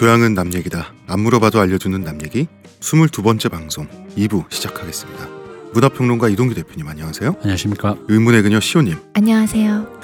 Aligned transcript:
교양은 0.00 0.32
남 0.32 0.54
얘기다. 0.54 0.94
안 1.08 1.20
물어봐도 1.20 1.60
알려주는 1.60 2.00
남 2.00 2.22
얘기. 2.22 2.46
22번째 2.80 3.50
방송 3.50 3.86
2부 4.16 4.50
시작하겠습니다. 4.50 5.28
문화평론가 5.74 6.30
이동규 6.30 6.54
대표님 6.54 6.88
안녕하세요. 6.88 7.36
안녕하십니까. 7.42 7.96
의문의 8.08 8.40
그녀 8.40 8.60
시호님. 8.60 8.96
안녕하세요. 9.12 10.00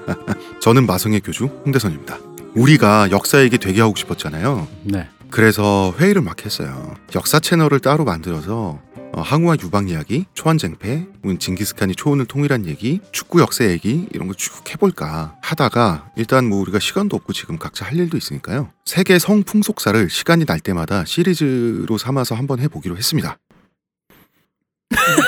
저는 0.62 0.86
마성의 0.86 1.20
교주 1.20 1.44
홍대선입니다. 1.66 2.18
우리가 2.54 3.10
역사 3.10 3.42
얘기 3.42 3.58
되게 3.58 3.82
하고 3.82 3.94
싶었잖아요. 3.94 4.66
네. 4.84 5.10
그래서 5.28 5.94
회의를 5.98 6.22
막 6.22 6.42
했어요. 6.42 6.94
역사 7.14 7.38
채널을 7.38 7.80
따로 7.80 8.06
만들어서 8.06 8.80
어, 9.16 9.20
항우와 9.20 9.56
유방 9.62 9.88
이야기, 9.88 10.24
초안쟁패, 10.34 11.06
혹은 11.22 11.38
징기스칸이 11.38 11.94
초원을 11.94 12.26
통일한 12.26 12.66
얘기, 12.66 13.00
축구 13.12 13.40
역사 13.40 13.64
얘기 13.64 14.08
이런 14.12 14.26
거 14.26 14.34
쭉 14.34 14.52
해볼까 14.72 15.36
하다가 15.40 16.10
일단 16.16 16.48
뭐 16.48 16.58
우리가 16.60 16.80
시간도 16.80 17.14
없고 17.16 17.32
지금 17.32 17.56
각자 17.56 17.84
할 17.86 17.96
일도 17.96 18.16
있으니까요. 18.16 18.70
세계 18.84 19.20
성풍속사를 19.20 20.10
시간이 20.10 20.44
날 20.46 20.58
때마다 20.58 21.04
시리즈로 21.04 21.96
삼아서 21.96 22.34
한번 22.34 22.58
해보기로 22.58 22.96
했습니다. 22.96 23.38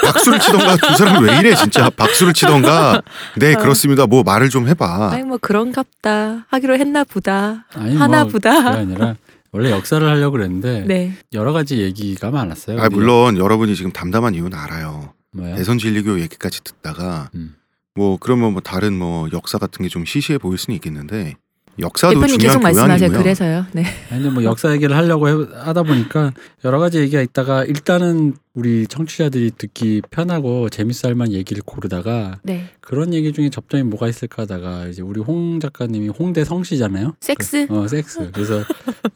박수를 0.04 0.38
치던가 0.40 0.76
두 0.76 0.96
사람 0.96 1.22
왜 1.24 1.38
이래 1.38 1.54
진짜 1.54 1.90
박수를 1.90 2.32
치던가 2.32 3.02
네 3.36 3.54
그렇습니다 3.54 4.06
뭐 4.06 4.22
말을 4.22 4.48
좀 4.48 4.68
해봐 4.68 5.10
아니 5.12 5.22
뭐 5.24 5.38
그런갑다 5.40 6.46
하기로 6.48 6.76
했나 6.78 7.02
보다 7.04 7.66
아니 7.74 7.96
하나 7.96 8.22
뭐 8.24 8.32
보다. 8.32 8.54
그게 8.62 8.68
아니라 8.78 9.16
원래 9.56 9.70
역사를 9.70 10.06
하려고 10.06 10.32
그랬는데 10.32 10.84
네. 10.86 11.16
여러 11.32 11.52
가지 11.54 11.78
얘기가 11.80 12.30
많았어요. 12.30 12.78
아 12.78 12.90
물론 12.90 13.38
여러분이 13.38 13.74
지금 13.74 13.90
담담한 13.90 14.34
이유는 14.34 14.52
알아요 14.54 15.14
뭐야? 15.32 15.56
대선 15.56 15.78
진리교 15.78 16.20
얘기까지 16.20 16.62
듣다가 16.62 17.30
음. 17.34 17.54
뭐 17.94 18.18
그러면 18.20 18.52
뭐 18.52 18.60
다른 18.60 18.92
뭐 18.98 19.28
역사 19.32 19.56
같은 19.56 19.82
게 19.82 19.88
좀 19.88 20.04
시시해 20.04 20.36
보일 20.36 20.58
수는 20.58 20.74
있겠는데 20.76 21.36
역사도 21.78 22.14
대표님 22.20 22.38
계속 22.38 22.62
말씀하세요. 22.62 23.10
그래서요. 23.10 23.66
네. 23.72 23.84
아니 24.10 24.22
근데 24.22 24.30
뭐 24.34 24.42
역사 24.44 24.72
얘기를 24.72 24.96
하려고 24.96 25.28
해- 25.28 25.46
하다 25.60 25.82
보니까 25.82 26.32
여러 26.64 26.78
가지 26.78 26.98
얘기가 26.98 27.20
있다가 27.22 27.64
일단은 27.64 28.34
우리 28.54 28.86
청취자들이 28.86 29.52
듣기 29.58 30.00
편하고 30.10 30.70
재밌어 30.70 31.08
할 31.08 31.14
만한 31.14 31.34
얘기를 31.34 31.62
고르다가 31.64 32.38
네. 32.42 32.70
그런 32.80 33.12
얘기 33.12 33.32
중에 33.32 33.50
접점이 33.50 33.82
뭐가 33.82 34.08
있을까 34.08 34.42
하다가 34.42 34.86
이제 34.86 35.02
우리 35.02 35.20
홍 35.20 35.60
작가님이 35.60 36.08
홍대 36.08 36.44
성씨잖아요. 36.44 37.16
섹스 37.20 37.66
어 37.68 37.86
섹스. 37.88 38.30
그래서 38.32 38.62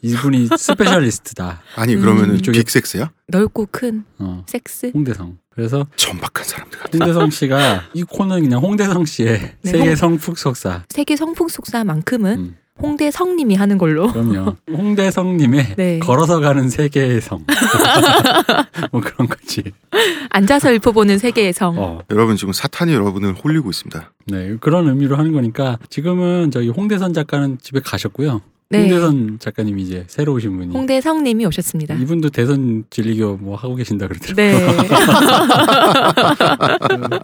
이분이 0.01 0.49
specialist다. 0.57 1.61
아니 1.75 1.95
음. 1.95 2.01
그러면은 2.01 2.37
이쪽에- 2.37 2.53
빅섹스야? 2.53 3.11
넓고 3.27 3.67
큰 3.71 4.05
어 4.19 4.43
섹스. 4.47 4.91
홍대성. 4.93 5.37
그래서 5.53 5.85
천박한 5.97 6.45
사람들 6.45 6.79
같아. 6.79 6.97
홍대성 6.97 7.29
씨가 7.29 7.81
이 7.93 8.03
코는 8.03 8.41
그냥 8.41 8.61
홍대성 8.61 9.05
씨의 9.05 9.39
네, 9.61 9.71
세계 9.71 9.85
홍- 9.87 9.95
성풍속사. 9.95 10.83
세계 10.89 11.15
성풍속사만큼은 11.17 12.39
음, 12.39 12.55
홍대 12.81 13.11
성님이 13.11 13.55
하는 13.55 13.77
걸로. 13.77 14.11
그럼요. 14.11 14.55
홍대성님의 14.71 15.75
네. 15.75 15.99
걸어서 15.99 16.39
가는 16.39 16.69
세계의 16.69 17.19
성. 17.21 17.45
뭐 18.91 19.01
그런 19.01 19.27
거지. 19.27 19.61
앉아서 20.29 20.71
읊어보는 20.73 21.17
세계의 21.17 21.51
성. 21.53 21.75
어, 21.77 22.01
여러분 22.09 22.37
지금 22.37 22.53
사탄이 22.53 22.93
여러분을 22.93 23.33
홀리고 23.33 23.69
있습니다. 23.69 24.11
네 24.27 24.55
그런 24.61 24.87
의미로 24.87 25.17
하는 25.17 25.33
거니까 25.33 25.77
지금은 25.89 26.51
저기 26.51 26.69
홍대선 26.69 27.13
작가는 27.13 27.57
집에 27.61 27.81
가셨고요. 27.81 28.41
네. 28.71 28.81
홍대선 28.83 29.37
작가님이 29.39 29.81
이제 29.83 30.03
새로 30.07 30.33
오신 30.33 30.57
분이. 30.57 30.73
홍대 30.73 30.99
성님이 31.01 31.45
오셨습니다. 31.45 31.95
이분도 31.95 32.29
대선 32.29 32.83
진리교 32.89 33.37
뭐 33.37 33.55
하고 33.55 33.75
계신다 33.75 34.07
그러더라고요. 34.07 34.35
네. 34.35 34.89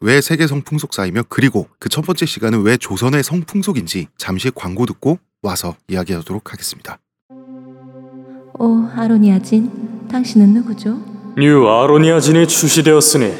왜 0.00 0.20
세계 0.20 0.46
성풍속사이며 0.46 1.22
그리고 1.28 1.66
그 1.78 1.90
첫 1.90 2.02
번째 2.06 2.24
시간은 2.24 2.62
왜 2.62 2.76
조선의 2.76 3.24
성풍속인지 3.24 4.06
잠시 4.16 4.50
광고 4.54 4.86
듣고 4.86 5.18
와서 5.42 5.74
이야기하도록 5.88 6.52
하겠습니다. 6.52 6.98
오, 8.58 8.86
아로니아진, 8.94 10.06
당신은 10.08 10.54
누구죠? 10.54 10.96
뉴 11.36 11.66
아로니아진이 11.66 12.46
출시되었으니 12.46 13.32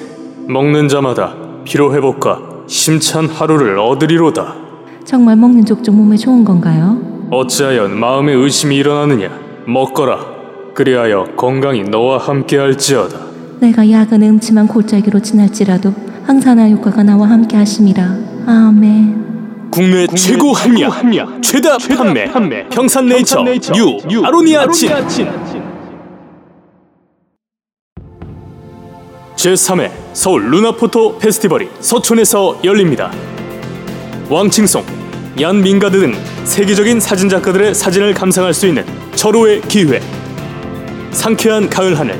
먹는 0.48 0.88
자마다 0.88 1.36
피로 1.64 1.94
회복과 1.94 2.64
힘찬 2.66 3.26
하루를 3.26 3.78
얻으리로다. 3.78 4.56
정말 5.04 5.36
먹는 5.36 5.64
족족 5.64 5.94
몸에 5.94 6.16
좋은 6.16 6.44
건가요? 6.44 7.00
어찌하여 7.30 7.86
마음에 7.88 8.32
의심이 8.32 8.76
일어나느냐? 8.76 9.30
먹거라. 9.66 10.18
그리하여 10.74 11.24
건강이 11.36 11.84
너와 11.84 12.18
함께할지어다. 12.18 13.18
내가 13.60 13.88
약은 13.88 14.22
음침한 14.22 14.66
골짜기로 14.66 15.20
지날지라도 15.20 15.94
항산화 16.24 16.68
효과가 16.70 17.02
나와 17.04 17.28
함께 17.28 17.56
하심이라. 17.56 18.16
아멘. 18.46 19.68
국내, 19.70 20.06
최고 20.08 20.52
함량, 20.52 21.40
최다, 21.40 21.78
판매, 22.32 22.66
평산네이처, 22.70 23.44
뉴, 24.08 24.24
아로니아진. 24.24 24.90
제3회 29.36 29.90
서울 30.12 30.50
루나포토 30.50 31.18
페스티벌이 31.18 31.68
서촌에서 31.78 32.58
열립니다. 32.64 33.12
왕칭송, 34.28 34.82
얀 35.38 35.60
민가드 35.62 36.00
등 36.00 36.14
세계적인 36.44 36.98
사진 36.98 37.28
작가들의 37.28 37.74
사진을 37.74 38.14
감상할 38.14 38.52
수 38.52 38.66
있는 38.66 38.84
절호의 39.14 39.62
기회. 39.62 40.00
상쾌한 41.12 41.68
가을 41.70 41.98
하늘, 41.98 42.18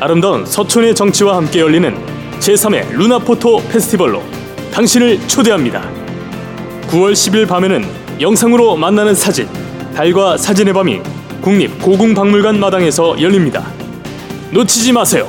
아름다운 0.00 0.44
서촌의 0.44 0.94
정치와 0.94 1.36
함께 1.36 1.60
열리는 1.60 1.94
제3회 2.40 2.90
루나포토 2.92 3.68
페스티벌로 3.68 4.22
당신을 4.72 5.26
초대합니다. 5.28 5.82
9월 6.88 7.12
10일 7.12 7.46
밤에는 7.46 7.84
영상으로 8.20 8.76
만나는 8.76 9.14
사진, 9.14 9.48
달과 9.94 10.36
사진의 10.36 10.74
밤이 10.74 11.00
국립고궁박물관 11.42 12.58
마당에서 12.58 13.20
열립니다. 13.20 13.70
놓치지 14.52 14.92
마세요. 14.92 15.28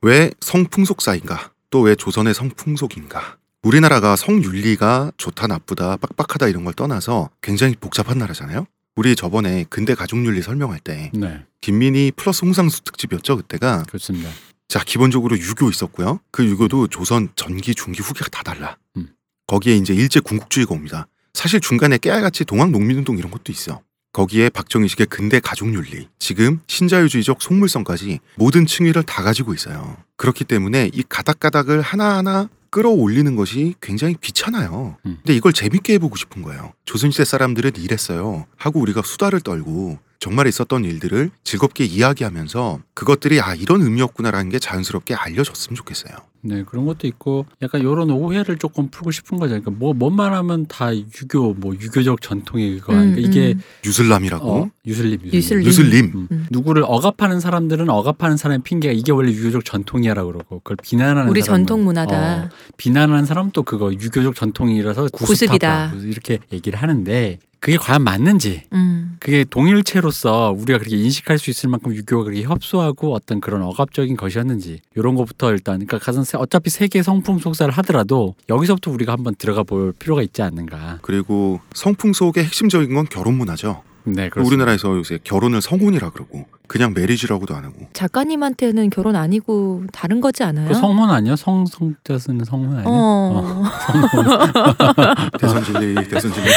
왜 0.00 0.30
성풍속사인가? 0.40 1.51
또 1.72 1.80
왜 1.80 1.96
조선의 1.96 2.34
성풍속인가? 2.34 3.38
우리나라가 3.62 4.14
성윤리가 4.14 5.12
좋다 5.16 5.46
나쁘다 5.46 5.96
빡빡하다 5.96 6.48
이런 6.48 6.64
걸 6.64 6.74
떠나서 6.74 7.30
굉장히 7.40 7.74
복잡한 7.76 8.18
나라잖아요. 8.18 8.66
우리 8.94 9.16
저번에 9.16 9.64
근대 9.70 9.94
가족윤리 9.94 10.42
설명할 10.42 10.80
때 10.80 11.10
네, 11.14 11.44
김민희 11.62 12.12
플러스 12.14 12.44
홍상수 12.44 12.82
특집이었죠 12.84 13.38
그때가 13.38 13.84
그렇습니다. 13.88 14.28
자 14.68 14.84
기본적으로 14.84 15.38
유교 15.38 15.70
있었고요. 15.70 16.20
그 16.30 16.44
유교도 16.44 16.88
조선 16.88 17.30
전기 17.36 17.74
중기 17.74 18.02
후기가 18.02 18.28
다 18.28 18.42
달라. 18.42 18.76
음. 18.98 19.08
거기에 19.46 19.74
이제 19.76 19.94
일제 19.94 20.20
군국주의가 20.20 20.74
옵니다. 20.74 21.06
사실 21.32 21.58
중간에 21.60 21.96
깨알같이 21.96 22.44
동학 22.44 22.70
농민운동 22.70 23.16
이런 23.16 23.30
것도 23.30 23.50
있어. 23.50 23.80
거기에 24.12 24.50
박정희식의 24.50 25.06
근대 25.06 25.40
가족윤리, 25.40 26.08
지금 26.18 26.60
신자유주의적 26.66 27.40
속물성까지 27.40 28.20
모든 28.36 28.66
층위를 28.66 29.02
다 29.02 29.22
가지고 29.22 29.54
있어요. 29.54 29.96
그렇기 30.16 30.44
때문에 30.44 30.90
이 30.92 31.02
가닥가닥을 31.08 31.80
하나하나 31.80 32.48
끌어올리는 32.70 33.34
것이 33.36 33.74
굉장히 33.80 34.16
귀찮아요. 34.20 34.96
음. 35.06 35.18
근데 35.18 35.34
이걸 35.34 35.52
재밌게 35.52 35.94
해보고 35.94 36.16
싶은 36.16 36.42
거예요. 36.42 36.72
조선시대 36.84 37.24
사람들은 37.24 37.72
이랬어요. 37.76 38.46
하고 38.56 38.80
우리가 38.80 39.02
수다를 39.02 39.40
떨고 39.40 39.98
정말 40.18 40.46
있었던 40.46 40.84
일들을 40.84 41.30
즐겁게 41.42 41.84
이야기하면서 41.84 42.80
그것들이 42.94 43.40
아 43.40 43.54
이런 43.54 43.82
의미였구나라는 43.82 44.50
게 44.50 44.58
자연스럽게 44.58 45.14
알려졌으면 45.14 45.74
좋겠어요. 45.74 46.14
네 46.44 46.64
그런 46.64 46.86
것도 46.86 47.06
있고 47.06 47.46
약간 47.62 47.80
이런 47.80 48.10
오해를 48.10 48.58
조금 48.58 48.88
풀고 48.88 49.12
싶은 49.12 49.38
거죠. 49.38 49.50
그러니까 49.50 49.70
뭐 49.70 49.94
뭔만 49.94 50.34
하면 50.34 50.66
다 50.66 50.94
유교 50.94 51.54
뭐 51.54 51.72
유교적 51.74 52.20
전통의 52.20 52.80
그거 52.80 52.94
음, 52.94 53.14
그러니까 53.14 53.20
이게 53.20 53.52
음. 53.54 53.60
유슬람이라고 53.84 54.52
어, 54.52 54.70
유슬림 54.84 55.20
유슬림. 55.32 55.66
유슬림 55.66 56.04
음. 56.14 56.28
음. 56.32 56.46
누구를 56.50 56.82
억압하는 56.84 57.38
사람들은 57.38 57.88
억압하는 57.88 58.36
사람의 58.36 58.62
핑계가 58.64 58.92
이게 58.92 59.12
원래 59.12 59.30
유교적 59.30 59.64
전통이야라고 59.64 60.32
그러고 60.32 60.58
그걸 60.58 60.76
비난하는 60.82 61.30
우리 61.30 61.42
사람은 61.42 61.66
전통 61.66 61.84
문화다. 61.84 62.44
어, 62.44 62.48
비난하는 62.76 63.24
사람 63.24 63.52
또 63.52 63.62
그거 63.62 63.92
유교적 63.92 64.34
전통이라서 64.34 65.08
구습이다. 65.12 65.92
구습하다 65.92 66.08
이렇게 66.08 66.38
얘기를 66.52 66.80
하는데 66.80 67.38
그게 67.62 67.76
과연 67.76 68.02
맞는지 68.02 68.62
음. 68.72 69.16
그게 69.20 69.44
동일체로서 69.44 70.50
우리가 70.50 70.80
그렇게 70.80 70.96
인식할 70.96 71.38
수 71.38 71.48
있을 71.48 71.68
만큼 71.70 71.94
유교가 71.94 72.24
그렇게 72.24 72.42
협소하고 72.42 73.14
어떤 73.14 73.40
그런 73.40 73.62
억압적인 73.62 74.16
것이었는지 74.16 74.80
이런 74.96 75.14
것부터 75.14 75.52
일단 75.52 75.76
그러니까 75.76 75.98
가장 75.98 76.24
세- 76.24 76.36
어차피 76.38 76.70
세계 76.70 77.04
성품 77.04 77.38
속사를 77.38 77.72
하더라도 77.72 78.34
여기서부터 78.48 78.90
우리가 78.90 79.12
한번 79.12 79.36
들어가 79.36 79.62
볼 79.62 79.92
필요가 79.92 80.22
있지 80.22 80.42
않는가. 80.42 80.98
그리고 81.02 81.60
성풍 81.72 82.12
속의 82.12 82.44
핵심적인 82.46 82.92
건 82.94 83.06
결혼 83.08 83.34
문화죠. 83.34 83.84
네, 84.04 84.28
그렇습니다. 84.28 84.42
우리나라에서 84.46 84.96
요새 84.96 85.18
결혼을 85.22 85.60
성혼이라 85.60 86.10
그러고 86.10 86.46
그냥 86.66 86.94
메리지라고도 86.94 87.54
안 87.54 87.64
하고 87.64 87.76
작가님한테는 87.92 88.90
결혼 88.90 89.14
아니고 89.14 89.84
다른 89.92 90.20
거지 90.20 90.42
않아요? 90.42 90.68
그 90.68 90.74
성혼 90.74 91.10
아니야? 91.10 91.36
성 91.36 91.66
성자 91.66 92.18
쓰는 92.18 92.44
성혼 92.44 92.70
아니야? 92.72 92.84
어. 92.86 93.64
대선 95.38 95.64
진리 95.64 95.94
대선 96.08 96.32
진리 96.32 96.48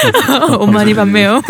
엄마니 0.57 0.93
반매요. 0.93 1.41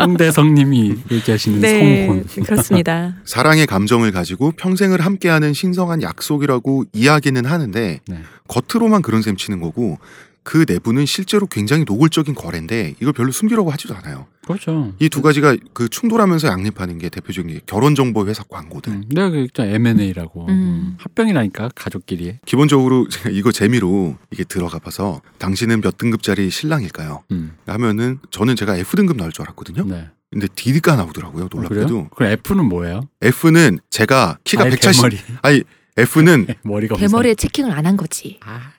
홍대성님이 0.00 0.96
얘기하시는 1.10 1.60
네, 1.60 2.06
성혼. 2.06 2.24
그렇습니다. 2.44 3.14
사랑의 3.24 3.66
감정을 3.66 4.10
가지고 4.12 4.52
평생을 4.52 5.00
함께하는 5.00 5.52
신성한 5.52 6.02
약속이라고 6.02 6.84
이야기는 6.92 7.44
하는데 7.44 8.00
네. 8.06 8.18
겉으로만 8.48 9.02
그런 9.02 9.22
셈 9.22 9.36
치는 9.36 9.60
거고 9.60 9.98
그 10.44 10.64
내부는 10.68 11.06
실제로 11.06 11.46
굉장히 11.46 11.84
노골적인 11.86 12.34
거래인데 12.34 12.94
이걸 13.00 13.12
별로 13.12 13.30
숨기려고 13.32 13.70
하지도 13.70 13.94
않아요. 13.96 14.26
그렇죠. 14.44 14.92
이 14.98 15.08
두 15.08 15.22
가지가 15.22 15.56
그 15.72 15.88
충돌하면서 15.88 16.48
양립하는 16.48 16.98
게 16.98 17.08
대표적인 17.08 17.54
게 17.54 17.60
결혼 17.66 17.94
정보 17.94 18.26
회사 18.26 18.42
광고들. 18.42 18.92
음, 18.92 19.04
내가 19.08 19.30
그 19.30 19.38
있잖아 19.44 19.70
M&A라고 19.70 20.46
음. 20.48 20.96
합병이라니까 20.98 21.70
가족끼리. 21.76 22.38
기본적으로 22.44 23.08
제가 23.08 23.30
이거 23.30 23.52
재미로 23.52 24.16
이게 24.32 24.42
들어가 24.42 24.78
봐서 24.80 25.20
당신은 25.38 25.80
몇 25.80 25.96
등급짜리 25.96 26.50
신랑일까요? 26.50 27.22
음, 27.30 27.52
하면은 27.66 28.18
저는 28.30 28.56
제가 28.56 28.76
F 28.78 28.96
등급 28.96 29.16
나올 29.16 29.30
줄 29.30 29.42
알았거든요. 29.44 29.84
네. 29.84 30.08
근데 30.30 30.48
D가 30.54 30.96
나오더라고요. 30.96 31.44
어, 31.44 31.48
놀랍게도. 31.52 31.86
그래요? 31.86 32.08
그럼 32.16 32.32
F는 32.32 32.64
뭐예요? 32.64 33.02
F는 33.20 33.78
제가 33.90 34.38
키가 34.44 34.64
아예 34.64 34.70
170 34.70 35.02
대머리. 35.02 35.18
아니 35.42 35.62
F는 35.96 36.46
머리가 36.64 36.96
대머리에 36.96 37.34
checking을 37.36 37.70
안 37.70 37.86
한 37.86 37.96
거지. 37.96 38.38
아. 38.44 38.72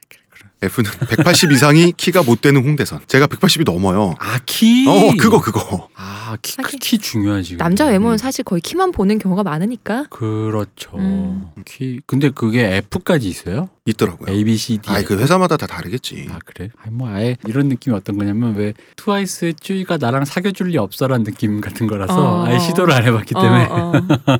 F는 0.63 0.89
180 1.09 1.51
이상이 1.51 1.91
키가 1.95 2.23
못 2.23 2.41
되는 2.41 2.63
홍대선. 2.63 3.01
제가 3.07 3.27
180이 3.27 3.65
넘어요. 3.65 4.15
아, 4.19 4.39
키. 4.45 4.85
어, 4.87 5.13
그거 5.19 5.41
그거. 5.41 5.89
아, 5.95 6.37
키. 6.41 6.57
키 6.79 6.97
중요하지. 6.97 7.57
남자 7.57 7.85
외모는 7.85 8.15
음. 8.15 8.17
사실 8.17 8.43
거의 8.43 8.61
키만 8.61 8.91
보는 8.91 9.19
경우가 9.19 9.43
많으니까. 9.43 10.05
그렇죠. 10.09 10.91
음. 10.97 11.45
키. 11.65 11.99
근데 12.07 12.29
그게 12.29 12.77
F까지 12.91 13.27
있어요? 13.27 13.69
있더라고요. 13.85 14.33
A, 14.33 14.43
B, 14.45 14.55
C, 14.55 14.77
D. 14.77 14.89
아이 14.89 15.03
그 15.03 15.17
회사마다 15.17 15.57
다 15.57 15.67
다르겠지. 15.67 16.27
아 16.31 16.39
그래? 16.45 16.69
아니 16.81 16.95
뭐 16.95 17.09
아예 17.09 17.35
이런 17.45 17.67
느낌이 17.67 17.95
어떤 17.95 18.17
거냐면 18.17 18.55
왜 18.55 18.73
트와이스의 18.95 19.55
쯔위가 19.55 19.97
나랑 19.97 20.23
사귀어줄 20.25 20.67
리 20.69 20.77
없어라는 20.77 21.25
느낌 21.25 21.59
같은 21.59 21.87
거라서 21.87 22.13
어. 22.15 22.45
아예 22.45 22.59
시도를 22.59 22.93
안 22.93 23.03
해봤기 23.03 23.33
때문에 23.33 23.65
어, 23.65 23.91
어. 24.27 24.37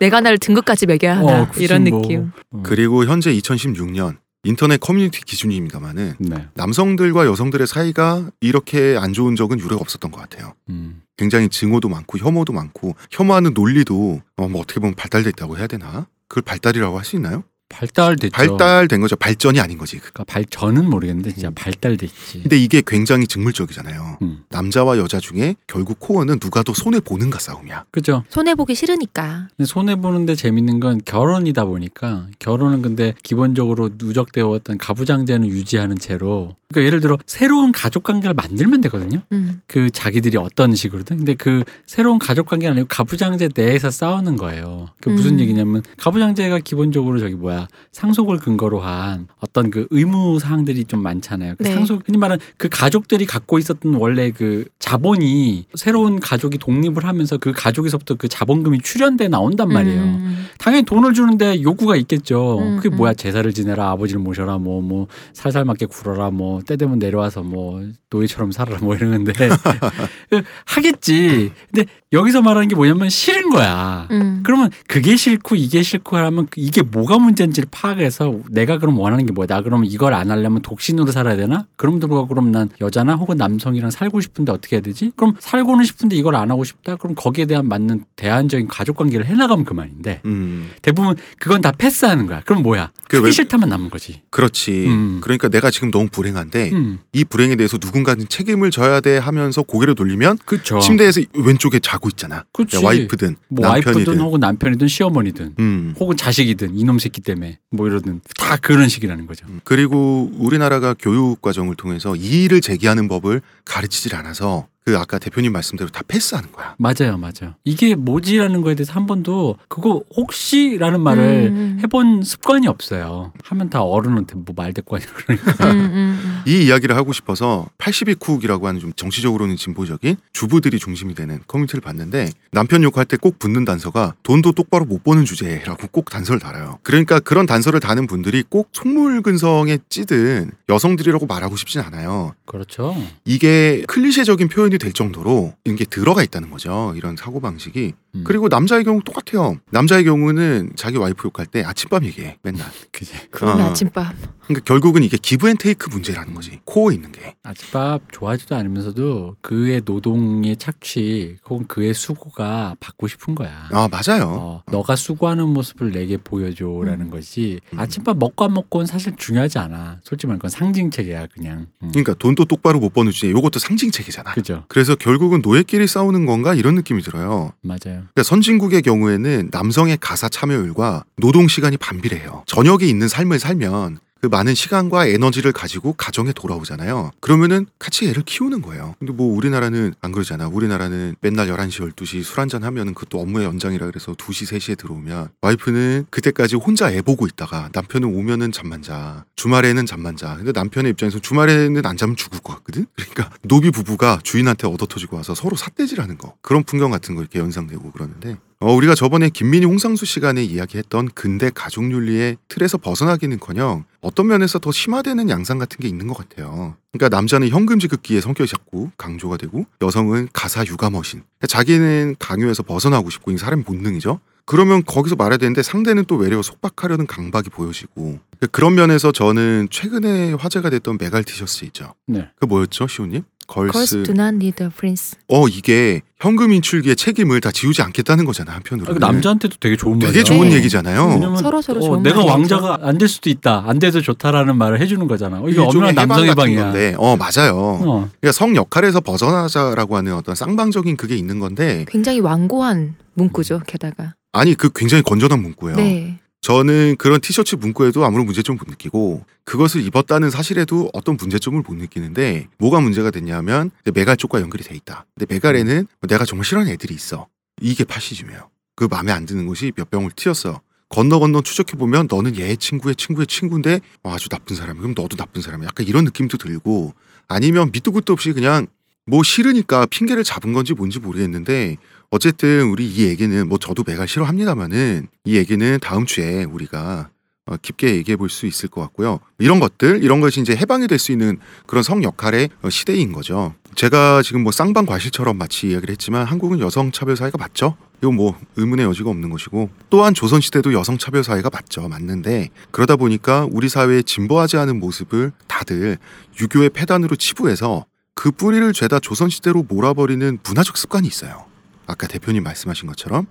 내가 0.00 0.20
나를 0.20 0.38
등급까지 0.38 0.86
매겨야 0.86 1.18
하나 1.18 1.42
어, 1.42 1.48
이런 1.56 1.84
뭐. 1.84 2.00
느낌. 2.02 2.32
어. 2.50 2.60
그리고 2.64 3.04
현재 3.06 3.32
2016년 3.32 4.16
인터넷 4.44 4.80
커뮤니티 4.80 5.20
기준입니다만은 5.22 6.14
네. 6.18 6.48
남성들과 6.54 7.26
여성들의 7.26 7.66
사이가 7.66 8.30
이렇게 8.40 8.96
안 8.98 9.12
좋은 9.12 9.36
적은 9.36 9.60
유례가 9.60 9.76
없었던 9.76 10.10
것 10.10 10.20
같아요. 10.20 10.54
음. 10.68 11.02
굉장히 11.16 11.48
증오도 11.48 11.88
많고 11.88 12.18
혐오도 12.18 12.52
많고 12.52 12.96
혐오하는 13.10 13.54
논리도 13.54 14.20
어, 14.36 14.48
뭐 14.48 14.60
어떻게 14.60 14.80
보면 14.80 14.94
발달됐다고 14.96 15.58
해야 15.58 15.66
되나? 15.68 16.06
그걸 16.26 16.42
발달이라고 16.42 16.98
할 16.98 17.04
수 17.04 17.14
있나요? 17.16 17.44
발달됐죠. 17.72 18.32
발달된 18.32 19.00
거죠. 19.00 19.16
발전이 19.16 19.58
아닌 19.58 19.78
거지. 19.78 19.98
그러니까 19.98 20.24
발전은 20.24 20.88
모르겠는데 20.88 21.32
진짜 21.32 21.48
음. 21.48 21.54
발달됐지. 21.54 22.42
근데 22.42 22.58
이게 22.58 22.82
굉장히 22.86 23.26
즉물적이잖아요. 23.26 24.18
음. 24.22 24.44
남자와 24.50 24.98
여자 24.98 25.18
중에 25.18 25.56
결국 25.66 25.98
core는 25.98 26.38
누가 26.38 26.62
더 26.62 26.72
손해 26.74 27.00
보는가 27.00 27.38
싸움이야. 27.38 27.86
그죠? 27.90 28.24
손해 28.28 28.54
보기 28.54 28.74
싫으니까. 28.74 29.48
손해 29.64 29.96
보는데 29.96 30.34
재밌는 30.34 30.80
건 30.80 31.00
결혼이다 31.04 31.64
보니까 31.64 32.26
결혼은 32.38 32.82
근데 32.82 33.14
기본적으로 33.22 33.90
누적되어 33.96 34.48
왔던 34.48 34.78
가부장제는 34.78 35.48
유지하는 35.48 35.98
채로 35.98 36.56
그러니까 36.72 36.86
예를 36.86 37.00
들어 37.00 37.18
새로운 37.26 37.70
가족 37.70 38.02
관계를 38.02 38.34
만들면 38.34 38.80
되거든요. 38.82 39.20
음. 39.32 39.60
그 39.66 39.90
자기들이 39.90 40.38
어떤 40.38 40.74
식으로든 40.74 41.18
근데 41.18 41.34
그 41.34 41.64
새로운 41.86 42.18
가족 42.18 42.46
관계가 42.46 42.72
아니고 42.72 42.88
가부장제 42.88 43.50
내에서 43.54 43.90
싸우는 43.90 44.36
거예요. 44.36 44.88
그 45.00 45.10
무슨 45.10 45.34
음. 45.34 45.40
얘기냐면 45.40 45.82
가부장제가 45.98 46.60
기본적으로 46.60 47.18
저기 47.18 47.34
뭐야 47.34 47.61
상속을 47.92 48.38
근거로 48.38 48.80
한 48.80 49.28
어떤 49.40 49.70
그 49.70 49.86
의무 49.90 50.38
사항들이 50.40 50.84
좀 50.86 51.02
많잖아요. 51.02 51.54
그 51.58 51.64
네. 51.64 51.74
상속 51.74 52.02
흔히 52.06 52.18
말하는 52.18 52.42
그 52.56 52.68
가족들이 52.68 53.26
갖고 53.26 53.58
있었던 53.58 53.94
원래 53.94 54.30
그 54.30 54.64
자본이 54.78 55.66
새로운 55.74 56.20
가족이 56.20 56.58
독립을 56.58 57.04
하면서 57.04 57.36
그 57.38 57.52
가족에서부터 57.52 58.14
그 58.14 58.28
자본금이 58.28 58.80
출연돼 58.80 59.28
나온단 59.28 59.68
말이에요. 59.68 60.02
음. 60.02 60.46
당연히 60.58 60.84
돈을 60.84 61.12
주는데 61.12 61.62
요구가 61.62 61.96
있겠죠. 61.96 62.58
음, 62.58 62.76
그게 62.76 62.88
음. 62.88 62.96
뭐야 62.96 63.14
제사를 63.14 63.52
지내라 63.52 63.90
아버지를 63.90 64.20
모셔라 64.20 64.58
뭐뭐 64.58 65.08
살살 65.34 65.64
맞게 65.64 65.86
굴어라 65.86 66.30
뭐 66.30 66.62
때 66.62 66.76
되면 66.76 66.98
내려와서 66.98 67.42
뭐 67.42 67.82
노예처럼 68.10 68.52
살아라 68.52 68.78
뭐 68.80 68.94
이러는데 68.94 69.32
그 70.30 70.42
하겠지. 70.64 71.52
근데 71.70 71.90
여기서 72.12 72.42
말하는 72.42 72.68
게 72.68 72.74
뭐냐면 72.76 73.08
싫은 73.08 73.48
거야. 73.50 74.06
음. 74.10 74.42
그러면 74.44 74.70
그게 74.86 75.16
싫고 75.16 75.56
이게 75.56 75.82
싫고 75.82 76.16
하면 76.18 76.46
이게 76.56 76.82
뭐가 76.82 77.18
문제인지를 77.18 77.68
파악해서 77.70 78.40
내가 78.50 78.76
그럼 78.78 78.98
원하는 78.98 79.24
게 79.24 79.32
뭐야? 79.32 79.46
나 79.46 79.62
그러면 79.62 79.86
이걸 79.90 80.12
안 80.12 80.30
하려면 80.30 80.60
독신으로 80.60 81.10
살아야 81.10 81.36
되나? 81.36 81.66
그럼 81.76 82.00
들어가 82.00 82.26
그럼 82.26 82.52
난 82.52 82.68
여자나 82.82 83.14
혹은 83.14 83.38
남성이랑 83.38 83.90
살고 83.90 84.20
싶은데 84.20 84.52
어떻게 84.52 84.76
해야 84.76 84.82
되지? 84.82 85.12
그럼 85.16 85.34
살고는 85.38 85.84
싶은데 85.84 86.14
이걸 86.16 86.36
안 86.36 86.50
하고 86.50 86.64
싶다? 86.64 86.96
그럼 86.96 87.14
거기에 87.14 87.46
대한 87.46 87.66
맞는 87.66 88.04
대안적인 88.16 88.68
가족 88.68 88.96
관계를 88.96 89.24
해나가면 89.26 89.64
그만인데 89.64 90.20
음, 90.26 90.70
대부분 90.82 91.16
그건 91.38 91.62
다 91.62 91.72
패스하는 91.72 92.26
거야. 92.26 92.42
그럼 92.44 92.62
뭐야? 92.62 92.90
그 93.08 93.16
하기 93.16 93.26
왜- 93.26 93.30
싫다만 93.32 93.68
남은 93.70 93.88
거지. 93.88 94.20
그렇지. 94.30 94.86
음. 94.86 95.20
그러니까 95.22 95.48
내가 95.48 95.70
지금 95.70 95.90
너무 95.90 96.08
불행한데 96.10 96.70
음, 96.72 96.98
이 97.14 97.24
불행에 97.24 97.56
대해서 97.56 97.78
누군가는 97.80 98.26
책임을 98.28 98.70
져야 98.70 99.00
돼 99.00 99.16
하면서 99.16 99.62
고개를 99.62 99.94
돌리면 99.94 100.38
그렇죠. 100.44 100.78
침대에서 100.78 101.22
왼쪽에 101.34 101.78
자고 101.78 102.01
있잖아. 102.10 102.44
그치. 102.52 102.76
와이프든 102.76 103.36
뭐 103.48 103.66
남편이든. 103.66 103.94
와이프든 103.94 104.20
혹은 104.20 104.40
남편이든 104.40 104.88
시어머니든 104.88 105.54
음. 105.58 105.94
혹은 105.98 106.16
자식이든 106.16 106.76
이놈 106.78 106.98
새끼 106.98 107.20
때문에 107.20 107.58
뭐 107.70 107.86
이러든 107.88 108.20
다 108.36 108.56
그런 108.56 108.88
식이라는 108.88 109.26
거죠. 109.26 109.46
음. 109.48 109.60
그리고 109.64 110.30
우리나라가 110.38 110.94
교육 110.98 111.40
과정을 111.42 111.76
통해서 111.76 112.16
이의를 112.16 112.60
제기하는 112.60 113.08
법을 113.08 113.42
가르치질 113.64 114.14
않아서 114.16 114.66
그 114.84 114.98
아까 114.98 115.18
대표님 115.18 115.52
말씀대로 115.52 115.90
다 115.90 116.02
패스하는 116.08 116.50
거야. 116.50 116.74
맞아요, 116.76 117.16
맞아요. 117.16 117.54
이게 117.64 117.94
뭐지라는 117.94 118.62
거에 118.62 118.74
대해서 118.74 118.92
한 118.92 119.06
번도 119.06 119.56
그거 119.68 120.02
혹시라는 120.16 121.00
말을 121.00 121.22
음. 121.52 121.78
해본 121.82 122.22
습관이 122.22 122.66
없어요. 122.66 123.32
하면 123.44 123.70
다 123.70 123.82
어른한테 123.82 124.34
뭐 124.34 124.46
말대꾸하니 124.56 125.06
그러니까. 125.06 125.70
음, 125.70 125.78
음, 125.78 126.20
음. 126.24 126.42
이 126.46 126.64
이야기를 126.64 126.96
하고 126.96 127.12
싶어서 127.12 127.68
82쿡이라고 127.78 128.64
하는 128.64 128.80
좀 128.80 128.92
정치적으로는 128.94 129.56
진보적인 129.56 130.16
주부들이 130.32 130.78
중심이 130.80 131.14
되는 131.14 131.38
커뮤니티를 131.46 131.80
봤는데 131.80 132.30
남편 132.50 132.82
욕할 132.82 133.04
때 133.06 133.16
꼭 133.22 133.38
붙는 133.38 133.64
단서가 133.64 134.14
돈도 134.24 134.50
똑바로 134.50 134.84
못 134.84 135.04
버는 135.04 135.24
주제라고 135.24 135.86
꼭 135.92 136.10
단서를 136.10 136.40
달아요. 136.40 136.80
그러니까 136.82 137.20
그런 137.20 137.46
단서를 137.46 137.78
다는 137.78 138.08
분들이 138.08 138.42
꼭 138.48 138.70
속물근성에 138.72 139.78
찌든 139.88 140.50
여성들이라고 140.68 141.26
말하고 141.26 141.54
싶진 141.56 141.80
않아요. 141.82 142.34
그렇죠. 142.44 142.96
이게 143.24 143.84
클리셰적인 143.86 144.48
표현 144.48 144.71
이 144.74 144.78
될 144.78 144.92
정도로 144.92 145.54
이런 145.64 145.76
게 145.76 145.84
들어가 145.84 146.22
있다는 146.22 146.50
거죠. 146.50 146.92
이런 146.96 147.16
사고 147.16 147.40
방식이. 147.40 147.92
음. 148.14 148.24
그리고 148.24 148.48
남자의 148.48 148.84
경우 148.84 149.00
똑같아요. 149.04 149.56
남자의 149.70 150.04
경우는 150.04 150.72
자기 150.76 150.96
와이프 150.98 151.28
욕할 151.28 151.46
때 151.46 151.62
아침밤 151.62 152.04
얘기해 152.04 152.38
맨날. 152.42 152.66
그지. 152.92 153.12
그런 153.30 153.60
어. 153.60 153.64
아침밥. 153.70 154.14
그러니까 154.44 154.64
결국은 154.64 155.02
이게 155.02 155.16
기브앤테이크 155.16 155.88
문제라는 155.90 156.34
거지. 156.34 156.60
코어에 156.64 156.94
있는 156.94 157.12
게. 157.12 157.34
아침밥 157.42 158.12
좋아하지도 158.12 158.54
않으면서도 158.56 159.36
그의 159.40 159.82
노동의 159.84 160.56
착취 160.56 161.36
혹은 161.48 161.66
그의 161.66 161.94
수고가 161.94 162.74
받고 162.80 163.08
싶은 163.08 163.34
거야. 163.34 163.68
아 163.72 163.88
맞아요. 163.88 164.24
어, 164.28 164.62
너가 164.70 164.96
수고하는 164.96 165.48
모습을 165.48 165.92
내게 165.92 166.16
보여줘라는 166.16 167.10
것이 167.10 167.60
아침밥 167.76 168.18
먹고 168.18 168.44
안 168.44 168.54
먹고는 168.54 168.86
사실 168.86 169.14
중요하지 169.16 169.58
않아. 169.58 170.00
솔직히 170.02 170.28
말하면 170.28 170.50
상징책이야 170.50 171.26
그냥. 171.28 171.66
음. 171.82 171.88
그러니까 171.90 172.14
돈도 172.14 172.44
똑바로 172.46 172.80
못 172.80 172.92
버는 172.92 173.12
주제. 173.12 173.28
이것도 173.28 173.58
상징책이잖아. 173.58 174.32
그죠. 174.34 174.64
그래서 174.68 174.94
결국은 174.94 175.40
노예끼리 175.42 175.86
싸우는 175.86 176.26
건가 176.26 176.54
이런 176.54 176.74
느낌이 176.74 177.02
들어요. 177.02 177.52
맞아요. 177.62 177.78
그러니까 177.84 178.22
선진국의 178.22 178.82
경우에는 178.82 179.50
남성의 179.52 179.98
가사 180.00 180.28
참여율과 180.28 181.04
노동 181.16 181.48
시간이 181.48 181.76
반비례해요. 181.76 182.44
저녁에 182.46 182.84
있는 182.86 183.08
삶을 183.08 183.38
살면 183.38 183.98
그 184.22 184.28
많은 184.28 184.54
시간과 184.54 185.06
에너지를 185.08 185.50
가지고 185.50 185.94
가정에 185.94 186.32
돌아오잖아요. 186.32 187.10
그러면은 187.18 187.66
같이 187.80 188.08
애를 188.08 188.22
키우는 188.22 188.62
거예요. 188.62 188.94
근데 189.00 189.12
뭐 189.12 189.34
우리나라는 189.36 189.94
안 190.00 190.12
그러잖아. 190.12 190.46
우리나라는 190.46 191.16
맨날 191.20 191.48
11시, 191.48 191.92
12시 191.92 192.22
술 192.22 192.38
한잔 192.38 192.62
하면은 192.62 192.94
그것도 192.94 193.20
업무의 193.20 193.46
연장이라 193.46 193.84
그래서 193.86 194.12
2시, 194.12 194.46
3시에 194.46 194.78
들어오면 194.78 195.30
와이프는 195.40 196.06
그때까지 196.10 196.54
혼자 196.54 196.92
애 196.92 197.02
보고 197.02 197.26
있다가 197.26 197.70
남편은 197.72 198.14
오면은 198.14 198.52
잠만 198.52 198.80
자. 198.80 199.24
주말에는 199.34 199.86
잠만 199.86 200.16
자. 200.16 200.36
근데 200.36 200.52
남편의 200.52 200.92
입장에서 200.92 201.18
주말에는 201.18 201.84
안 201.84 201.96
자면 201.96 202.14
죽을 202.14 202.38
것 202.38 202.54
같거든? 202.58 202.86
그러니까 202.94 203.36
노비 203.42 203.72
부부가 203.72 204.20
주인한테 204.22 204.68
얻어 204.68 204.86
터지고 204.86 205.16
와서 205.16 205.34
서로 205.34 205.56
삿대질하는 205.56 206.16
거. 206.18 206.36
그런 206.42 206.62
풍경 206.62 206.92
같은 206.92 207.16
거 207.16 207.22
이렇게 207.22 207.40
연상되고 207.40 207.90
그러는데 207.90 208.36
어, 208.62 208.72
우리가 208.72 208.94
저번에 208.94 209.28
김민희 209.28 209.66
홍상수 209.66 210.06
시간에 210.06 210.44
이야기했던 210.44 211.08
근대 211.16 211.50
가족윤리의 211.52 212.36
틀에서 212.46 212.78
벗어나기는커녕 212.78 213.84
어떤 214.00 214.28
면에서 214.28 214.60
더 214.60 214.70
심화되는 214.70 215.28
양상 215.30 215.58
같은 215.58 215.78
게 215.80 215.88
있는 215.88 216.06
것 216.06 216.16
같아요. 216.16 216.76
그러니까 216.92 217.16
남자는 217.16 217.48
현금 217.48 217.80
지급기의 217.80 218.20
성격이 218.22 218.48
자꾸 218.48 218.90
강조가 218.96 219.36
되고 219.36 219.66
여성은 219.80 220.28
가사 220.32 220.64
육아머신. 220.64 221.22
그러니까 221.22 221.46
자기는 221.48 222.14
강요해서 222.20 222.62
벗어나고 222.62 223.10
싶고 223.10 223.32
이 223.32 223.36
사람의 223.36 223.64
본능이죠. 223.64 224.20
그러면 224.44 224.84
거기서 224.84 225.16
말해야 225.16 225.38
되는데 225.38 225.62
상대는 225.62 226.04
또 226.04 226.16
외려 226.16 226.40
속박하려는 226.40 227.06
강박이 227.06 227.50
보여지고 227.50 228.20
그런 228.50 228.74
면에서 228.74 229.12
저는 229.12 229.68
최근에 229.70 230.34
화제가 230.34 230.70
됐던 230.70 230.98
메갈 231.00 231.24
티셔츠 231.24 231.64
있죠. 231.66 231.94
네. 232.06 232.28
그 232.38 232.46
뭐였죠, 232.46 232.86
시호님? 232.86 233.22
걸스 233.46 234.02
do 234.04 234.12
not 234.12 234.34
need 234.36 234.62
a 234.62 234.68
prince. 234.70 235.16
어 235.28 235.48
이게 235.48 236.00
현금 236.20 236.52
인출기의 236.52 236.96
책임을 236.96 237.40
다 237.40 237.50
지우지 237.50 237.82
않겠다는 237.82 238.24
거잖아 238.24 238.52
한편으로. 238.54 238.90
아, 238.90 238.94
그 238.94 238.98
남자한테도 238.98 239.56
되게 239.60 239.76
좋은 239.76 239.98
되게 239.98 240.06
말이야. 240.20 240.24
좋은 240.24 240.48
네. 240.50 240.56
얘기잖아요. 240.56 241.36
서로 241.42 241.60
서로 241.60 241.80
어, 241.80 241.86
좋은 241.86 242.02
내가 242.02 242.16
말이죠. 242.24 242.32
왕자가 242.32 242.78
안 242.82 242.98
될 242.98 243.08
수도 243.08 243.28
있다. 243.30 243.64
안 243.66 243.78
돼도 243.78 244.00
좋다라는 244.00 244.56
말을 244.56 244.80
해주는 244.80 245.06
거잖아. 245.08 245.38
어, 245.40 245.48
이거 245.48 245.64
일종의 245.64 245.88
엄연한 245.90 245.94
남성 245.94 246.24
해방 246.24 246.36
같은 246.36 246.52
해방이야. 246.52 246.62
건데, 246.72 246.94
어 246.98 247.16
맞아요. 247.16 247.56
어. 247.58 248.10
그러니까 248.20 248.32
성 248.32 248.54
역할에서 248.56 249.00
벗어나자라고 249.00 249.96
하는 249.96 250.14
어떤 250.14 250.34
쌍방적인 250.34 250.96
그게 250.96 251.16
있는 251.16 251.38
건데 251.40 251.84
굉장히 251.88 252.20
완고한 252.20 252.94
문구죠. 253.14 253.62
게다가. 253.66 254.14
아니 254.32 254.54
그 254.54 254.70
굉장히 254.74 255.02
건전한 255.02 255.42
문구예요. 255.42 255.76
네. 255.76 256.18
저는 256.42 256.96
그런 256.98 257.20
티셔츠 257.20 257.54
문구에도 257.54 258.04
아무런 258.04 258.26
문제점을 258.26 258.58
못 258.58 258.68
느끼고 258.68 259.24
그것을 259.44 259.80
입었다는 259.82 260.28
사실에도 260.28 260.90
어떤 260.92 261.16
문제점을 261.16 261.60
못 261.62 261.74
느끼는데 261.76 262.48
뭐가 262.58 262.80
문제가 262.80 263.12
됐냐면 263.12 263.70
메갈 263.94 264.16
쪽과 264.16 264.40
연결이 264.40 264.64
돼 264.64 264.74
있다. 264.74 265.06
근데 265.14 265.32
메갈에는 265.32 265.86
내가 266.08 266.24
정말 266.24 266.44
싫어하는 266.44 266.72
애들이 266.72 266.94
있어. 266.94 267.28
이게 267.60 267.84
파시즘이에요. 267.84 268.50
그 268.74 268.88
마음에 268.90 269.12
안 269.12 269.24
드는 269.24 269.46
것이 269.46 269.70
몇 269.76 269.88
병을 269.88 270.10
튀었어. 270.16 270.60
건너 270.88 271.20
건너 271.20 271.42
추적해 271.42 271.78
보면 271.78 272.08
너는 272.10 272.36
얘 272.36 272.56
친구의 272.56 272.96
친구의 272.96 273.28
친구인데 273.28 273.80
어, 274.02 274.12
아주 274.12 274.28
나쁜 274.28 274.56
사람이 274.56 274.80
그럼 274.80 274.94
너도 274.96 275.16
나쁜 275.16 275.42
사람이야. 275.42 275.68
약간 275.68 275.86
이런 275.86 276.04
느낌도 276.04 276.38
들고 276.38 276.92
아니면 277.28 277.70
밑도 277.72 277.92
끝도 277.92 278.12
없이 278.12 278.32
그냥 278.32 278.66
뭐 279.06 279.22
싫으니까 279.22 279.86
핑계를 279.86 280.24
잡은 280.24 280.52
건지 280.52 280.74
뭔지 280.74 280.98
모르겠는데 280.98 281.76
어쨌든 282.22 282.68
우리 282.68 282.86
이 282.86 283.06
얘기는 283.06 283.48
뭐 283.48 283.58
저도 283.58 283.84
메갈 283.86 284.06
싫어합니다만은 284.06 285.06
이 285.24 285.36
얘기는 285.36 285.78
다음 285.80 286.04
주에 286.04 286.44
우리가 286.44 287.08
어, 287.46 287.56
깊게 287.60 287.96
얘기해 287.96 288.16
볼 288.16 288.28
수 288.28 288.46
있을 288.46 288.68
것 288.68 288.82
같고요. 288.82 289.18
이런 289.38 289.58
것들, 289.60 290.04
이런 290.04 290.20
것이 290.20 290.40
이제 290.42 290.54
해방이 290.54 290.86
될 290.88 290.98
수 290.98 291.10
있는 291.10 291.38
그런 291.66 291.82
성 291.82 292.04
역할의 292.04 292.50
어, 292.60 292.68
시대인 292.68 293.12
거죠. 293.12 293.54
제가 293.76 294.20
지금 294.22 294.42
뭐 294.42 294.52
쌍방 294.52 294.84
과실처럼 294.84 295.38
마치 295.38 295.68
이야기를 295.70 295.90
했지만 295.92 296.26
한국은 296.26 296.60
여성 296.60 296.92
차별 296.92 297.16
사회가 297.16 297.38
맞죠? 297.38 297.76
이건 298.02 298.14
뭐 298.16 298.38
의문의 298.56 298.84
여지가 298.84 299.08
없는 299.08 299.30
것이고 299.30 299.70
또한 299.88 300.12
조선 300.12 300.42
시대도 300.42 300.74
여성 300.74 300.98
차별 300.98 301.24
사회가 301.24 301.48
맞죠. 301.50 301.88
맞는데 301.88 302.50
그러다 302.72 302.96
보니까 302.96 303.48
우리 303.50 303.70
사회에 303.70 304.02
진보하지 304.02 304.58
않은 304.58 304.78
모습을 304.80 305.32
다들 305.48 305.96
유교의 306.40 306.70
폐단으로 306.70 307.16
치부해서 307.16 307.86
그 308.14 308.30
뿌리를 308.30 308.70
죄다 308.74 309.00
조선 309.00 309.30
시대로 309.30 309.64
몰아버리는 309.66 310.38
문화적 310.44 310.76
습관이 310.76 311.08
있어요. 311.08 311.46
아까 311.86 312.06
대표님 312.06 312.42
말씀하신 312.42 312.86
것처럼 312.88 313.26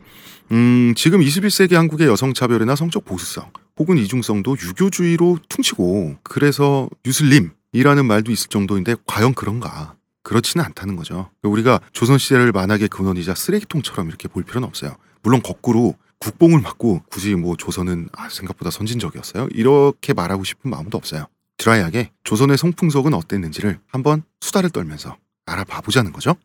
음, 0.51 0.93
지금 0.95 1.21
21세기 1.21 1.73
한국의 1.73 2.07
여성 2.07 2.33
차별이나 2.33 2.75
성적 2.75 3.05
보수성 3.05 3.51
혹은 3.77 3.97
이중성도 3.97 4.55
유교주의로 4.61 5.39
퉁치고 5.49 6.17
그래서 6.23 6.89
유슬림이라는 7.05 8.05
말도 8.05 8.31
있을 8.31 8.49
정도인데 8.49 8.95
과연 9.07 9.33
그런가? 9.33 9.95
그렇지는 10.23 10.63
않다는 10.65 10.95
거죠. 10.95 11.29
우리가 11.41 11.79
조선 11.93 12.17
시대를 12.17 12.51
만약에 12.51 12.87
근원이자 12.87 13.33
쓰레기통처럼 13.33 14.07
이렇게 14.07 14.27
볼 14.27 14.43
필요는 14.43 14.67
없어요. 14.67 14.95
물론 15.23 15.41
거꾸로 15.41 15.95
국뽕을 16.19 16.61
맞고 16.61 17.03
굳이 17.09 17.33
뭐 17.35 17.55
조선은 17.57 18.09
아, 18.13 18.29
생각보다 18.29 18.69
선진적이었어요. 18.69 19.47
이렇게 19.51 20.13
말하고 20.13 20.43
싶은 20.43 20.69
마음도 20.69 20.97
없어요. 20.97 21.25
드라이하게 21.57 22.11
조선의 22.23 22.57
성풍속은 22.57 23.13
어땠는지를 23.13 23.79
한번 23.87 24.23
수다를 24.39 24.69
떨면서 24.69 25.17
알아봐 25.45 25.81
보자는 25.81 26.13
거죠. 26.13 26.35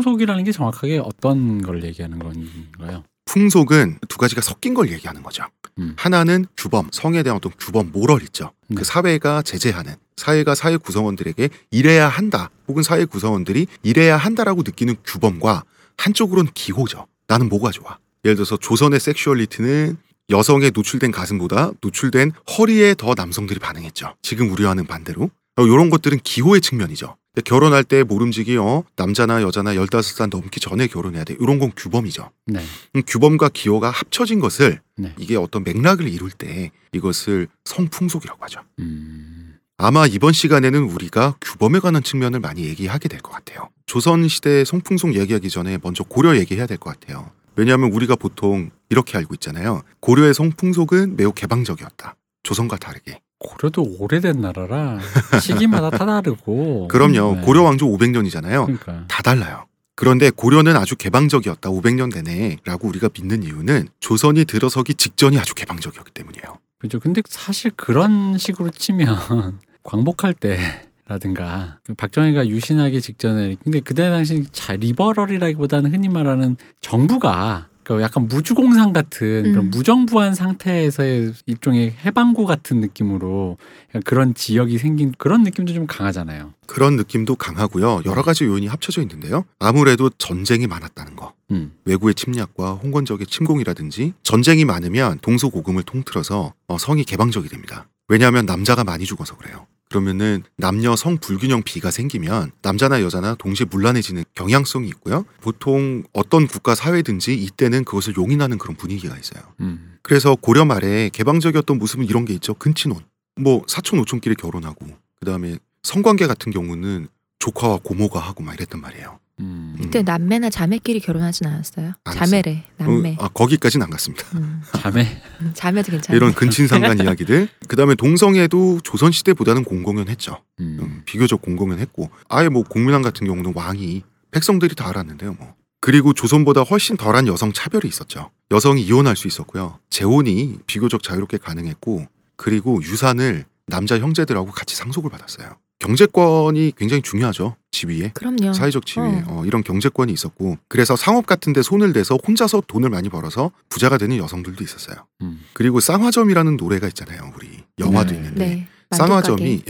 풍속이라는 0.00 0.44
게 0.44 0.52
정확하게 0.52 0.98
어떤 0.98 1.60
걸 1.60 1.84
얘기하는 1.84 2.18
건가요? 2.18 3.04
풍속은 3.26 3.98
두 4.08 4.18
가지가 4.18 4.40
섞인 4.40 4.74
걸 4.74 4.90
얘기하는 4.90 5.22
거죠. 5.22 5.44
음. 5.78 5.94
하나는 5.96 6.46
규범, 6.56 6.88
성에 6.90 7.22
대한 7.22 7.36
어떤 7.36 7.52
규범, 7.58 7.92
모럴 7.92 8.22
있죠. 8.22 8.52
네. 8.68 8.76
그 8.76 8.84
사회가 8.84 9.42
제재하는 9.42 9.94
사회가 10.16 10.54
사회 10.54 10.76
구성원들에게 10.76 11.48
이래야 11.70 12.08
한다, 12.08 12.50
혹은 12.66 12.82
사회 12.82 13.04
구성원들이 13.04 13.66
이래야 13.82 14.16
한다라고 14.16 14.62
느끼는 14.62 14.96
규범과 15.04 15.64
한쪽으로는 15.96 16.50
기호죠. 16.54 17.06
나는 17.28 17.48
뭐가 17.48 17.70
좋아? 17.70 17.98
예를 18.24 18.34
들어서 18.36 18.56
조선의 18.56 18.98
섹슈얼리티는 19.00 19.96
여성의 20.30 20.72
노출된 20.74 21.10
가슴보다 21.10 21.72
노출된 21.80 22.32
허리에 22.56 22.94
더 22.94 23.14
남성들이 23.16 23.60
반응했죠. 23.60 24.14
지금 24.22 24.50
우리와는 24.50 24.86
반대로. 24.86 25.30
이런 25.58 25.90
것들은 25.90 26.20
기호의 26.22 26.60
측면이죠. 26.60 27.16
결혼할 27.40 27.84
때 27.84 28.02
모름지기 28.02 28.56
어 28.56 28.84
남자나 28.96 29.42
여자나 29.42 29.74
15살 29.74 30.30
넘기 30.30 30.60
전에 30.60 30.86
결혼해야 30.86 31.24
돼. 31.24 31.36
이런 31.40 31.58
건 31.58 31.72
규범이죠. 31.76 32.30
네. 32.46 32.60
음, 32.96 33.02
규범과 33.06 33.50
기호가 33.50 33.90
합쳐진 33.90 34.40
것을 34.40 34.80
네. 34.96 35.14
이게 35.18 35.36
어떤 35.36 35.64
맥락을 35.64 36.08
이룰 36.08 36.30
때 36.30 36.70
이것을 36.92 37.48
성풍속이라고 37.64 38.42
하죠. 38.44 38.60
음. 38.80 39.56
아마 39.78 40.06
이번 40.06 40.32
시간에는 40.32 40.82
우리가 40.82 41.36
규범에 41.40 41.78
관한 41.80 42.02
측면을 42.02 42.40
많이 42.40 42.64
얘기하게 42.64 43.08
될 43.08 43.20
것 43.20 43.30
같아요. 43.32 43.70
조선 43.86 44.28
시대 44.28 44.64
성풍속 44.64 45.14
얘기하기 45.14 45.48
전에 45.50 45.78
먼저 45.82 46.04
고려 46.04 46.36
얘기해야 46.36 46.66
될 46.66 46.76
것 46.76 46.98
같아요. 47.00 47.30
왜냐하면 47.56 47.90
우리가 47.92 48.14
보통 48.16 48.70
이렇게 48.90 49.16
알고 49.18 49.34
있잖아요. 49.34 49.82
고려의 50.00 50.34
성풍속은 50.34 51.16
매우 51.16 51.32
개방적이었다. 51.32 52.14
조선과 52.42 52.76
다르게. 52.76 53.20
고려도 53.40 53.96
오래된 53.98 54.40
나라라 54.40 55.00
시기마다 55.40 55.90
다 55.90 56.06
다르고. 56.06 56.88
그럼요. 56.88 57.36
네. 57.36 57.40
고려 57.42 57.62
왕조 57.62 57.86
500년이잖아요. 57.86 58.66
그러니까. 58.66 59.04
다 59.08 59.22
달라요. 59.22 59.64
그런데 59.96 60.30
고려는 60.30 60.76
아주 60.76 60.96
개방적이었다. 60.96 61.68
500년 61.70 62.14
내내라고 62.14 62.88
우리가 62.88 63.08
믿는 63.12 63.42
이유는 63.42 63.88
조선이 63.98 64.44
들어서기 64.44 64.94
직전이 64.94 65.38
아주 65.38 65.54
개방적이었기 65.54 66.12
때문이에요. 66.12 66.58
그죠. 66.78 67.00
근데 67.00 67.20
사실 67.28 67.70
그런 67.76 68.38
식으로 68.38 68.70
치면 68.70 69.58
광복할 69.82 70.34
때라든가 70.34 71.78
그 71.84 71.94
박정희가 71.94 72.46
유신하기 72.48 73.00
직전에 73.00 73.56
근데 73.62 73.80
그때 73.80 74.08
당시 74.08 74.46
자 74.52 74.74
리버럴이라기보다는 74.74 75.92
흔히 75.92 76.08
말하는 76.08 76.56
정부가 76.80 77.68
그 77.82 78.00
약간 78.02 78.28
무주공산 78.28 78.92
같은 78.92 79.44
음. 79.46 79.52
그런 79.52 79.70
무정부한 79.70 80.34
상태에서의 80.34 81.32
일종의 81.46 81.94
해방구 82.04 82.46
같은 82.46 82.80
느낌으로 82.80 83.56
그런 84.04 84.34
지역이 84.34 84.78
생긴 84.78 85.12
그런 85.18 85.42
느낌도 85.42 85.72
좀 85.72 85.86
강하잖아요. 85.86 86.52
그런 86.66 86.96
느낌도 86.96 87.36
강하고요. 87.36 88.02
여러 88.04 88.22
가지 88.22 88.44
요인이 88.44 88.66
합쳐져 88.66 89.02
있는데요. 89.02 89.44
아무래도 89.58 90.10
전쟁이 90.10 90.66
많았다는 90.66 91.16
거. 91.16 91.32
음. 91.50 91.72
외구의 91.84 92.14
침략과 92.14 92.74
홍건적의 92.74 93.26
침공이라든지 93.26 94.12
전쟁이 94.22 94.64
많으면 94.64 95.18
동서고금을 95.20 95.82
통틀어서 95.82 96.52
어, 96.68 96.78
성이 96.78 97.04
개방적이 97.04 97.48
됩니다. 97.48 97.88
왜냐하면 98.08 98.46
남자가 98.46 98.84
많이 98.84 99.04
죽어서 99.04 99.36
그래요. 99.36 99.66
그러면은 99.90 100.44
남녀 100.56 100.94
성 100.94 101.18
불균형 101.18 101.62
비가 101.64 101.90
생기면 101.90 102.52
남자나 102.62 103.02
여자나 103.02 103.34
동시에 103.34 103.66
문란해지는 103.68 104.24
경향성이 104.34 104.86
있고요. 104.88 105.24
보통 105.40 106.04
어떤 106.12 106.46
국가 106.46 106.76
사회든지 106.76 107.34
이때는 107.34 107.84
그것을 107.84 108.16
용인하는 108.16 108.56
그런 108.56 108.76
분위기가 108.76 109.18
있어요. 109.18 109.42
음. 109.58 109.98
그래서 110.02 110.36
고려 110.36 110.64
말에 110.64 111.10
개방적이었던 111.12 111.76
모습은 111.76 112.04
이런 112.06 112.24
게 112.24 112.32
있죠. 112.34 112.54
근친혼. 112.54 113.04
뭐 113.40 113.64
사촌 113.66 113.98
오촌끼리 113.98 114.36
결혼하고 114.36 114.86
그다음에 115.18 115.58
성관계 115.82 116.28
같은 116.28 116.52
경우는 116.52 117.08
조카와 117.40 117.80
고모가 117.82 118.20
하고 118.20 118.44
막 118.44 118.54
이랬단 118.54 118.80
말이에요. 118.80 119.18
음. 119.40 119.76
그때 119.80 120.02
남매나 120.02 120.50
자매끼리 120.50 121.00
결혼하진 121.00 121.46
않았어요. 121.46 121.92
안 122.04 122.14
자매래. 122.14 122.64
남매. 122.76 123.16
어, 123.18 123.24
아, 123.24 123.28
거기까지는 123.28 123.84
안 123.84 123.90
갔습니다. 123.90 124.26
음, 124.34 124.62
자매. 124.78 125.22
음, 125.40 125.50
자매도 125.54 125.90
괜찮아. 125.90 126.16
이런 126.16 126.34
근친상간 126.34 126.98
이야기들. 127.04 127.48
그 127.68 127.76
다음에 127.76 127.94
동성애도 127.94 128.80
조선 128.84 129.12
시대보다는 129.12 129.64
공공연했죠. 129.64 130.38
음. 130.60 130.78
음, 130.80 131.02
비교적 131.06 131.42
공공연했고 131.42 132.10
아예 132.28 132.48
뭐 132.48 132.62
공민왕 132.62 133.02
같은 133.02 133.26
경우는 133.26 133.52
왕이 133.54 134.02
백성들이 134.30 134.74
다 134.74 134.88
알았는데요. 134.88 135.34
뭐. 135.34 135.54
그리고 135.80 136.12
조선보다 136.12 136.60
훨씬 136.62 136.96
덜한 136.96 137.26
여성 137.26 137.52
차별이 137.52 137.88
있었죠. 137.88 138.30
여성이 138.50 138.82
이혼할 138.82 139.16
수 139.16 139.26
있었고요. 139.26 139.78
재혼이 139.88 140.58
비교적 140.66 141.02
자유롭게 141.02 141.38
가능했고 141.38 142.06
그리고 142.36 142.82
유산을 142.82 143.46
남자 143.66 143.98
형제들하고 143.98 144.50
같이 144.50 144.76
상속을 144.76 145.10
받았어요. 145.10 145.56
경제권이 145.80 146.74
굉장히 146.76 147.02
중요하죠. 147.02 147.56
지위에. 147.72 148.12
그럼요. 148.14 148.52
사회적 148.52 148.86
지위에 148.86 149.24
어, 149.26 149.42
이런 149.46 149.64
경제권이 149.64 150.12
있었고 150.12 150.58
그래서 150.68 150.94
상업 150.94 151.26
같은 151.26 151.52
데 151.52 151.62
손을 151.62 151.92
대서 151.92 152.16
혼자서 152.16 152.62
돈을 152.66 152.90
많이 152.90 153.08
벌어서 153.08 153.50
부자가 153.68 153.98
되는 153.98 154.16
여성들도 154.18 154.62
있었어요. 154.62 155.06
음. 155.22 155.40
그리고 155.54 155.80
쌍화점이라는 155.80 156.56
노래가 156.56 156.86
있잖아요. 156.88 157.32
우리 157.36 157.64
영화도 157.78 158.10
네. 158.10 158.16
있는데 158.16 158.46
네. 158.46 158.68
쌍화점이 158.92 159.62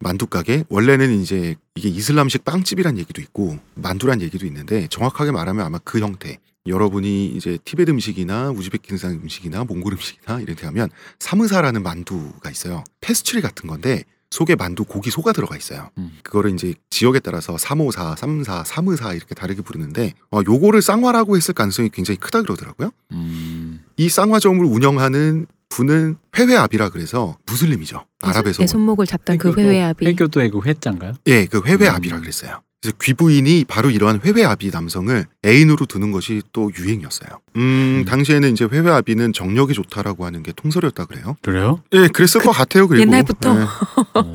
만두 0.00 0.26
가게 0.26 0.64
원래는 0.68 1.20
이제 1.20 1.56
이게 1.74 1.88
이슬람식 1.88 2.44
빵집이란 2.44 2.98
얘기도 2.98 3.22
있고 3.22 3.58
만두란 3.74 4.20
얘기도 4.20 4.46
있는데 4.46 4.86
정확하게 4.88 5.32
말하면 5.32 5.64
아마 5.64 5.78
그 5.78 6.00
형태. 6.00 6.38
여러분이 6.66 7.26
이제 7.26 7.58
티베트 7.62 7.90
음식이나 7.90 8.50
우즈베키스탄 8.50 9.12
음식이나 9.12 9.64
몽골 9.64 9.92
음식이나 9.92 10.40
이런 10.40 10.56
데 10.56 10.64
가면 10.64 10.88
사무사라는 11.18 11.82
만두가 11.82 12.50
있어요. 12.50 12.84
페스츄리 13.02 13.42
같은 13.42 13.68
건데 13.68 14.04
속에 14.34 14.56
만두 14.56 14.84
고기 14.84 15.10
소가 15.12 15.32
들어가 15.32 15.56
있어요. 15.56 15.90
음. 15.96 16.18
그거를 16.24 16.52
이제 16.52 16.74
지역에 16.90 17.20
따라서 17.20 17.56
사모사, 17.56 18.16
삼사, 18.16 18.64
사무사 18.64 19.12
이렇게 19.14 19.32
다르게 19.32 19.62
부르는데 19.62 20.14
어, 20.32 20.40
요거를 20.44 20.82
쌍화라고 20.82 21.36
했을 21.36 21.54
가능성이 21.54 21.88
굉장히 21.88 22.18
크다 22.18 22.42
그러더라고요. 22.42 22.90
음. 23.12 23.84
이 23.96 24.08
쌍화점을 24.08 24.64
운영하는 24.64 25.46
부는 25.68 26.16
회회압이라 26.36 26.88
그래서 26.88 27.36
무슬림이죠. 27.46 28.04
아랍에서 28.22 28.58
내 28.62 28.66
손목을 28.66 29.06
잡던 29.06 29.38
그 29.38 29.52
회교도- 29.52 29.58
회회압이 29.60 30.04
회교도의 30.06 30.50
그 30.50 30.60
회자인가요? 30.64 31.12
예, 31.28 31.46
그 31.46 31.62
회회압이라 31.64 32.16
음. 32.16 32.20
그랬어요. 32.22 32.60
그래서 32.84 32.96
귀부인이 33.00 33.64
바로 33.66 33.88
이러한 33.88 34.20
회회압이 34.22 34.68
남성을 34.70 35.24
애인으로 35.42 35.86
두는 35.86 36.12
것이 36.12 36.42
또 36.52 36.70
유행이었어요. 36.76 37.40
음, 37.56 37.60
음. 37.60 38.04
당시에는 38.04 38.52
이제 38.52 38.66
회회압이는 38.66 39.32
정력이 39.32 39.72
좋다라고 39.72 40.26
하는 40.26 40.42
게 40.42 40.52
통설이었다 40.52 41.06
그래요. 41.06 41.36
그래요? 41.40 41.82
예, 41.94 42.08
그랬을 42.08 42.42
것 42.42 42.50
같아요. 42.50 42.86
그리고 42.86 43.00
옛날부터. 43.00 43.58
예. 43.58 43.62
어. 43.62 44.32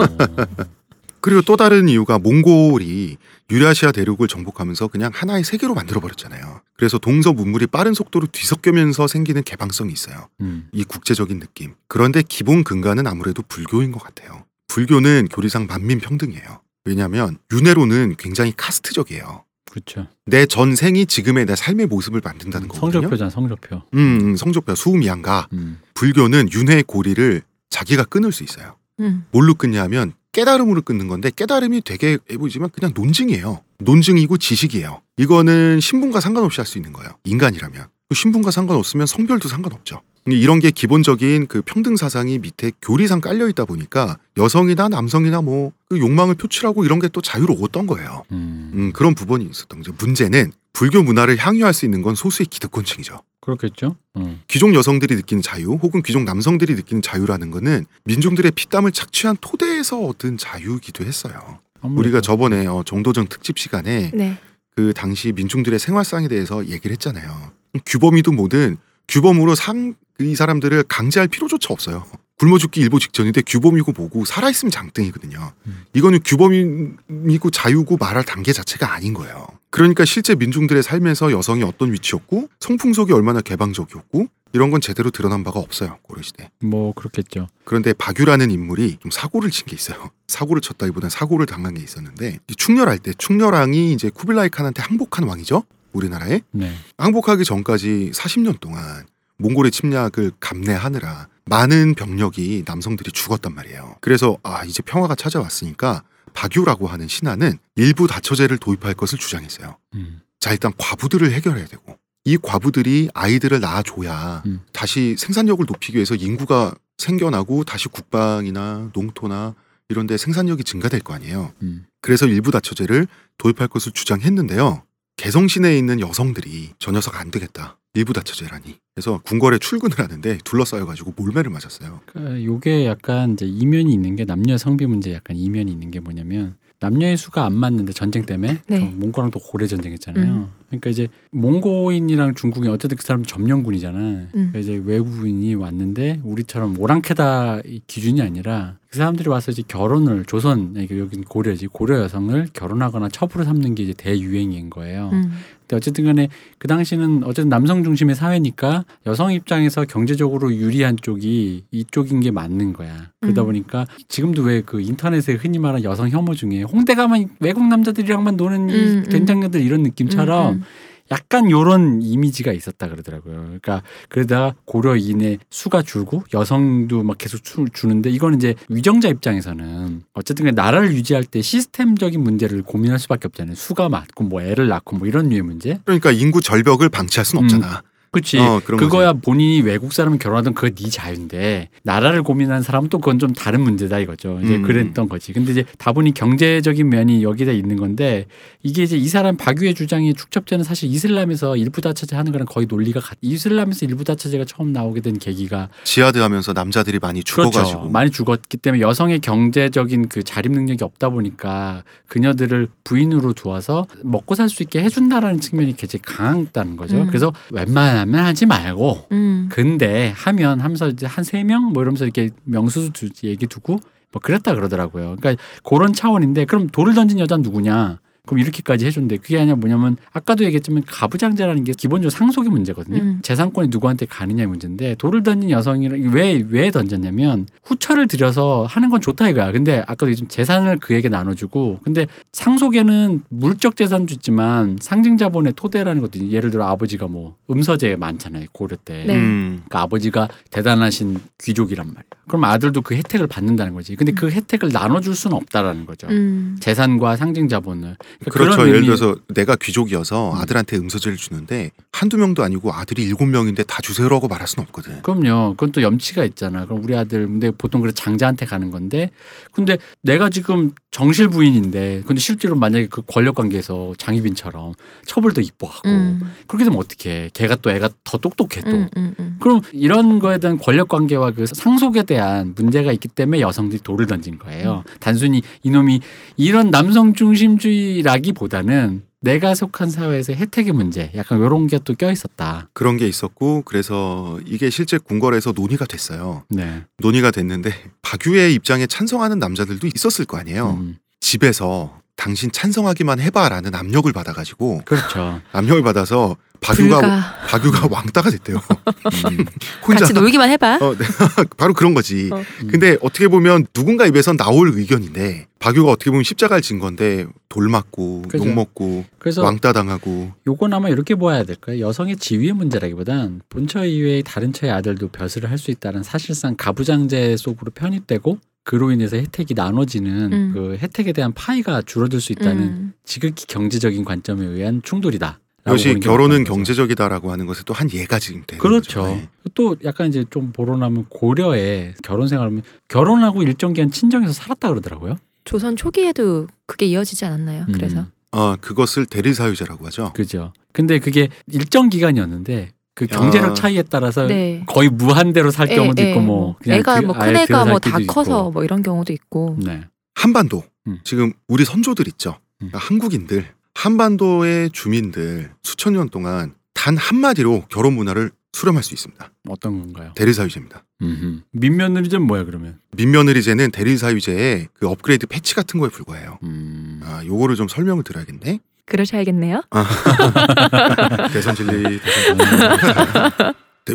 그리고 1.22 1.44
또 1.44 1.58
다른 1.58 1.90
이유가 1.90 2.18
몽골이 2.18 3.18
유라시아 3.52 3.92
대륙을 3.92 4.28
정복하면서 4.28 4.88
그냥 4.88 5.12
하나의 5.14 5.44
세계로 5.44 5.76
만들어 5.76 6.00
버렸잖아요. 6.00 6.62
그래서 6.76 6.98
동서 6.98 7.34
문물이 7.34 7.68
빠른 7.68 7.94
속도로 7.94 8.28
뒤섞이면서 8.32 9.06
생기는 9.06 9.44
개방성이 9.44 9.94
있어요. 9.94 10.28
음. 10.42 10.70
이 10.72 10.84
국제적인 10.86 11.40
느낌. 11.40 11.76
그런데 11.88 12.24
기본 12.28 12.64
근간은 12.64 13.06
아무래도 13.06 13.44
불교인 13.48 13.92
것 13.92 14.02
같아요. 14.02 14.46
불교는 14.68 15.28
교리상 15.30 15.68
만민 15.68 16.00
평등이에요. 16.00 16.62
왜냐하면 16.86 17.38
윤회로는 17.52 18.16
굉장히 18.18 18.54
카스트적이에요. 18.56 19.44
그렇죠. 19.70 20.08
내 20.26 20.46
전생이 20.48 21.06
지금의 21.06 21.46
내 21.46 21.56
삶의 21.56 21.86
모습을 21.88 22.22
만든다는 22.24 22.68
거거든요. 22.70 22.92
성적표잖아, 23.02 23.30
성적표. 23.30 23.76
음, 23.94 24.20
음, 24.22 24.36
성적표 24.36 24.74
수미양가. 24.76 25.50
음. 25.54 25.80
불교는 25.94 26.52
윤회의 26.52 26.84
고리를 26.84 27.42
자기가 27.70 28.06
끊을 28.06 28.32
수 28.32 28.44
있어요. 28.44 28.76
음. 29.00 29.26
뭘로 29.32 29.54
끊냐면 29.54 30.14
깨달음으로 30.32 30.82
끊는 30.82 31.08
건데 31.08 31.30
깨달음이 31.36 31.82
되게 31.86 32.18
애 32.32 32.38
보이지만 32.38 32.70
그냥 32.72 32.94
논증이에요. 32.96 33.62
논증이고 33.80 34.38
지식이에요. 34.38 35.02
이거는 35.18 35.80
신분과 35.80 36.20
상관없이 36.20 36.60
할 36.62 36.66
수 36.66 36.78
있는 36.78 36.92
거예요. 36.94 37.12
인간이라면. 37.26 37.88
신분과 38.14 38.50
상관없으면 38.50 39.06
성별도 39.06 39.48
상관없죠. 39.50 40.02
이런 40.38 40.60
게 40.60 40.72
기본적인 40.72 41.48
그 41.48 41.62
평등 41.62 41.96
사상이 41.96 42.40
밑에 42.40 42.72
교리상 42.82 43.22
깔려 43.22 43.48
있다 43.48 43.66
보니까 43.66 44.18
여성이나 44.38 44.90
남성이나 44.90 45.42
뭐 45.42 45.72
그 45.90 46.00
욕망을 46.00 46.36
표출하고 46.36 46.86
이런 46.86 47.00
게 47.00 47.10
또 47.12 47.22
자유로웠던 47.22 47.88
거예요. 47.88 48.24
음. 48.32 48.72
음, 48.76 48.92
그런 48.94 49.16
부분이 49.16 49.44
있었던 49.44 49.80
거죠. 49.80 49.92
문제는 49.98 50.52
불교 50.74 51.02
문화를 51.02 51.38
향유할 51.38 51.74
수 51.74 51.86
있는 51.86 52.04
건 52.04 52.14
소수의 52.14 52.46
기득권층이죠. 52.46 53.24
그렇겠죠. 53.42 53.96
음. 54.18 54.40
귀족 54.48 54.76
여성들이 54.76 55.16
느끼는 55.16 55.42
자유 55.42 55.72
혹은 55.72 56.04
귀족 56.04 56.24
남성들이 56.24 56.76
느끼는 56.76 57.02
자유라는 57.02 57.50
거는 57.50 57.88
민중들의 58.04 58.52
피땀을 58.52 58.92
착취한 58.92 59.38
토대에서 59.42 60.00
얻은 60.02 60.38
자유이기도 60.38 61.04
했어요. 61.04 61.58
아무래도. 61.82 62.00
우리가 62.02 62.22
저번에 62.22 62.68
어, 62.68 62.84
정도전 62.86 63.26
특집 63.28 63.58
시간에 63.58 64.12
네. 64.14 64.38
그 64.76 64.94
당시 64.94 65.32
민중들의 65.32 65.80
생활상에 65.80 66.28
대해서 66.28 66.64
얘기를 66.68 66.92
했잖아요. 66.92 67.52
규범이든 67.88 68.36
뭐든 68.36 68.78
규범으로 69.08 69.56
상 69.56 69.96
이 70.20 70.36
사람들을 70.36 70.84
강제할 70.84 71.28
필요조차 71.28 71.74
없어요. 71.74 72.06
굶어 72.40 72.58
죽기 72.58 72.80
일보 72.82 73.00
직전인데 73.00 73.42
규범이고 73.46 73.92
뭐고 73.94 74.24
살아있으면 74.26 74.72
장땡이거든요. 74.72 75.52
음. 75.68 75.84
이거는 75.94 76.20
규범이고 76.24 77.50
자유고 77.52 77.98
말할 77.98 78.24
단계 78.24 78.54
자체가 78.54 78.94
아닌 78.94 79.14
거예요. 79.14 79.46
그러니까 79.72 80.06
실제 80.06 80.36
민중들의 80.36 80.82
삶에서 80.84 81.32
여성이 81.32 81.64
어떤 81.64 81.92
위치였고 81.92 82.50
성풍속이 82.60 83.12
얼마나 83.14 83.42
개방적이었고 83.42 84.28
이런 84.54 84.72
건 84.72 84.82
제대로 84.82 85.12
드러난 85.12 85.44
바가 85.44 85.60
없어요 85.60 86.00
고려 86.02 86.22
시대. 86.22 86.50
뭐 86.62 86.94
그렇겠죠. 86.94 87.48
그런데 87.66 87.94
박유라는 87.94 88.50
인물이 88.52 88.98
좀 89.02 89.12
사고를 89.12 89.52
친 89.52 89.68
게 89.68 89.76
있어요. 89.76 90.10
사고를 90.28 90.62
쳤다기보다는 90.62 91.10
사고를 91.10 91.46
당한 91.46 91.74
게 91.76 91.84
있었는데 91.84 92.40
이 92.48 92.56
충렬할 92.56 93.00
때 93.00 93.12
충렬왕이 93.18 93.94
이제 93.94 94.10
쿠빌라이 94.10 94.50
칸한테 94.50 94.82
항복한 94.82 95.26
왕이죠. 95.28 95.64
우리나라에 95.92 96.42
네. 96.52 96.74
항복하기 96.98 97.44
전까지 97.44 98.12
40년 98.14 98.60
동안 98.60 99.06
몽골의 99.40 99.72
침략을 99.72 100.32
감내하느라 100.40 101.28
많은 101.46 101.96
병력이 101.96 102.64
남성들이 102.66 103.12
죽었단 103.12 103.54
말이에요. 103.56 103.96
그래서 104.02 104.38
아 104.44 104.64
이제 104.66 104.84
평화가 104.84 105.16
찾아왔으니까 105.16 106.04
박유라고 106.34 106.88
하는 106.88 107.08
신하는 107.08 107.58
일부 107.76 108.08
다처제를 108.08 108.60
도입할 108.60 108.94
것을 108.94 109.18
주장했어요. 109.18 109.78
음. 109.96 110.22
자 110.40 110.52
일단 110.52 110.72
과부들을 110.78 111.32
해결해야 111.32 111.66
되고 111.66 111.98
이 112.26 112.38
과부들이 112.38 113.10
아이들을 113.14 113.60
낳아줘야 113.60 114.44
음. 114.46 114.62
다시 114.72 115.16
생산력을 115.18 115.66
높이기 115.66 115.96
위해서 115.96 116.16
인구가 116.16 116.76
생겨나고 116.98 117.64
다시 117.64 117.88
국방이나 117.88 118.92
농토나 118.94 119.56
이런 119.88 120.06
데 120.06 120.18
생산력이 120.18 120.64
증가될 120.64 121.00
거 121.00 121.14
아니에요. 121.14 121.52
음. 121.64 121.88
그래서 122.02 122.28
일부 122.28 122.52
다처제를 122.52 123.08
도입할 123.40 123.68
것을 123.68 123.92
주장했는데요. 123.92 124.84
개성시내에 125.18 125.78
있는 125.78 126.00
여성들이 126.00 126.74
저 126.78 126.92
녀석 126.92 127.20
안 127.20 127.32
되겠다. 127.32 127.79
일부 127.94 128.14
다처제라니. 128.14 128.78
그래서 128.94 129.20
궁궐에 129.24 129.58
출근을 129.60 129.98
하는데 129.98 130.38
둘러싸여가지고 130.44 131.14
몰매를 131.16 131.50
맞았어요. 131.52 132.02
그러니까 132.06 132.44
요게 132.44 132.86
약간 132.86 133.34
이제 133.34 133.46
이면이 133.46 133.92
있는 133.92 134.16
게 134.16 134.26
남녀 134.26 134.58
성비 134.58 134.86
문제 134.86 135.14
약간 135.14 135.36
이면이 135.38 135.72
있는 135.72 135.90
게 135.90 136.00
뭐냐면 136.00 136.56
남녀의 136.82 137.18
수가 137.18 137.46
안 137.46 137.54
맞는데 137.56 137.92
전쟁 137.92 138.26
때문에 138.26 138.62
네. 138.68 138.82
어, 138.82 138.92
몽골랑 138.96 139.32
또 139.32 139.40
고래 139.40 139.68
전쟁했잖아요. 139.68 140.32
음. 140.32 140.48
그러니까 140.68 140.90
이제 140.90 141.08
몽고인이랑 141.32 142.36
중국이 142.36 142.70
어쨌든 142.70 142.98
그 142.98 143.04
사람 143.04 143.24
점령군이잖아. 143.24 144.00
음. 144.00 144.30
그러니까 144.34 144.60
이제 144.60 144.82
외국인이 144.86 145.56
왔는데 145.56 146.22
우리처럼 146.24 146.80
오랑캐다 146.80 147.62
이 147.66 147.82
기준이 147.86 148.22
아니라 148.22 148.78
그 148.90 148.98
사람들이 148.98 149.30
와서 149.30 149.52
이제 149.52 149.62
결혼을 149.68 150.24
조선 150.26 150.74
그러니까 150.74 150.98
여기는 150.98 151.26
고려지 151.26 151.68
고려 151.68 152.00
여성을 152.00 152.48
결혼하거나 152.54 153.10
첩으로 153.10 153.44
삼는 153.44 153.76
게 153.76 153.84
이제 153.84 153.94
대유행인 153.94 154.70
거예요. 154.70 155.10
음. 155.12 155.34
근데 155.70 155.76
어쨌든 155.78 156.06
간에 156.06 156.30
그 156.58 156.68
당시는 156.68 157.24
어쨌든 157.24 157.48
남성 157.50 157.84
중심의 157.84 158.16
사회니까 158.16 158.86
여성 159.06 159.32
입장에서 159.32 159.86
경제적으로 159.86 160.54
유리한 160.54 160.98
쪽이 161.00 161.66
이쪽인 161.70 162.22
게 162.22 162.32
맞는 162.32 162.74
거야. 162.74 163.12
그러다 163.22 163.44
음. 163.44 163.46
보니까 163.46 163.86
지금도 164.08 164.42
왜 164.44 164.60
그 164.66 164.82
인터넷에 164.82 165.34
흔히 165.34 165.58
말하는 165.58 165.84
여성 165.84 166.10
혐오 166.10 166.34
중에 166.34 166.64
홍대 166.64 166.94
가면 166.96 167.30
외국 167.40 167.66
남자들이랑만 167.68 168.36
노는 168.36 168.70
이 168.70 168.74
음, 168.74 169.04
음. 169.06 169.10
괜장녀들 169.10 169.62
이런 169.62 169.84
느낌처럼 169.84 170.56
음, 170.56 170.64
약간 171.12 171.50
요런 171.50 172.02
이미지가 172.02 172.54
있었다 172.54 172.88
그러더라고요. 172.88 173.36
그러니까 173.36 173.82
그러다가 174.10 174.56
고려인의 174.66 175.40
수가 175.50 175.82
줄고 175.82 176.24
여성도 176.34 177.04
막 177.04 177.18
계속 177.18 177.44
주, 177.44 177.66
주는데 177.72 178.10
이거는 178.10 178.38
이제 178.38 178.56
위정자 178.70 179.10
입장에서는 179.10 180.04
어쨌든 180.14 180.46
나라를 180.56 180.94
유지할 180.94 181.24
때 181.24 181.42
시스템적인 181.42 182.22
문제를 182.22 182.64
고민할 182.64 183.00
수밖에 183.00 183.28
없잖아요. 183.28 183.56
수가 183.56 183.90
많고 183.90 184.24
뭐 184.24 184.42
애를 184.42 184.68
낳고 184.68 184.98
뭐 184.98 185.08
이런 185.08 185.30
류의 185.30 185.42
문제. 185.42 185.80
그러니까 185.86 186.12
인구 186.12 186.42
절벽을 186.42 186.90
방치할 186.90 187.26
순 187.26 187.40
없잖아. 187.40 187.82
그렇지. 188.12 188.40
어, 188.40 188.62
그런 188.64 188.80
그거야 188.80 189.14
본인이 189.14 189.62
외국 189.62 189.94
사람을 189.94 190.18
결혼하든 190.20 190.54
그거 190.54 190.70
네 190.70 190.90
자유인데 190.90 191.70
나라를 191.84 192.24
고민하는 192.24 192.62
사람은 192.64 192.90
또 192.90 193.00
그건 193.00 193.20
좀 193.20 193.34
다른 193.34 193.62
문제다 193.62 194.00
이거죠. 194.00 194.40
이제 194.44 194.56
음. 194.56 194.62
그랬던 194.64 195.10
거지. 195.10 195.34
근데 195.34 195.52
이제 195.52 195.66
다분히 195.78 196.14
경제적인 196.14 196.90
면이 196.90 197.24
여기다 197.24 197.52
있는 197.52 197.76
건데 197.78 198.26
이게 198.64 198.84
이제 198.84 198.98
이 198.98 199.08
사람 199.08 199.38
박유의 199.38 199.76
주장이 199.76 200.14
축첩제는 200.14 200.64
사실 200.64 200.90
이슬람에서 200.90 201.56
일부 201.58 201.82
다처제 201.82 202.16
하는 202.16 202.32
거랑 202.32 202.46
거의 202.48 202.68
논리가 202.68 203.00
같. 203.00 203.18
이슬람에서 203.22 203.86
일부 203.86 204.04
다처제가 204.04 204.46
처음 204.46 204.74
나오게 204.74 205.02
된 205.02 205.18
계기가 205.18 205.70
지하드 205.84 206.18
하면서 206.18 206.54
남자들이 206.54 207.00
많이 207.00 207.24
죽어가지고. 207.24 207.80
그렇죠. 207.80 207.90
많이 207.90 208.10
죽었기 208.12 208.58
때문에 208.58 208.82
여성의 208.82 209.20
경제적인 209.20 210.10
그 210.10 210.24
자립 210.24 210.52
능력이 210.52 210.84
없다 210.84 211.10
보니까 211.10 211.84
그녀들을 212.08 212.68
부인으로 212.84 213.34
두어서 213.34 213.86
먹고 214.04 214.36
살 214.36 214.50
수 214.50 214.64
있게 214.64 214.82
해준다라는 214.82 215.40
측면이 215.40 215.76
굉장히 215.78 216.02
강했다는 216.02 216.76
거죠. 216.76 216.98
음. 216.98 217.08
그래서 217.08 217.32
웬만 217.52 217.99
하면 218.00 218.26
하지 218.26 218.46
말고 218.46 219.08
음. 219.12 219.50
근데 219.52 220.12
하면 220.16 220.60
하면서 220.60 220.88
이제 220.90 221.06
한 221.06 221.24
세 221.24 221.44
명 221.44 221.72
뭐 221.74 221.84
이러면서 221.84 222.06
이렇게 222.06 222.30
명수 222.44 222.92
두 222.94 223.10
얘기 223.24 223.46
두고 223.48 223.80
뭐 224.12 224.22
그랬다 224.22 224.56
그러더라고요. 224.56 225.16
그러니까 225.20 225.42
그런 225.64 225.94
차원인데 225.94 226.46
그럼 226.46 226.68
돌을 226.68 226.94
던진 226.96 227.20
여자는 227.20 227.44
누구냐? 227.44 228.00
그럼 228.30 228.40
이렇게까지 228.40 228.86
해준대. 228.86 229.18
그게 229.18 229.40
아니라 229.40 229.56
뭐냐면 229.56 229.98
아까도 230.14 230.44
얘기했지만 230.44 230.84
가부장제라는 230.86 231.64
게 231.64 231.74
기본적으로 231.76 232.12
상속의 232.12 232.52
문제거든요. 232.52 233.02
음. 233.02 233.20
재산권이 233.24 233.70
누구한테 233.70 234.06
가느냐의 234.06 234.48
문제인데 234.48 234.96
돌을 234.96 235.24
던진 235.24 235.50
여성이랑 235.50 236.12
왜 236.14 236.40
왜 236.50 236.72
던졌냐면 236.72 237.48
후처를 237.64 238.08
들여서 238.08 238.66
하는 238.70 238.90
건 238.90 239.02
좋다 239.02 239.30
이거야. 239.30 239.52
근데 239.52 239.80
아까도 239.80 240.08
얘기했지만 240.08 240.30
재산을 240.30 240.78
그에게 240.78 241.10
나눠주고 241.10 241.80
근데 241.84 242.08
상속에는 242.34 243.24
물적 243.30 243.76
재산도 243.76 244.14
있지만 244.16 244.78
상징 244.80 245.18
자본의 245.18 245.54
토대라는 245.56 246.02
것도 246.02 246.30
예를 246.30 246.52
들어 246.52 246.66
아버지가 246.68 247.08
뭐 247.08 247.36
음서제 247.50 247.96
많잖아요 247.96 248.46
고려 248.52 248.76
때. 248.78 249.06
네. 249.08 249.16
음. 249.16 249.62
그러니까 249.66 249.82
아버지가 249.82 250.28
대단하신 250.52 251.20
귀족이란 251.42 251.88
말이야. 251.88 252.04
그럼 252.28 252.44
아들도 252.44 252.82
그 252.82 252.96
혜택을 252.96 253.28
받는다는 253.28 253.74
거지. 253.74 253.96
근데 253.96 254.12
그 254.12 254.30
혜택을 254.30 254.70
나눠줄 254.72 255.16
수는 255.16 255.36
없다라는 255.38 255.86
거죠. 255.86 256.08
음. 256.08 256.58
재산과 256.60 257.16
상징 257.16 257.48
자본을. 257.48 257.98
그러니까 258.20 258.32
그렇죠. 258.38 258.52
그런 258.58 258.68
예를 258.68 258.76
의미- 258.82 258.86
들어서 258.88 259.16
내가 259.30 259.56
귀족이어서 259.56 260.34
음. 260.34 260.38
아들한테 260.38 260.76
음서제를 260.78 261.18
주는데 261.18 261.72
한두 261.92 262.18
명도 262.18 262.44
아니고 262.44 262.74
아들이 262.74 263.04
일곱 263.04 263.26
명인데 263.28 263.64
다 263.64 263.82
주세요라고 263.82 264.28
말할 264.28 264.48
수는 264.48 264.66
없거든. 264.68 265.02
그럼요. 265.02 265.52
그건 265.54 265.72
또 265.72 265.82
염치가 265.82 266.26
있잖아. 266.26 266.66
그럼 266.66 266.84
우리 266.84 266.96
아들 266.96 267.26
근데 267.28 267.52
보통 267.52 267.82
그래 267.82 267.92
장자한테 267.94 268.46
가는 268.46 268.72
건데 268.72 269.12
근데 269.54 269.78
내가 270.02 270.30
지금 270.30 270.74
정실 270.92 271.30
부인인데 271.30 272.04
근데 272.06 272.20
실제로 272.20 272.56
만약에 272.56 272.88
그 272.88 273.02
권력 273.08 273.36
관계에서 273.36 273.94
장희빈처럼 273.98 274.74
처벌도 275.06 275.40
이뻐하고 275.42 275.88
음, 275.88 276.20
그렇게 276.48 276.66
되면 276.66 276.80
어떡해. 276.80 277.30
걔가 277.34 277.56
또 277.62 277.72
애가 277.72 277.90
더 278.04 278.18
똑똑해 278.18 278.62
또. 278.62 278.72
음, 278.72 278.90
음, 278.98 279.14
음. 279.20 279.38
그럼 279.40 279.62
이런 279.72 280.20
거에 280.20 280.40
대한 280.40 280.58
권력 280.58 280.90
관계와 280.90 281.32
그 281.32 281.46
상속에 281.46 282.04
대한 282.04 282.54
문제가 282.56 282.92
있기 282.92 283.08
때문에 283.08 283.40
여성들이 283.42 283.82
돌을 283.84 284.08
던진 284.08 284.38
거예요. 284.40 284.84
단순히 285.00 285.42
이놈이 285.64 286.02
이런 286.38 286.70
남성 286.72 287.14
중심주의 287.14 287.99
라기보다는 288.02 289.04
내가 289.22 289.54
속한 289.54 289.90
사회에서 289.90 290.32
혜택의 290.34 290.72
문제, 290.72 291.12
약간 291.16 291.40
이런 291.40 291.68
게 291.68 291.78
또 291.80 291.94
껴 291.94 292.10
있었다. 292.12 292.70
그런 292.74 292.96
게 292.98 293.06
있었고 293.08 293.64
그래서 293.66 294.40
이게 294.46 294.70
실제 294.70 294.98
궁궐에서 294.98 295.52
논의가 295.52 295.86
됐어요. 295.86 296.44
네. 296.50 296.84
논의가 297.00 297.32
됐는데 297.32 297.72
박유의 298.02 298.54
입장에 298.54 298.88
찬성하는 298.88 299.40
남자들도 299.40 299.88
있었을 299.94 300.24
거 300.26 300.38
아니에요. 300.38 300.78
음, 300.80 300.98
집에서 301.20 301.99
당신 302.20 302.52
찬성하기만 302.52 303.22
해봐라는 303.22 303.74
압력을 303.74 304.12
받아가지고 304.12 304.82
그렇죠. 304.84 305.42
압력을 305.54 305.82
받아서 305.84 306.36
박유가 306.60 307.00
불가 307.00 307.36
박유가 307.48 307.88
왕따가 307.90 308.30
됐대요. 308.32 308.58
음. 309.32 309.46
혼자 309.88 310.02
같이 310.02 310.12
놀기만 310.14 310.50
해봐. 310.50 310.80
어, 310.82 310.98
네. 310.98 311.06
바로 311.56 311.74
그런 311.74 311.94
거지. 311.94 312.30
어. 312.34 312.44
근데 312.70 312.98
어떻게 313.02 313.30
보면 313.30 313.68
누군가 313.72 314.06
입에선 314.06 314.36
나올 314.36 314.70
의견인데 314.76 315.48
박유가 315.60 315.92
어떻게 315.92 316.12
보면 316.12 316.26
십자가를 316.26 316.62
진 316.62 316.80
건데 316.80 317.26
돌 317.48 317.70
맞고 317.70 318.24
그죠. 318.24 318.46
욕 318.46 318.54
먹고 318.54 319.06
그래서 319.20 319.42
왕따 319.42 319.72
당하고 319.72 320.34
요건 320.46 320.74
아마 320.74 320.90
이렇게 320.90 321.16
보아야 321.16 321.44
될까요? 321.44 321.80
여성의 321.80 322.18
지위의 322.18 322.52
문제라기보단 322.52 323.42
본처 323.48 323.86
이외의 323.86 324.24
다른 324.24 324.52
처의 324.52 324.74
아들도 324.74 325.08
벼슬을 325.08 325.50
할 325.50 325.58
수 325.58 325.72
있다는 325.72 326.04
사실상 326.04 326.56
가부장제 326.58 327.38
속으로 327.38 327.72
편입되고 327.72 328.38
그로 328.64 328.92
인해서 328.92 329.18
혜택이 329.18 329.54
나눠지는 329.54 330.34
음. 330.34 330.52
그 330.54 330.78
혜택에 330.78 331.12
대한 331.14 331.34
파이가 331.34 331.82
줄어들 331.84 332.22
수 332.22 332.32
있다는 332.32 332.64
음. 332.64 332.94
지극히 333.04 333.46
경제적인 333.48 334.06
관점에 334.06 334.46
의한 334.46 334.82
충돌이다. 334.84 335.40
역시 335.68 335.96
결혼은 336.00 336.44
경제적이다라고 336.46 337.32
하는 337.32 337.46
것에 337.46 337.64
또 337.66 337.74
한 337.74 337.92
예가 337.92 338.18
지금 338.20 338.44
되는 338.48 338.60
그렇죠. 338.62 339.02
거죠. 339.02 339.16
네. 339.16 339.30
또 339.54 339.76
약간 339.84 340.08
이제 340.08 340.24
좀 340.30 340.52
보러나면 340.52 341.06
고려에 341.10 341.94
결혼 342.04 342.28
생활하면 342.28 342.64
결혼하고 342.88 343.44
일정 343.44 343.74
기간 343.74 343.92
친정에서 343.92 344.34
살았다 344.34 344.70
그러더라고요. 344.70 345.18
조선 345.44 345.76
초기에도 345.76 346.48
그게 346.66 346.86
이어지지 346.88 347.26
않았나요? 347.26 347.66
음, 347.68 347.74
그래서 347.74 348.06
어, 348.32 348.56
그것을 348.56 349.06
대리사유제라고 349.08 349.86
하죠. 349.88 350.14
그죠. 350.14 350.54
근데 350.72 351.00
그게 351.00 351.30
일정 351.52 351.90
기간이었는데 351.90 352.72
그 353.00 353.08
경제력 353.08 353.52
아. 353.52 353.54
차이에 353.54 353.84
따라서 353.84 354.28
네. 354.28 354.62
거의 354.68 354.90
무한대로 354.90 355.52
살 355.52 355.72
애- 355.72 355.76
경우도 355.78 356.02
애, 356.02 356.10
있고 356.10 356.20
뭐 356.20 356.56
그냥 356.62 356.80
애가 356.80 357.00
그- 357.00 357.06
뭐 357.06 357.16
아예 357.18 357.32
큰 357.32 357.36
애가 357.38 357.46
들어 357.46 357.66
뭐살다 357.66 358.00
커서 358.14 358.32
있고. 358.42 358.52
뭐 358.52 358.64
이런 358.66 358.84
경우도 358.84 359.14
있고 359.14 359.56
네. 359.58 359.86
한반도 360.16 360.64
음. 360.88 361.00
지금 361.06 361.32
우리 361.48 361.64
선조들 361.64 362.10
있죠. 362.10 362.32
음. 362.62 362.68
그러니까 362.68 362.78
한국인들 362.80 363.46
한반도의 363.74 364.72
주민들 364.72 365.52
수천 365.64 365.94
년 365.94 366.10
동안 366.10 366.54
단 366.74 366.98
한마디로 366.98 367.64
결혼 367.70 367.94
문화를 367.94 368.32
수렴할 368.52 368.84
수 368.84 368.94
있습니다. 368.94 369.32
어떤 369.48 369.80
건가요? 369.80 370.12
대리사유제입니다. 370.16 370.84
음흠. 371.02 371.42
민며느리제는 371.54 372.26
뭐야 372.28 372.44
그러면? 372.44 372.80
민며느리제는 372.98 373.72
대리사유제의 373.72 374.68
그 374.74 374.88
업그레이드 374.90 375.26
패치 375.28 375.56
같은 375.56 375.80
거에 375.80 375.90
불과해요. 375.90 376.40
음. 376.44 377.00
아, 377.04 377.24
요거를 377.26 377.56
좀 377.56 377.68
설명을 377.70 378.04
드려야겠네. 378.04 378.60
그러셔야겠네요. 378.90 379.62
대선 381.32 381.56
진리. 381.56 382.00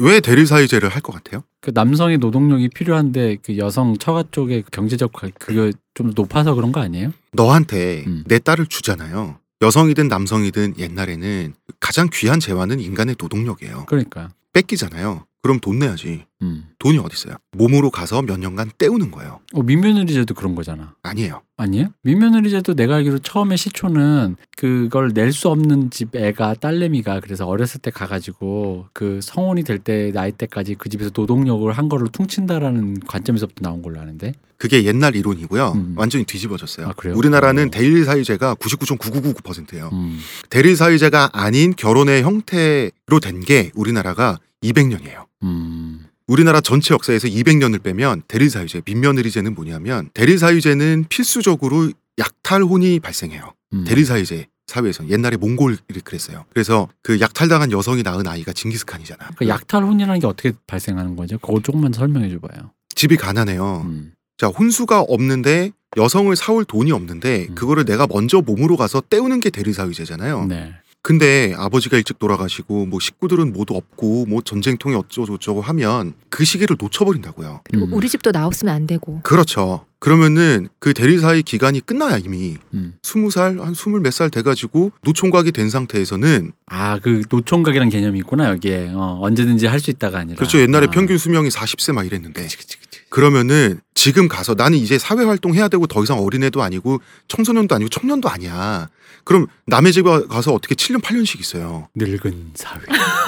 왜 0.01 0.21
대리사유제를 0.21 0.89
할 0.89 1.01
것 1.03 1.13
같아요? 1.13 1.45
그 1.61 1.71
남성의 1.73 2.19
노동력이 2.19 2.69
필요한데 2.71 3.37
그 3.45 3.59
여성 3.59 3.97
처가 3.97 4.25
쪽에 4.33 4.65
경제적 4.73 5.13
과- 5.13 5.29
그거 5.39 5.71
좀 5.95 6.13
높아서 6.17 6.55
그런 6.55 6.73
거 6.73 6.81
아니에요? 6.81 7.13
너한테 7.33 8.05
음. 8.07 8.25
내 8.27 8.39
딸을 8.41 8.67
주잖아요. 8.67 9.39
여성이든 9.63 10.09
남성이든 10.09 10.75
옛날에는 10.79 11.55
가장 11.79 12.09
귀한 12.13 12.41
재화는 12.41 12.81
인간의 12.81 13.15
노동력이에요. 13.21 13.85
그러니까. 13.87 14.31
뺏기잖아요. 14.53 15.27
그럼 15.45 15.61
돈 15.61 15.79
내야지. 15.79 16.25
음. 16.41 16.65
돈이 16.79 16.97
어디 16.97 17.13
있어요? 17.13 17.37
몸으로 17.53 17.91
가서 17.91 18.23
몇 18.23 18.39
년간 18.41 18.71
때우는 18.79 19.11
거예요. 19.11 19.41
어, 19.53 19.63
민며느리제도 19.63 20.33
그런 20.33 20.55
거잖아. 20.55 20.95
아니에요. 21.03 21.43
아니에요? 21.59 21.89
민며느리제도 22.03 22.73
내가 22.75 22.95
알기로 22.97 23.19
처음에 23.19 23.57
시초는 23.57 24.37
그걸 24.57 25.11
낼 25.13 25.33
수 25.33 25.51
없는 25.51 25.91
집 25.91 26.17
애가 26.17 26.55
딸내미가 26.55 27.21
그래서 27.21 27.45
어렸을 27.47 27.79
때 27.83 27.91
가가지고 27.91 28.87
그 28.95 29.21
성혼이 29.23 29.65
될 29.65 29.79
때 29.81 30.13
나이 30.15 30.33
때까지 30.33 30.77
그 30.77 30.89
집에서 30.89 31.11
노동력을 31.15 31.71
한 31.71 31.91
거를 31.91 32.09
퉁친다라는 32.11 33.01
관점에서부터 33.01 33.61
나온 33.69 33.83
걸로 33.83 34.01
아는데. 34.01 34.33
그게 34.57 34.85
옛날 34.85 35.15
이론이고요. 35.15 35.73
음. 35.75 35.95
완전히 35.99 36.25
뒤집어졌어요. 36.25 36.87
아? 36.87 36.95
우리나라는 37.15 37.67
어. 37.67 37.71
대리사유제가 37.71 38.55
99.999%예요. 38.55 39.91
음. 39.93 40.19
대리사유제가 40.49 41.31
아닌 41.35 41.75
결혼의 41.77 42.23
형태로 42.23 43.21
된 43.23 43.41
게 43.45 43.71
우리나라가 43.75 44.39
200년이에요. 44.63 45.24
음. 45.45 46.07
우리나라 46.27 46.61
전체 46.61 46.95
역사에서 46.95 47.29
200년을 47.29 47.83
빼면 47.83 48.23
대리사유제, 48.29 48.83
민며느리제는 48.87 49.55
뭐냐면 49.55 50.11
대리사유제는 50.15 51.07
필수적으로 51.09 51.91
약탈혼이 52.19 53.01
발생해요. 53.01 53.53
음. 53.75 53.85
대리사유제 53.85 54.47
사회에서 54.67 55.09
옛날에 55.11 55.37
몽골이 55.37 55.77
그랬어요. 56.05 56.47
그래서 56.51 56.89
그 57.03 57.21
약탈당한 57.21 57.71
여성이 57.71 58.03
낳은 58.03 58.27
아이가 58.27 58.53
징기스칸이잖아. 58.53 59.31
그 59.37 59.47
약탈혼이라는 59.47 60.21
게 60.21 60.27
어떻게 60.27 60.53
발생하는 60.67 61.17
거죠? 61.17 61.39
그거 61.39 61.61
조금만 61.61 61.93
설명해 61.93 62.31
줘봐요. 62.31 62.71
집이 62.95 63.17
가난해요. 63.17 63.83
음. 63.85 64.13
자 64.39 64.49
혼수가 64.49 65.03
없는데 65.03 65.73
여성을 65.97 66.35
사올 66.35 66.65
돈이 66.65 66.93
없는데 66.93 67.49
음. 67.51 67.55
그거를 67.55 67.85
내가 67.85 68.07
먼저 68.07 68.41
몸으로 68.41 68.77
가서 68.77 69.03
때우는 69.03 69.41
게 69.41 69.51
대리사유제잖아요. 69.51 70.47
네. 70.47 70.75
근데 71.09 71.53
아버지가 71.55 71.99
일찍 71.99 72.19
돌아가시고 72.19 72.87
뭐 72.87 72.99
식구들은 72.99 73.53
모두 73.53 73.75
없고 73.77 74.25
뭐 74.25 74.41
전쟁통이 74.41 74.95
어쩌고저쩌고 74.95 75.61
하면 75.61 76.15
그 76.31 76.47
시기를 76.47 76.79
놓쳐버린다고요. 76.81 77.61
그리고 77.65 77.85
음. 77.85 77.93
우리 77.93 78.09
집도 78.09 78.33
나 78.33 78.47
없으면 78.47 78.75
안 78.75 78.87
되고. 78.87 79.21
그렇죠. 79.23 79.85
그러면은 79.99 80.69
그 80.79 80.95
대리사의 80.95 81.43
기간이 81.43 81.81
끝나야 81.81 82.17
이미 82.17 82.57
음. 82.73 82.95
스무 83.03 83.31
살, 83.31 83.59
한 83.61 83.75
스물 83.75 84.01
몇 84.01 84.13
살 84.13 84.31
돼가지고 84.31 84.93
노총각이 85.03 85.53
된 85.53 85.69
상태에서는 85.69 86.53
아, 86.67 86.99
그 87.01 87.23
노총각이란 87.29 87.91
개념이 87.91 88.19
있구나 88.21 88.49
여기에. 88.49 88.93
어, 88.95 89.19
언제든지 89.21 89.67
할 89.67 89.81
수 89.81 89.91
있다가 89.91 90.21
아니라. 90.21 90.37
그렇죠. 90.37 90.59
옛날에 90.59 90.87
아. 90.87 90.91
평균 90.91 91.19
수명이 91.19 91.51
40세 91.51 91.93
막 91.93 92.07
이랬는데 92.07 92.43
그치, 92.45 92.57
그치, 92.57 92.79
그러면은 93.15 93.81
지금 93.95 94.27
가서 94.27 94.55
나는 94.55 94.77
이제 94.77 94.99
사회 94.99 95.23
활동해야 95.23 95.69
되고 95.69 95.87
더 95.87 96.03
이상 96.03 96.19
어린애도 96.19 96.65
아니고 96.65 97.01
청소년도 97.29 97.73
아니고 97.77 97.89
청년도 97.89 98.29
아니야. 98.29 98.89
그럼 99.23 99.47
남의 99.69 99.93
집에 99.93 100.11
가서 100.27 100.53
어떻게 100.53 100.75
7년 100.75 101.01
8년씩 101.01 101.39
있어요. 101.39 101.89
늙은 101.95 102.51
사회. 102.55 102.81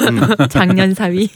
음, 0.09 0.19
작년 0.51 0.93
사위. 0.93 1.29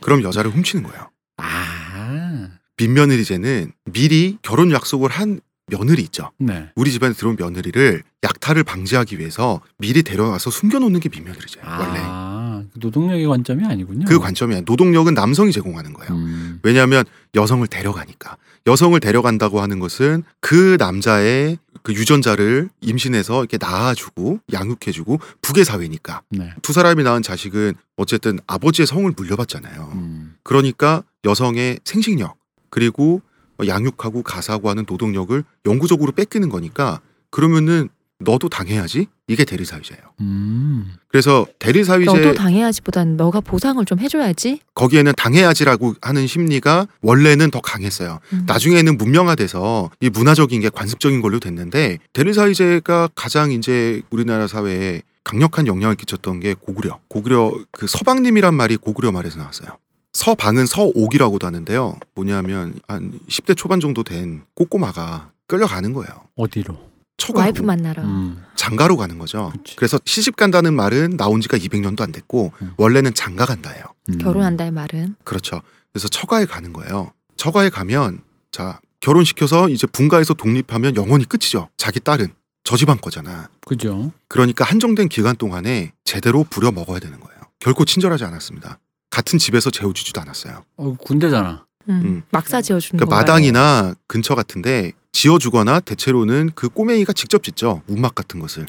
그럼 0.00 0.22
여자를 0.22 0.50
훔치는 0.50 0.84
거예요. 0.84 1.10
아, 1.36 2.48
빈며느리제는 2.78 3.72
미리 3.92 4.38
결혼 4.40 4.72
약속을 4.72 5.10
한 5.10 5.40
며느리 5.66 6.00
있죠. 6.04 6.30
네. 6.38 6.70
우리 6.76 6.90
집안에 6.90 7.12
들어온 7.12 7.36
며느리를 7.38 8.02
약탈을 8.24 8.64
방지하기 8.64 9.18
위해서 9.18 9.60
미리 9.76 10.02
데려와서 10.02 10.48
숨겨놓는 10.50 11.00
게 11.00 11.10
빈며느리제예요. 11.10 11.66
원래 11.68 12.00
아, 12.02 12.37
노동력의 12.80 13.26
관점이 13.26 13.64
아니군요. 13.64 14.06
그 14.06 14.18
관점이야. 14.18 14.62
노동력은 14.62 15.14
남성이 15.14 15.52
제공하는 15.52 15.92
거예요. 15.92 16.12
음. 16.12 16.60
왜냐하면 16.62 17.04
여성을 17.34 17.66
데려가니까. 17.66 18.36
여성을 18.66 18.98
데려간다고 19.00 19.60
하는 19.60 19.78
것은 19.78 20.24
그 20.40 20.76
남자의 20.78 21.58
그 21.82 21.94
유전자를 21.94 22.68
임신해서 22.80 23.40
이렇게 23.40 23.56
낳아주고 23.58 24.40
양육해주고 24.52 25.20
부계 25.40 25.64
사회니까 25.64 26.22
네. 26.30 26.52
두 26.60 26.72
사람이 26.72 27.02
낳은 27.02 27.22
자식은 27.22 27.74
어쨌든 27.96 28.38
아버지의 28.46 28.86
성을 28.86 29.10
물려받잖아요. 29.16 29.92
음. 29.94 30.34
그러니까 30.42 31.02
여성의 31.24 31.80
생식력 31.84 32.36
그리고 32.68 33.22
양육하고 33.66 34.22
가사하고 34.22 34.68
하는 34.68 34.84
노동력을 34.88 35.42
영구적으로 35.66 36.12
뺏기는 36.12 36.48
거니까 36.48 37.00
그러면은 37.30 37.88
너도 38.20 38.48
당해야지 38.48 39.06
이게 39.28 39.44
대리사유제예요. 39.44 40.02
음. 40.20 40.94
그래서 41.06 41.46
대리사유제 41.60 42.04
너도 42.06 42.34
당해야지보단 42.34 43.16
너가 43.16 43.40
보상을 43.40 43.84
좀 43.84 44.00
해줘야지. 44.00 44.60
거기에는 44.74 45.12
당해야지라고 45.16 45.94
하는 46.02 46.26
심리가 46.26 46.86
원래는 47.00 47.50
더 47.50 47.60
강했어요. 47.60 48.18
음. 48.32 48.44
나중에는 48.46 48.96
문명화돼서 48.98 49.90
이 50.00 50.10
문화적인 50.10 50.60
게 50.60 50.68
관습적인 50.68 51.20
걸로 51.20 51.38
됐는데 51.38 51.98
대리사유제가 52.12 53.10
가장 53.14 53.52
이제 53.52 54.02
우리나라 54.10 54.48
사회에 54.48 55.02
강력한 55.22 55.66
영향을 55.66 55.94
끼쳤던 55.94 56.40
게 56.40 56.54
고구려. 56.54 56.98
고구려 57.08 57.52
그 57.70 57.86
서방님이란 57.86 58.54
말이 58.54 58.76
고구려 58.76 59.12
말에서 59.12 59.38
나왔어요. 59.38 59.78
서방은 60.12 60.66
서옥이라고도 60.66 61.46
하는데요. 61.46 61.98
뭐냐면 62.14 62.74
한 62.88 63.12
10대 63.28 63.56
초반 63.56 63.78
정도 63.78 64.02
된 64.02 64.42
꼬꼬마가 64.54 65.30
끌려가는 65.46 65.92
거예요. 65.92 66.10
어디로? 66.34 66.87
처가로 67.18 67.40
와이프 67.42 67.62
만나러. 67.62 68.02
음. 68.02 68.42
장가로 68.54 68.96
가는 68.96 69.18
거죠. 69.18 69.52
그치. 69.52 69.76
그래서 69.76 69.98
시집 70.04 70.36
간다는 70.36 70.74
말은 70.74 71.16
나온 71.16 71.40
지가 71.40 71.58
200년도 71.58 72.00
안 72.00 72.12
됐고 72.12 72.52
음. 72.62 72.72
원래는 72.78 73.12
장가 73.12 73.44
간다예요. 73.44 73.84
음. 74.08 74.18
결혼한다의 74.18 74.70
말은. 74.70 75.16
그렇죠. 75.24 75.60
그래서 75.92 76.08
처가에 76.08 76.46
가는 76.46 76.72
거예요. 76.72 77.12
처가에 77.36 77.68
가면 77.68 78.20
자 78.50 78.80
결혼시켜서 79.00 79.68
이제 79.68 79.86
분가에서 79.86 80.34
독립하면 80.34 80.96
영원히 80.96 81.24
끝이죠. 81.24 81.68
자기 81.76 82.00
딸은 82.00 82.28
저 82.64 82.76
집안 82.76 83.00
거잖아. 83.00 83.48
그죠. 83.66 84.12
그러니까 84.28 84.64
한정된 84.64 85.08
기간 85.08 85.36
동안에 85.36 85.92
제대로 86.04 86.44
부려 86.48 86.70
먹어야 86.72 86.98
되는 87.00 87.18
거예요. 87.20 87.38
결코 87.58 87.84
친절하지 87.84 88.24
않았습니다. 88.24 88.78
같은 89.10 89.38
집에서 89.38 89.70
재워주지도 89.70 90.20
않았어요. 90.20 90.64
어, 90.76 90.94
군대잖아. 90.98 91.64
음. 91.88 92.02
음. 92.04 92.22
막사 92.30 92.60
지어주는 92.60 92.98
그러니까? 92.98 93.16
마당이나 93.16 93.94
근처 94.06 94.34
같은데 94.34 94.92
지어주거나 95.22 95.80
대체로는 95.80 96.50
그 96.54 96.68
꼬맹이가 96.68 97.12
직접 97.12 97.42
짓죠. 97.42 97.82
운막 97.88 98.14
같은 98.14 98.38
것을. 98.38 98.66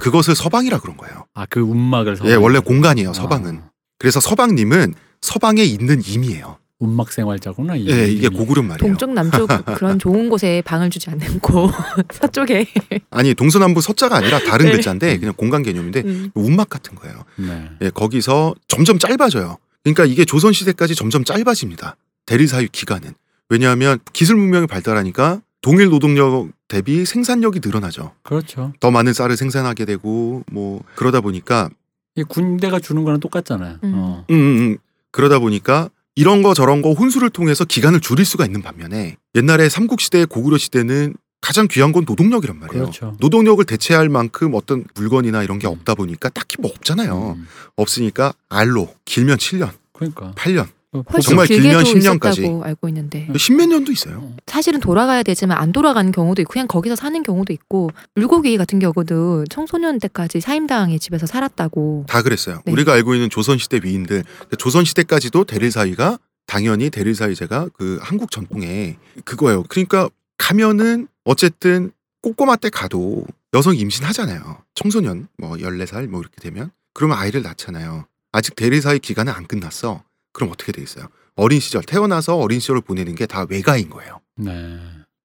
그것을 0.00 0.34
서방이라 0.34 0.80
그런 0.80 0.96
거예요. 0.98 1.24
아 1.34 1.46
그 1.46 1.60
운막을 1.60 2.12
예, 2.24 2.34
서방- 2.34 2.42
원래 2.42 2.58
공간이에요. 2.58 3.14
서방은. 3.14 3.56
아, 3.64 3.70
그래서 3.98 4.20
서방님은 4.20 4.92
서방에 5.22 5.64
있는 5.64 6.02
임이에요. 6.06 6.58
운막 6.80 7.10
생활자구나. 7.10 7.74
이 7.76 7.88
예, 7.88 8.06
이게. 8.06 8.28
고구려 8.28 8.62
말이에요. 8.62 8.78
동쪽 8.78 9.12
남쪽 9.14 9.48
그런 9.78 9.98
좋은 9.98 10.28
곳에 10.28 10.62
방을 10.66 10.90
주지 10.90 11.08
않고 11.10 11.70
서쪽에 12.12 12.66
아니 13.10 13.34
동서남북 13.34 13.82
서자가 13.82 14.16
아니라 14.16 14.38
다른 14.40 14.66
네. 14.66 14.72
글자인데 14.72 15.18
그냥 15.18 15.32
공간 15.36 15.62
개념인데 15.62 16.02
음. 16.04 16.30
운막 16.34 16.68
같은 16.68 16.94
거예요. 16.96 17.24
네. 17.36 17.70
예, 17.80 17.90
거기서 17.90 18.54
점점 18.68 18.98
짧아져요. 18.98 19.56
그러니까 19.82 20.04
이게 20.04 20.24
조선 20.26 20.52
시대까지 20.52 20.94
점점 20.94 21.24
짧아집니다. 21.24 21.96
대리사유 22.26 22.68
기간은 22.70 23.14
왜냐하면 23.48 23.98
기술 24.12 24.36
문명이 24.36 24.66
발달하니까 24.66 25.40
동일 25.60 25.88
노동력 25.88 26.48
대비 26.68 27.04
생산력이 27.04 27.60
늘어나죠. 27.64 28.12
그렇죠. 28.22 28.72
더 28.80 28.90
많은 28.90 29.12
쌀을 29.12 29.36
생산하게 29.36 29.84
되고 29.84 30.44
뭐 30.50 30.82
그러다 30.94 31.20
보니까 31.20 31.68
이 32.14 32.22
군대가 32.22 32.78
주는 32.80 33.04
거랑 33.04 33.20
똑같잖아요. 33.20 33.78
음. 33.84 33.92
어. 33.94 34.24
음, 34.30 34.34
음, 34.34 34.58
음. 34.58 34.78
그러다 35.10 35.38
보니까 35.38 35.90
이런 36.14 36.42
거 36.42 36.52
저런 36.54 36.82
거 36.82 36.92
혼수를 36.92 37.30
통해서 37.30 37.64
기간을 37.64 38.00
줄일 38.00 38.24
수가 38.24 38.44
있는 38.44 38.62
반면에 38.62 39.16
옛날에 39.34 39.68
삼국 39.68 40.00
시대 40.00 40.24
고구려 40.24 40.58
시대는 40.58 41.14
가장 41.40 41.68
귀한 41.68 41.92
건 41.92 42.04
노동력이란 42.06 42.58
말이에요. 42.58 42.84
그렇죠. 42.84 43.16
노동력을 43.20 43.64
대체할 43.64 44.08
만큼 44.08 44.54
어떤 44.54 44.84
물건이나 44.96 45.44
이런 45.44 45.60
게 45.60 45.68
없다 45.68 45.94
보니까 45.94 46.28
딱히 46.30 46.56
뭐 46.60 46.70
없잖아요. 46.72 47.36
음. 47.38 47.46
없으니까 47.76 48.32
알로 48.48 48.92
길면 49.04 49.38
7년, 49.38 49.70
그러니까 49.92 50.32
8년, 50.36 50.62
어, 50.62 50.66
훨씬 50.66 50.77
정말 51.22 51.46
길면 51.46 51.84
길게도 51.84 52.18
10년까지. 52.18 52.38
있었다고 52.38 52.64
알고 52.64 52.88
있는데 52.88 53.28
십몇 53.36 53.68
년도 53.68 53.92
있어요. 53.92 54.32
사실은 54.46 54.80
돌아가야 54.80 55.22
되지만 55.22 55.58
안 55.58 55.72
돌아가는 55.72 56.10
경우도 56.10 56.42
있고 56.42 56.52
그냥 56.52 56.66
거기서 56.66 56.96
사는 56.96 57.22
경우도 57.22 57.52
있고 57.52 57.90
물고기 58.14 58.56
같은 58.56 58.78
경우도 58.78 59.44
청소년 59.50 59.98
때까지 59.98 60.40
사임당의 60.40 60.98
집에서 60.98 61.26
살았다고 61.26 62.06
다 62.08 62.22
그랬어요. 62.22 62.62
네. 62.64 62.72
우리가 62.72 62.94
알고 62.94 63.14
있는 63.14 63.28
조선 63.28 63.58
시대 63.58 63.80
위인들, 63.82 64.24
조선 64.58 64.84
시대까지도 64.84 65.44
대릴 65.44 65.70
사위가 65.70 66.18
당연히 66.46 66.88
대릴 66.88 67.14
사위제가 67.14 67.68
그 67.74 67.98
한국 68.00 68.30
전통에 68.30 68.96
그거예요. 69.24 69.64
그러니까 69.64 70.08
가면은 70.38 71.08
어쨌든 71.24 71.90
꼬꼬마 72.22 72.56
때 72.56 72.70
가도 72.70 73.26
여성 73.54 73.76
임신하잖아요. 73.76 74.62
청소년 74.74 75.28
뭐 75.36 75.52
14살 75.56 76.06
뭐 76.06 76.20
이렇게 76.20 76.40
되면 76.40 76.70
그러면 76.94 77.18
아이를 77.18 77.42
낳잖아요. 77.42 78.06
아직 78.32 78.56
대릴사위 78.56 78.98
기간은 79.00 79.32
안 79.32 79.46
끝났어. 79.46 80.02
그럼 80.32 80.50
어떻게 80.52 80.72
되겠어요? 80.72 81.08
어린 81.36 81.60
시절 81.60 81.82
태어나서 81.82 82.36
어린 82.36 82.60
시절을 82.60 82.80
보내는 82.82 83.14
게 83.14 83.26
다 83.26 83.46
외가인 83.48 83.90
거예요. 83.90 84.20
네. 84.36 84.78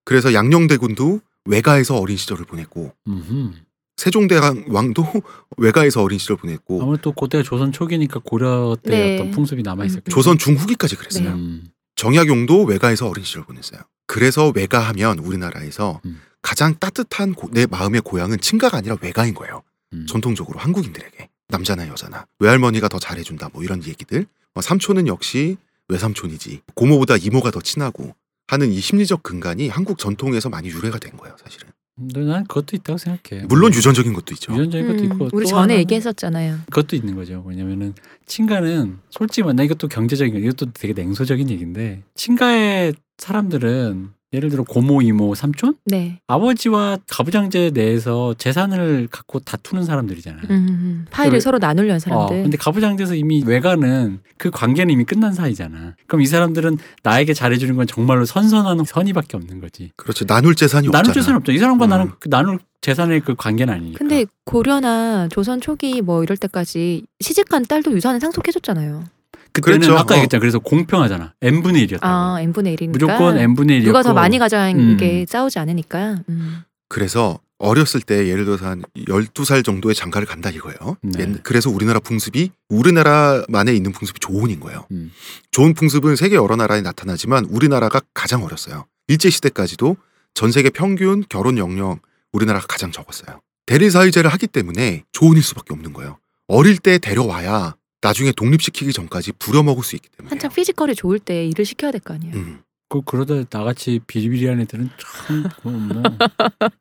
그래서 0.05 0.33
양녕대군도 0.33 1.21
외가에서 1.45 1.97
어린 1.97 2.17
시절을 2.17 2.45
보냈고 2.45 2.93
음흠. 3.07 3.51
세종대왕 3.97 4.65
왕도 4.69 5.03
외가에서 5.57 6.01
어린 6.01 6.17
시절 6.19 6.37
보냈고 6.37 6.81
아무래도 6.81 7.11
그때가 7.13 7.43
조선 7.43 7.71
초기니까 7.71 8.21
고려 8.23 8.75
때 8.81 8.89
네. 8.89 9.15
어떤 9.15 9.31
풍습이 9.31 9.61
남아 9.63 9.85
있었겠죠. 9.85 10.11
조선 10.13 10.37
중후기까지 10.37 10.95
그랬어요. 10.95 11.29
네. 11.29 11.35
음. 11.35 11.63
정약용도 11.95 12.63
외가에서 12.63 13.07
어린 13.07 13.23
시절 13.23 13.43
보냈어요. 13.43 13.81
그래서 14.07 14.51
외가하면 14.53 15.19
우리나라에서 15.19 16.01
음. 16.05 16.19
가장 16.41 16.75
따뜻한 16.79 17.33
고- 17.35 17.49
내 17.51 17.65
마음의 17.67 18.01
고향은 18.01 18.39
친가가 18.39 18.77
아니라 18.77 18.97
외가인 19.01 19.33
거예요. 19.33 19.61
음. 19.93 20.05
전통적으로 20.07 20.59
한국인들에게 20.59 21.29
남자나 21.49 21.87
여자나 21.87 22.25
외할머니가 22.39 22.87
더 22.89 22.99
잘해준다 22.99 23.49
뭐 23.53 23.63
이런 23.63 23.83
얘기들. 23.85 24.25
어, 24.55 24.61
삼촌은 24.61 25.07
역시 25.07 25.57
외삼촌이지 25.89 26.61
고모보다 26.75 27.17
이모가 27.17 27.51
더 27.51 27.61
친하고 27.61 28.15
하는 28.47 28.71
이 28.71 28.79
심리적 28.79 29.23
근간이 29.23 29.69
한국 29.69 29.97
전통에서 29.97 30.49
많이 30.49 30.69
유래가 30.69 30.99
된 30.99 31.15
거예요, 31.17 31.35
사실은. 31.43 31.69
근데 31.95 32.21
난 32.21 32.43
그것도 32.45 32.75
있다고 32.75 32.97
생각해. 32.97 33.45
물론 33.45 33.71
유전적인 33.73 34.13
것도 34.13 34.33
있죠. 34.33 34.51
유전적인 34.53 34.87
것도 34.87 34.99
음, 34.99 35.05
있고 35.05 35.29
우리 35.31 35.45
또 35.45 35.49
전에 35.49 35.77
얘기했었잖아요. 35.77 36.59
그것도 36.65 36.95
있는 36.95 37.15
거죠. 37.15 37.43
왜냐면은 37.45 37.93
친가는 38.25 38.97
솔직히 39.11 39.43
말나 39.45 39.63
이것도 39.63 39.87
경제적인 39.89 40.33
거, 40.33 40.39
이것도 40.39 40.71
되게 40.73 40.93
냉소적인 40.93 41.49
얘기인데 41.51 42.01
친가의 42.15 42.95
사람들은 43.19 44.11
예를 44.33 44.49
들어 44.49 44.63
고모, 44.63 45.01
이모, 45.01 45.35
삼촌, 45.35 45.75
네. 45.85 46.19
아버지와 46.27 46.97
가부장제 47.07 47.71
내에서 47.73 48.33
재산을 48.37 49.07
갖고 49.11 49.39
다투는 49.39 49.83
사람들이잖아요. 49.85 50.41
음, 50.49 50.55
음. 50.69 51.05
파일을 51.11 51.31
그래. 51.33 51.39
서로 51.39 51.59
나누려는 51.59 51.97
어, 51.97 51.99
사람들. 51.99 52.43
근데 52.43 52.57
가부장제에서 52.57 53.13
이미 53.13 53.43
외가는 53.45 54.19
그 54.37 54.49
관계는 54.49 54.91
이미 54.91 55.03
끝난 55.03 55.33
사이잖아. 55.33 55.95
그럼 56.07 56.21
이 56.21 56.25
사람들은 56.25 56.77
나에게 57.03 57.33
잘해주는 57.33 57.75
건 57.75 57.85
정말로 57.85 58.25
선선한 58.25 58.83
선의밖에 58.85 59.37
없는 59.37 59.61
거지. 59.61 59.91
그렇지. 59.95 60.25
나눌 60.25 60.55
재산이 60.55 60.87
없잖아. 60.87 61.03
나눌 61.03 61.13
재산 61.13 61.35
없죠. 61.35 61.51
이 61.51 61.59
사람과 61.59 61.85
음. 61.85 61.89
나는 61.89 62.11
그 62.19 62.29
나눌 62.29 62.59
재산의 62.81 63.21
그 63.21 63.35
관계는 63.35 63.73
아니니까. 63.73 63.99
근데 63.99 64.25
고려나 64.45 65.27
조선 65.29 65.61
초기 65.61 66.01
뭐 66.01 66.23
이럴 66.23 66.37
때까지 66.37 67.05
시집간 67.21 67.63
딸도 67.63 67.93
유산을 67.93 68.19
상속해줬잖아요. 68.19 69.03
그때는 69.53 69.79
그렇죠. 69.81 69.97
아까 69.97 70.15
어. 70.15 70.17
얘기했잖아. 70.17 70.39
그래서 70.39 70.59
공평하잖아. 70.59 71.33
n 71.41 71.61
분의 71.61 71.87
1이었다. 71.87 71.99
아, 72.01 72.37
n분의 72.41 72.75
1이니까. 72.75 72.89
무조건 72.89 73.37
n 73.37 73.55
분의 73.55 73.79
1이었고 73.81 73.85
누가 73.85 74.03
더 74.03 74.13
많이 74.13 74.39
가져간 74.39 74.79
음. 74.79 74.97
게 74.97 75.25
싸우지 75.27 75.59
않으니까. 75.59 76.23
음. 76.29 76.63
그래서 76.89 77.39
어렸을 77.59 78.01
때 78.01 78.27
예를 78.27 78.45
들어서 78.45 78.65
한 78.67 78.83
12살 79.07 79.63
정도의 79.63 79.95
장가를 79.95 80.27
간다 80.27 80.49
이거예요. 80.49 80.97
네. 81.01 81.21
옛- 81.23 81.43
그래서 81.43 81.69
우리나라 81.69 81.99
풍습이 81.99 82.51
우리나라만에 82.69 83.73
있는 83.73 83.91
풍습이 83.91 84.19
조혼인 84.19 84.59
거예요. 84.59 84.85
음. 84.91 85.11
좋은 85.51 85.73
풍습은 85.73 86.15
세계 86.15 86.35
여러 86.35 86.55
나라에 86.55 86.81
나타나지만 86.81 87.45
우리나라가 87.45 88.01
가장 88.13 88.43
어렸어요. 88.43 88.85
일제 89.07 89.29
시대까지도 89.29 89.95
전 90.33 90.51
세계 90.51 90.69
평균 90.71 91.23
결혼 91.29 91.57
연령 91.57 91.99
우리나라가 92.33 92.65
가장 92.67 92.91
적었어요. 92.91 93.39
대리사회제를 93.65 94.29
하기 94.33 94.47
때문에 94.47 95.03
조혼일 95.11 95.41
수밖에 95.43 95.73
없는 95.73 95.93
거예요. 95.93 96.17
어릴 96.47 96.77
때 96.77 96.97
데려와야 96.97 97.75
나중에 98.03 98.31
독립시키기 98.33 98.91
전까지 98.93 99.31
부려먹을 99.39 99.83
수 99.83 99.95
있기 99.95 100.09
때문에. 100.17 100.29
한창 100.29 100.51
피지컬이 100.51 100.93
좋을 100.95 101.19
때 101.19 101.45
일을 101.47 101.63
시켜야 101.65 101.91
될 101.91 102.01
거 102.01 102.13
아니에요. 102.13 102.35
음. 102.35 102.59
그 102.89 103.01
그러다 103.01 103.33
나같이 103.49 103.99
비리비리한 104.05 104.59
애들은 104.61 104.89
참 105.25 105.49
뭐. 105.63 106.03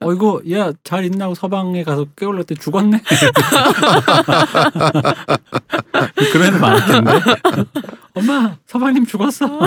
어 0.00 0.12
이거 0.12 0.42
야 0.50 0.70
잘 0.84 1.04
있나 1.06 1.28
고 1.28 1.34
서방에 1.34 1.84
가서 1.84 2.04
깨울러 2.16 2.42
때 2.42 2.54
죽었네. 2.54 3.00
그런 6.32 6.48
애들 6.48 6.58
많을 6.60 6.86
텐데. 6.86 7.12
엄마 8.14 8.56
서방님 8.66 9.06
죽었어. 9.06 9.46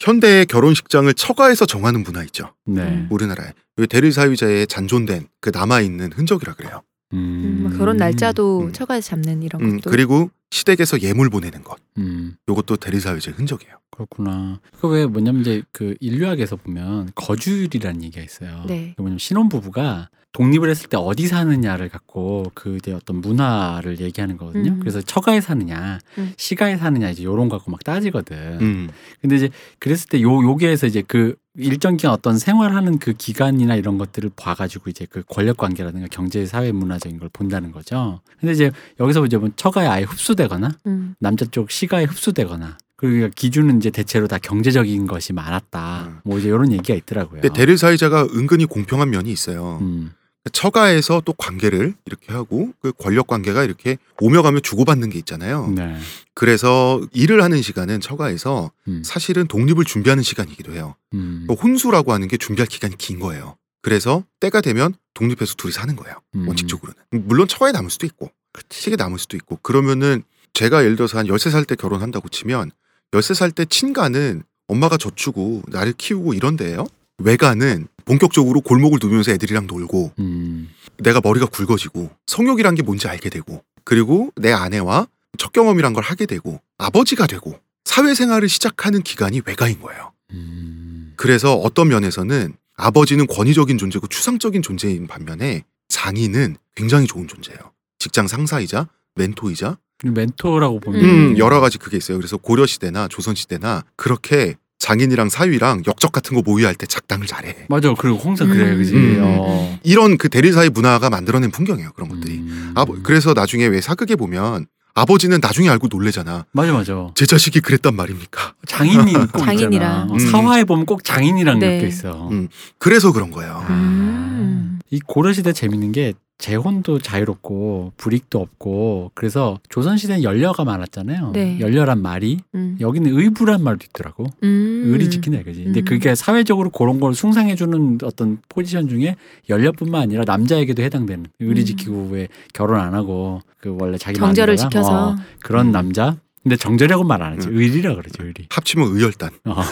현대의 0.00 0.46
결혼식장을 0.46 1.12
처가에서 1.14 1.66
정하는 1.66 2.02
문화 2.02 2.22
있죠. 2.24 2.54
네. 2.66 3.06
우리나라에. 3.10 3.52
이 3.78 3.86
대리사회제에 3.86 4.66
잔존된 4.66 5.28
그 5.40 5.50
남아 5.54 5.80
있는 5.82 6.10
흔적이라 6.12 6.54
그래요. 6.54 6.82
음, 7.12 7.60
뭐 7.62 7.70
결혼 7.78 7.96
날짜도 7.96 8.60
음. 8.66 8.72
처가에서 8.72 9.10
잡는 9.10 9.42
이런 9.42 9.62
음, 9.62 9.76
것도. 9.80 9.90
그리고 9.90 10.30
시댁에서 10.50 11.00
예물 11.02 11.30
보내는 11.30 11.62
것. 11.62 11.78
음. 11.98 12.36
요것도 12.48 12.76
대리사회제 12.76 13.32
흔적이에요. 13.32 13.74
그렇구나. 13.90 14.60
그왜 14.80 15.06
뭐냐면 15.06 15.40
이제 15.42 15.62
그 15.72 15.94
인류학에서 16.00 16.56
보면 16.56 17.10
거주율이라는 17.14 18.02
얘기가 18.04 18.22
있어요. 18.24 18.64
네. 18.66 18.94
그 18.96 19.02
뭐냐면 19.02 19.18
신혼 19.18 19.48
부부가 19.48 20.08
독립을 20.32 20.68
했을 20.70 20.88
때 20.88 20.96
어디 20.96 21.26
사느냐를 21.26 21.88
갖고 21.88 22.44
그 22.54 22.76
이제 22.76 22.92
어떤 22.92 23.20
문화를 23.20 23.98
얘기하는 24.00 24.36
거거든요. 24.36 24.72
음. 24.72 24.80
그래서 24.80 25.00
처가에 25.00 25.40
사느냐, 25.40 25.98
음. 26.18 26.32
시가에 26.36 26.76
사느냐 26.76 27.10
이제 27.10 27.24
요런 27.24 27.48
거 27.48 27.56
갖고 27.56 27.70
막 27.70 27.82
따지거든. 27.82 28.36
음. 28.60 28.88
근데 29.20 29.36
이제 29.36 29.48
그랬을 29.78 30.08
때 30.10 30.20
요 30.20 30.42
요게에서 30.42 30.86
이제 30.86 31.02
그 31.06 31.34
일정 31.58 31.96
기간 31.96 32.12
어떤 32.12 32.38
생활하는 32.38 32.98
그 32.98 33.12
기간이나 33.12 33.74
이런 33.74 33.98
것들을 33.98 34.30
봐가지고 34.36 34.90
이제 34.90 35.06
그 35.10 35.22
권력 35.28 35.56
관계라든가 35.56 36.06
경제 36.10 36.46
사회 36.46 36.72
문화적인 36.72 37.18
걸 37.18 37.28
본다는 37.32 37.72
거죠. 37.72 38.20
근데 38.40 38.52
이제 38.52 38.70
여기서 39.00 39.26
이제 39.26 39.36
뭐 39.36 39.50
처가에 39.54 39.86
아예 39.86 40.04
흡수되거나 40.04 40.70
음. 40.86 41.14
남자 41.18 41.44
쪽 41.46 41.70
시가에 41.70 42.04
흡수되거나 42.04 42.78
그리고 42.96 43.30
기준은 43.34 43.78
이제 43.78 43.90
대체로 43.90 44.26
다 44.26 44.38
경제적인 44.38 45.06
것이 45.06 45.32
많았다. 45.32 46.06
음. 46.08 46.18
뭐 46.24 46.38
이제 46.38 46.48
이런 46.48 46.72
얘기가 46.72 46.94
있더라고요. 46.94 47.40
근데 47.40 47.54
대리 47.54 47.76
사회자가 47.76 48.24
은근히 48.34 48.64
공평한 48.64 49.10
면이 49.10 49.30
있어요. 49.30 49.78
음. 49.80 50.10
처가에서 50.52 51.22
또 51.24 51.32
관계를 51.32 51.94
이렇게 52.06 52.32
하고 52.32 52.72
그 52.80 52.92
권력 52.92 53.26
관계가 53.26 53.64
이렇게 53.64 53.98
오며 54.20 54.42
가며 54.42 54.60
주고받는 54.60 55.10
게 55.10 55.18
있잖아요. 55.18 55.72
네. 55.74 55.96
그래서 56.34 57.00
일을 57.12 57.42
하는 57.42 57.62
시간은 57.62 58.00
처가에서 58.00 58.70
음. 58.88 59.02
사실은 59.04 59.46
독립을 59.46 59.84
준비하는 59.84 60.22
시간이기도 60.22 60.72
해요. 60.72 60.94
음. 61.14 61.44
그 61.48 61.54
혼수라고 61.54 62.12
하는 62.12 62.28
게 62.28 62.36
준비할 62.36 62.66
기간이 62.66 62.96
긴 62.96 63.18
거예요. 63.18 63.56
그래서 63.82 64.24
때가 64.40 64.60
되면 64.60 64.94
독립해서 65.14 65.54
둘이 65.54 65.72
사는 65.72 65.94
거예요. 65.96 66.16
음. 66.34 66.48
원칙적으로는. 66.48 67.26
물론 67.26 67.48
처가에 67.48 67.72
남을 67.72 67.90
수도 67.90 68.06
있고 68.06 68.30
시에 68.70 68.96
남을 68.96 69.18
수도 69.18 69.36
있고 69.36 69.58
그러면은 69.62 70.22
제가 70.54 70.82
예를 70.84 70.96
들어서 70.96 71.18
한 71.18 71.26
13살 71.26 71.66
때 71.66 71.74
결혼한다고 71.76 72.28
치면 72.28 72.70
13살 73.12 73.54
때 73.54 73.64
친가는 73.64 74.42
엄마가 74.66 74.96
젖주고 74.96 75.62
나를 75.68 75.94
키우고 75.96 76.34
이런 76.34 76.56
데예요. 76.56 76.86
외가는 77.18 77.88
본격적으로 78.08 78.62
골목을 78.62 78.98
누비면서 79.02 79.32
애들이랑 79.32 79.66
놀고 79.66 80.12
음. 80.18 80.70
내가 80.96 81.20
머리가 81.22 81.44
굵어지고 81.44 82.10
성욕이란 82.26 82.74
게 82.74 82.82
뭔지 82.82 83.06
알게 83.06 83.28
되고 83.28 83.62
그리고 83.84 84.32
내 84.34 84.50
아내와 84.50 85.06
첫 85.36 85.52
경험이란 85.52 85.92
걸 85.92 86.02
하게 86.02 86.24
되고 86.24 86.58
아버지가 86.78 87.26
되고 87.26 87.60
사회생활을 87.84 88.48
시작하는 88.48 89.02
기간이 89.02 89.42
외가인 89.44 89.80
거예요. 89.80 90.12
음. 90.32 91.12
그래서 91.16 91.54
어떤 91.54 91.88
면에서는 91.88 92.54
아버지는 92.76 93.26
권위적인 93.26 93.76
존재고 93.76 94.06
추상적인 94.06 94.62
존재인 94.62 95.06
반면에 95.06 95.64
장인은 95.88 96.56
굉장히 96.76 97.06
좋은 97.06 97.28
존재예요. 97.28 97.58
직장 97.98 98.26
상사이자 98.26 98.88
멘토이자 99.16 99.76
멘토라고 100.04 100.80
보면 100.80 101.04
음, 101.04 101.38
여러 101.38 101.60
가지 101.60 101.76
그게 101.76 101.98
있어요. 101.98 102.16
그래서 102.16 102.38
고려 102.38 102.64
시대나 102.64 103.08
조선 103.08 103.34
시대나 103.34 103.84
그렇게 103.96 104.56
장인이랑 104.78 105.28
사위랑 105.28 105.82
역적 105.86 106.12
같은 106.12 106.34
거 106.36 106.42
모의할 106.42 106.74
때 106.74 106.86
작당을 106.86 107.26
잘해. 107.26 107.66
맞아. 107.68 107.92
그리고 107.94 108.16
홍상 108.18 108.48
그래, 108.48 108.72
음. 108.72 108.78
그지. 108.78 108.94
음. 108.94 109.18
어. 109.22 109.78
이런 109.82 110.16
그 110.18 110.28
대릴 110.28 110.52
사이 110.52 110.68
문화가 110.68 111.10
만들어낸 111.10 111.50
풍경이에요. 111.50 111.92
그런 111.92 112.08
것들이. 112.08 112.38
음. 112.38 112.72
아, 112.76 112.84
그래서 113.02 113.34
나중에 113.34 113.66
왜 113.66 113.80
사극에 113.80 114.14
보면 114.16 114.66
아버지는 114.94 115.38
나중에 115.40 115.68
알고 115.68 115.88
놀래잖아. 115.90 116.46
맞아, 116.52 116.72
맞아. 116.72 117.08
제 117.14 117.26
자식이 117.26 117.60
그랬단 117.60 117.94
말입니까? 117.94 118.54
장인이 118.66 119.12
꼭 119.32 119.38
장인이랑. 119.44 119.70
있잖아. 119.72 120.02
어, 120.04 120.12
음. 120.14 120.18
사화에 120.18 120.64
보면 120.64 120.86
꼭 120.86 121.04
장인이랑 121.04 121.58
네. 121.58 121.78
엮여 121.78 121.86
있어. 121.86 122.28
음. 122.30 122.48
그래서 122.78 123.12
그런 123.12 123.30
거예요. 123.30 123.64
음. 123.70 124.78
이 124.90 125.00
고려 125.06 125.32
시대 125.32 125.52
재밌는 125.52 125.92
게 125.92 126.14
재혼도 126.38 127.00
자유롭고 127.00 127.92
불이익도 127.96 128.38
없고 128.38 129.10
그래서 129.14 129.58
조선 129.68 129.96
시대는 129.96 130.22
연려가 130.22 130.64
많았잖아요. 130.64 131.32
네. 131.32 131.58
연려란 131.58 132.00
말이 132.00 132.38
음. 132.54 132.76
여기는 132.80 133.10
의부란 133.12 133.62
말도 133.62 133.86
있더라고. 133.90 134.26
음. 134.44 134.84
의리 134.86 135.10
지킨다 135.10 135.40
이거지. 135.40 135.64
근데 135.64 135.80
음. 135.80 135.84
그게 135.84 136.14
사회적으로 136.14 136.70
그런 136.70 137.00
걸 137.00 137.14
숭상해주는 137.14 137.98
어떤 138.04 138.38
포지션 138.48 138.88
중에 138.88 139.16
열녀뿐만 139.48 140.00
아니라 140.02 140.22
남자에게도 140.24 140.80
해당되는 140.80 141.26
의리 141.40 141.62
음. 141.62 141.66
지키고 141.66 142.08
왜 142.12 142.28
결혼 142.54 142.78
안 142.78 142.94
하고 142.94 143.40
그 143.60 143.76
원래 143.80 143.98
자기 143.98 144.20
마누라랑, 144.20 144.56
지켜서 144.56 145.10
어, 145.10 145.16
그런 145.42 145.66
음. 145.66 145.72
남자. 145.72 146.16
근데 146.48 146.56
정절이라고 146.56 147.04
말안 147.04 147.34
하지. 147.34 147.48
음. 147.48 147.58
의리라 147.58 147.94
그러지 147.94 148.16
의리. 148.20 148.46
합치면 148.48 148.96
의열단, 148.96 149.28
어. 149.44 149.62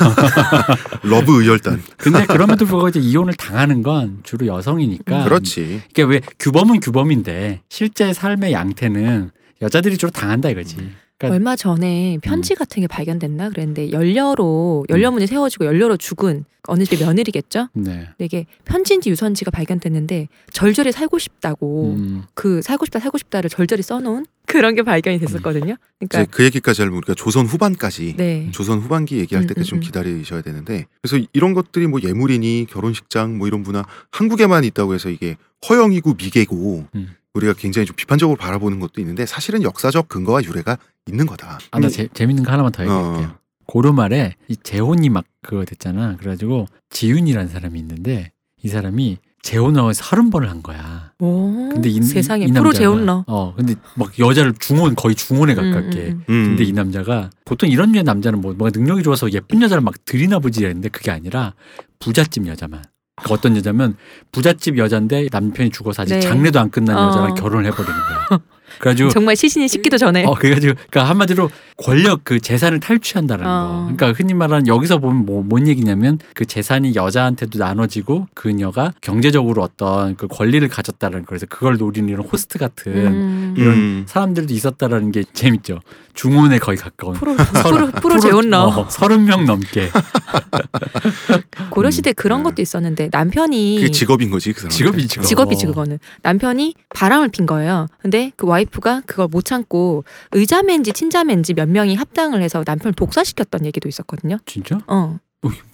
love 1.04 1.40
의열단. 1.42 1.82
근데 1.96 2.26
그럼에도 2.26 2.66
불구하고 2.66 2.88
이제 2.90 3.00
이혼을 3.00 3.32
당하는 3.32 3.82
건 3.82 4.18
주로 4.24 4.46
여성이니까. 4.46 5.24
그렇지. 5.24 5.80
이게 5.88 6.02
왜 6.02 6.20
규범은 6.38 6.80
규범인데 6.80 7.62
실제 7.70 8.12
삶의 8.12 8.52
양태는 8.52 9.30
여자들이 9.62 9.96
주로 9.96 10.10
당한다 10.10 10.50
이거지. 10.50 10.76
그러니까 11.18 11.34
얼마 11.34 11.56
전에 11.56 12.18
편지 12.22 12.54
같은 12.54 12.82
게 12.82 12.86
발견됐나 12.86 13.48
그랬는데 13.48 13.90
연료로 13.92 14.84
연료문이 14.90 15.26
세워지고 15.26 15.64
연료로 15.64 15.96
죽은 15.96 16.44
어느 16.68 16.84
집의 16.84 16.98
며느리겠죠. 17.06 17.68
네. 17.74 18.08
이게 18.18 18.44
편지인지 18.64 19.08
유선지가 19.10 19.50
발견됐는데 19.50 20.28
절절히 20.52 20.92
살고 20.92 21.18
싶다고 21.18 21.94
음, 21.96 22.24
그 22.34 22.60
살고 22.60 22.84
싶다 22.86 22.98
살고 22.98 23.18
싶다를 23.18 23.48
절절히 23.48 23.82
써놓은 23.82 24.26
그런 24.46 24.74
게 24.74 24.82
발견이 24.82 25.18
됐었거든요. 25.20 25.76
이제 26.00 26.08
그러니까 26.08 26.36
그 26.36 26.44
얘기까지 26.44 26.82
하려면 26.82 26.98
우리가 26.98 27.14
조선 27.14 27.46
후반까지 27.46 28.14
네. 28.16 28.48
조선 28.52 28.80
후반기 28.80 29.18
얘기할 29.18 29.44
음, 29.44 29.46
때까지 29.46 29.68
좀 29.68 29.76
음, 29.76 29.80
음. 29.80 29.82
기다리셔야 29.82 30.42
되는데 30.42 30.86
그래서 31.00 31.24
이런 31.32 31.54
것들이 31.54 31.86
뭐 31.86 32.00
예물이니 32.02 32.66
결혼식장 32.68 33.38
뭐 33.38 33.46
이런 33.46 33.62
문화 33.62 33.84
한국에만 34.10 34.64
있다고 34.64 34.94
해서 34.94 35.08
이게 35.08 35.36
허영이고 35.68 36.14
미개고 36.14 36.86
음. 36.94 37.14
우리가 37.36 37.52
굉장히 37.54 37.86
좀 37.86 37.94
비판적으로 37.96 38.36
바라보는 38.36 38.80
것도 38.80 39.00
있는데 39.00 39.26
사실은 39.26 39.62
역사적 39.62 40.08
근거와 40.08 40.42
유래가 40.44 40.78
있는 41.06 41.26
거다. 41.26 41.58
아, 41.70 41.80
나 41.80 41.88
재, 41.88 42.08
재밌는 42.12 42.44
거 42.44 42.52
하나만 42.52 42.72
더 42.72 42.82
얘기할게요. 42.82 43.28
어. 43.28 43.38
고려 43.66 43.92
말에 43.92 44.36
이 44.48 44.56
재혼이 44.56 45.08
막 45.10 45.24
그거 45.42 45.64
됐잖아. 45.64 46.16
그래가지고 46.16 46.66
지윤이라는 46.90 47.48
사람이 47.48 47.78
있는데 47.80 48.32
이 48.62 48.68
사람이 48.68 49.18
재혼을 49.42 49.94
서른 49.94 50.30
번을 50.30 50.50
한 50.50 50.62
거야. 50.62 51.12
오, 51.20 51.68
근데 51.70 51.88
이, 51.88 52.02
세상에 52.02 52.46
이 52.46 52.52
프로 52.52 52.72
재혼러. 52.72 53.24
어, 53.28 53.54
근데 53.56 53.76
막 53.94 54.18
여자를 54.18 54.54
중혼 54.58 54.96
거의 54.96 55.14
중혼에 55.14 55.54
가깝게. 55.54 55.98
음, 56.00 56.24
음, 56.28 56.34
음. 56.34 56.44
근데 56.48 56.64
이 56.64 56.72
남자가 56.72 57.30
보통 57.44 57.68
이런 57.68 57.92
류의 57.92 58.02
남자는 58.02 58.40
뭐 58.40 58.54
뭔가 58.54 58.76
능력이 58.76 59.04
좋아서 59.04 59.30
예쁜 59.32 59.62
여자를 59.62 59.82
막 59.82 59.94
들이나 60.04 60.40
보지 60.40 60.64
했는데 60.64 60.88
그게 60.88 61.12
아니라 61.12 61.54
부잣집 62.00 62.46
여자만. 62.46 62.82
그러니까 63.16 63.34
어떤 63.34 63.56
여자면 63.56 63.96
부잣집 64.30 64.76
여자인데 64.78 65.28
남편이 65.32 65.70
죽어서 65.70 66.02
아직 66.02 66.14
네. 66.14 66.20
장례도 66.20 66.60
안 66.60 66.70
끝난 66.70 66.96
어. 66.98 67.08
여자랑 67.08 67.34
결혼을 67.34 67.64
해버리는 67.66 67.94
거야. 67.94 68.40
그래가지고 68.78 69.08
음. 69.08 69.10
정말 69.14 69.36
시신이 69.36 69.68
식기도 69.68 69.96
전에 69.96 70.24
어 70.26 70.34
그래가지고 70.34 70.74
그러니까 70.74 71.04
한마디로 71.04 71.48
권력 71.78 72.24
그 72.24 72.40
재산을 72.40 72.78
탈취한다는 72.78 73.46
어. 73.46 73.48
거. 73.48 73.94
그러니까 73.96 74.12
흔히 74.12 74.34
말하는 74.34 74.66
여기서 74.66 74.98
보면 74.98 75.24
뭐 75.24 75.42
뭔 75.48 75.66
얘기냐면 75.66 76.18
그 76.34 76.44
재산이 76.44 76.94
여자한테도 76.94 77.58
나눠지고 77.58 78.26
그녀가 78.34 78.92
경제적으로 79.00 79.62
어떤 79.62 80.16
그 80.16 80.26
권리를 80.28 80.66
가졌다는 80.68 81.20
거. 81.20 81.26
그래서 81.28 81.46
그걸 81.46 81.78
노리는 81.78 82.08
이런 82.10 82.26
호스트 82.26 82.58
같은 82.58 82.92
음, 82.92 83.54
이런 83.56 83.74
음. 83.74 84.04
사람들도 84.06 84.52
있었다라는 84.52 85.12
게 85.12 85.24
재밌죠. 85.32 85.80
중혼에 86.16 86.58
거의 86.58 86.76
가까운. 86.78 87.14
프로 87.14 87.36
프로 87.36 87.90
프로 87.92 88.18
재혼러. 88.18 88.62
어, 88.64 88.88
서른 88.88 89.24
명 89.26 89.44
넘게 89.44 89.90
고려 91.70 91.90
시대 91.90 92.12
그런 92.12 92.40
음. 92.40 92.44
것도 92.44 92.62
있었는데 92.62 93.10
남편이 93.12 93.76
그게 93.76 93.90
직업인 93.90 94.30
거지 94.30 94.52
그 94.52 94.60
사람. 94.62 94.70
직업이 94.70 95.06
직업. 95.06 95.24
직업이지 95.24 95.66
그거는 95.66 95.98
남편이 96.22 96.74
바람을 96.94 97.28
핀 97.28 97.46
거예요. 97.46 97.86
근데 98.00 98.32
그 98.36 98.46
와이프가 98.46 99.02
그걸 99.06 99.28
못 99.30 99.44
참고 99.44 100.04
의자맨지 100.32 100.92
친자맨지 100.92 101.54
몇 101.54 101.68
명이 101.68 101.94
합당을 101.94 102.42
해서 102.42 102.64
남편을 102.66 102.94
독사시켰던 102.94 103.66
얘기도 103.66 103.88
있었거든요. 103.88 104.38
진짜? 104.46 104.76
어, 104.86 104.94
어, 104.96 105.18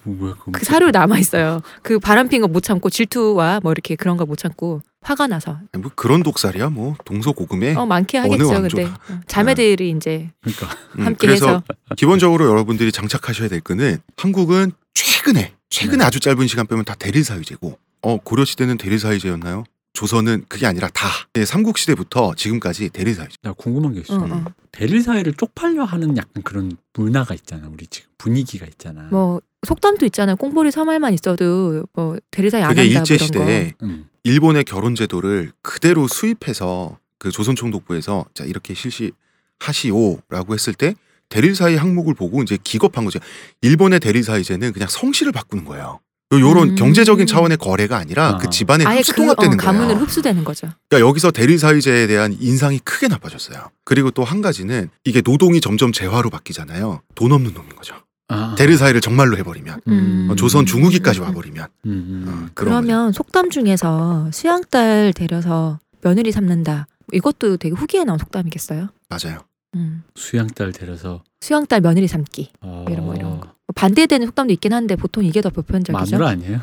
뭐야 0.05 0.35
그거. 0.35 0.53
그 0.53 0.65
사료 0.65 0.91
남아 0.91 1.19
있어요. 1.19 1.61
그 1.83 1.99
바람 1.99 2.29
핀 2.29 2.41
거 2.43 2.49
못 2.49 2.63
참고 2.63 2.91
질투와 2.91 3.61
뭐 3.63 3.73
이렇게 3.73 3.95
그런 3.97 4.17
걸못 4.17 4.39
참고 4.39 4.81
화가 5.03 5.27
나서 5.27 5.59
뭐 5.79 5.91
그런 5.95 6.23
독살이야 6.23 6.71
뭐 6.71 6.95
동서고금에. 7.05 7.75
어 7.75 7.87
많게 7.87 8.19
하겠죠. 8.19 8.63
근데 8.63 8.85
어, 8.85 9.21
자매들이 9.27 9.91
이제 9.91 10.31
그러니까 10.43 10.69
음, 10.99 11.07
함께 11.07 11.27
그래서 11.27 11.47
해서 11.47 11.63
기본적으로 11.97 12.49
여러분들이 12.49 12.93
장착하셔야 12.93 13.49
될 13.49 13.61
거는 13.61 13.99
한국은 14.17 14.73
최근에 14.95 15.53
최근에 15.71 15.99
네. 15.99 16.05
아주 16.05 16.21
짧은 16.21 16.47
시간 16.47 16.67
빼면 16.67 16.85
다 16.85 16.95
대릴 16.95 17.25
사유제고. 17.25 17.79
어 18.05 18.17
고려 18.19 18.45
시대는 18.45 18.79
대릴 18.79 18.99
사유제였나요? 18.99 19.63
조선은 19.93 20.47
그게 20.49 20.67
아니라 20.67 20.89
다 20.89 21.09
예, 21.37 21.45
삼국 21.45 21.77
시대부터 21.79 22.35
지금까지 22.35 22.91
사유제. 22.95 23.37
나 23.43 23.53
궁금한 23.53 23.93
게 23.95 24.01
있어. 24.01 24.17
어, 24.17 24.25
어. 24.25 24.45
대릴 24.71 25.03
사회를 25.03 25.35
쪽팔려 25.35 25.85
하는 25.85 26.17
약간 26.17 26.43
그런 26.43 26.77
문화가 26.95 27.35
있잖아. 27.35 27.69
우리 27.71 27.87
지금 27.87 28.09
분위기가 28.17 28.67
있잖아. 28.67 29.09
뭐 29.11 29.41
속담도 29.67 30.07
있잖아요. 30.07 30.37
꽁보리 30.37 30.71
서말만 30.71 31.13
있어도 31.15 31.85
뭐 31.93 32.17
대리사에 32.31 32.63
안 32.63 32.71
그게 32.75 32.95
한다 32.95 33.01
일제 33.01 33.17
그런 33.17 33.19
거. 33.19 33.39
시대에 33.41 33.75
음. 33.83 34.09
일본의 34.25 34.65
결혼 34.65 34.95
제도를 34.95 35.53
그대로 35.61 36.09
수입해서 36.09 36.99
그 37.19 37.31
조선 37.31 37.55
총독부에서 37.55 38.25
자 38.35 38.45
이렇게 38.45 38.75
실시하시오라고 38.75 40.55
했을 40.55 40.73
때 40.75 40.95
대릴 41.29 41.55
사이 41.55 41.77
항목을 41.77 42.15
보고 42.15 42.43
이제 42.43 42.59
기겁한 42.63 43.05
거죠. 43.05 43.19
일본의 43.61 44.01
대릴 44.01 44.23
사이제는 44.23 44.73
그냥 44.73 44.89
성씨를 44.89 45.33
바꾸는 45.33 45.65
거예요. 45.65 46.01
요- 46.33 46.41
요런 46.41 46.71
음. 46.71 46.75
경제적인 46.75 47.27
차원의 47.27 47.59
거래가 47.59 47.97
아니라 47.99 48.29
아. 48.31 48.37
그 48.39 48.49
집안의 48.51 48.87
아예 48.87 48.99
흡수 48.99 49.13
그 49.15 49.23
어, 49.23 49.25
통합되는 49.27 49.57
가문으로 49.57 49.89
거예요. 49.89 50.03
흡수되는 50.03 50.45
거죠. 50.45 50.69
그러니까 50.89 51.09
여기서 51.09 51.31
대릴 51.31 51.59
사유제에 51.59 52.07
대한 52.07 52.37
인상이 52.41 52.79
크게 52.81 53.09
나빠졌어요. 53.09 53.71
그리고 53.85 54.11
또 54.11 54.25
한 54.25 54.41
가지는 54.41 54.89
이게 55.05 55.21
노동이 55.21 55.61
점점 55.61 55.93
재화로 55.93 56.31
바뀌잖아요. 56.31 57.03
돈 57.15 57.33
없는 57.33 57.53
놈인 57.55 57.77
거죠. 57.77 57.95
아. 58.29 58.55
대릴 58.57 58.79
사유를 58.79 59.01
정말로 59.03 59.37
해버리면 59.37 59.81
음. 59.89 60.29
어, 60.31 60.37
조선 60.37 60.65
중후기까지 60.65 61.21
음. 61.21 61.25
와버리면 61.25 61.67
음, 61.87 61.91
음. 61.91 62.25
어, 62.27 62.31
그런 62.31 62.47
거죠. 62.47 62.87
그러면 62.87 63.13
속담 63.13 63.51
중에서 63.51 64.31
수양딸 64.33 65.13
데려서 65.15 65.81
며느리 66.01 66.33
삼는다. 66.33 66.87
이것도 67.13 67.59
되게 67.59 67.75
후기에 67.75 68.05
나온 68.05 68.19
속담이겠어요? 68.19 68.89
맞아요. 69.11 69.41
음. 69.75 70.03
수양딸 70.15 70.73
데려서 70.73 71.23
수양딸 71.41 71.81
며느리 71.83 72.07
삼기. 72.09 72.53
어... 72.63 72.87
이런 72.89 73.07
거, 73.07 73.15
이런 73.15 73.41
거. 73.41 73.52
뭐 73.73 73.75
반대되는 73.75 74.27
속담도 74.27 74.53
있긴 74.55 74.73
한데 74.73 74.97
보통 74.97 75.25
이게 75.25 75.41
더 75.41 75.51
보편적이죠. 75.51 76.17
마누라 76.19 76.29
아니에요? 76.31 76.61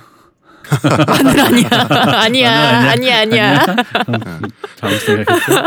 마누라 1.07 1.45
아니야. 1.49 1.69
아니야. 2.21 2.91
아니야. 2.91 3.19
아니야. 3.21 3.65
잘못 4.75 4.99
생각했어. 5.01 5.63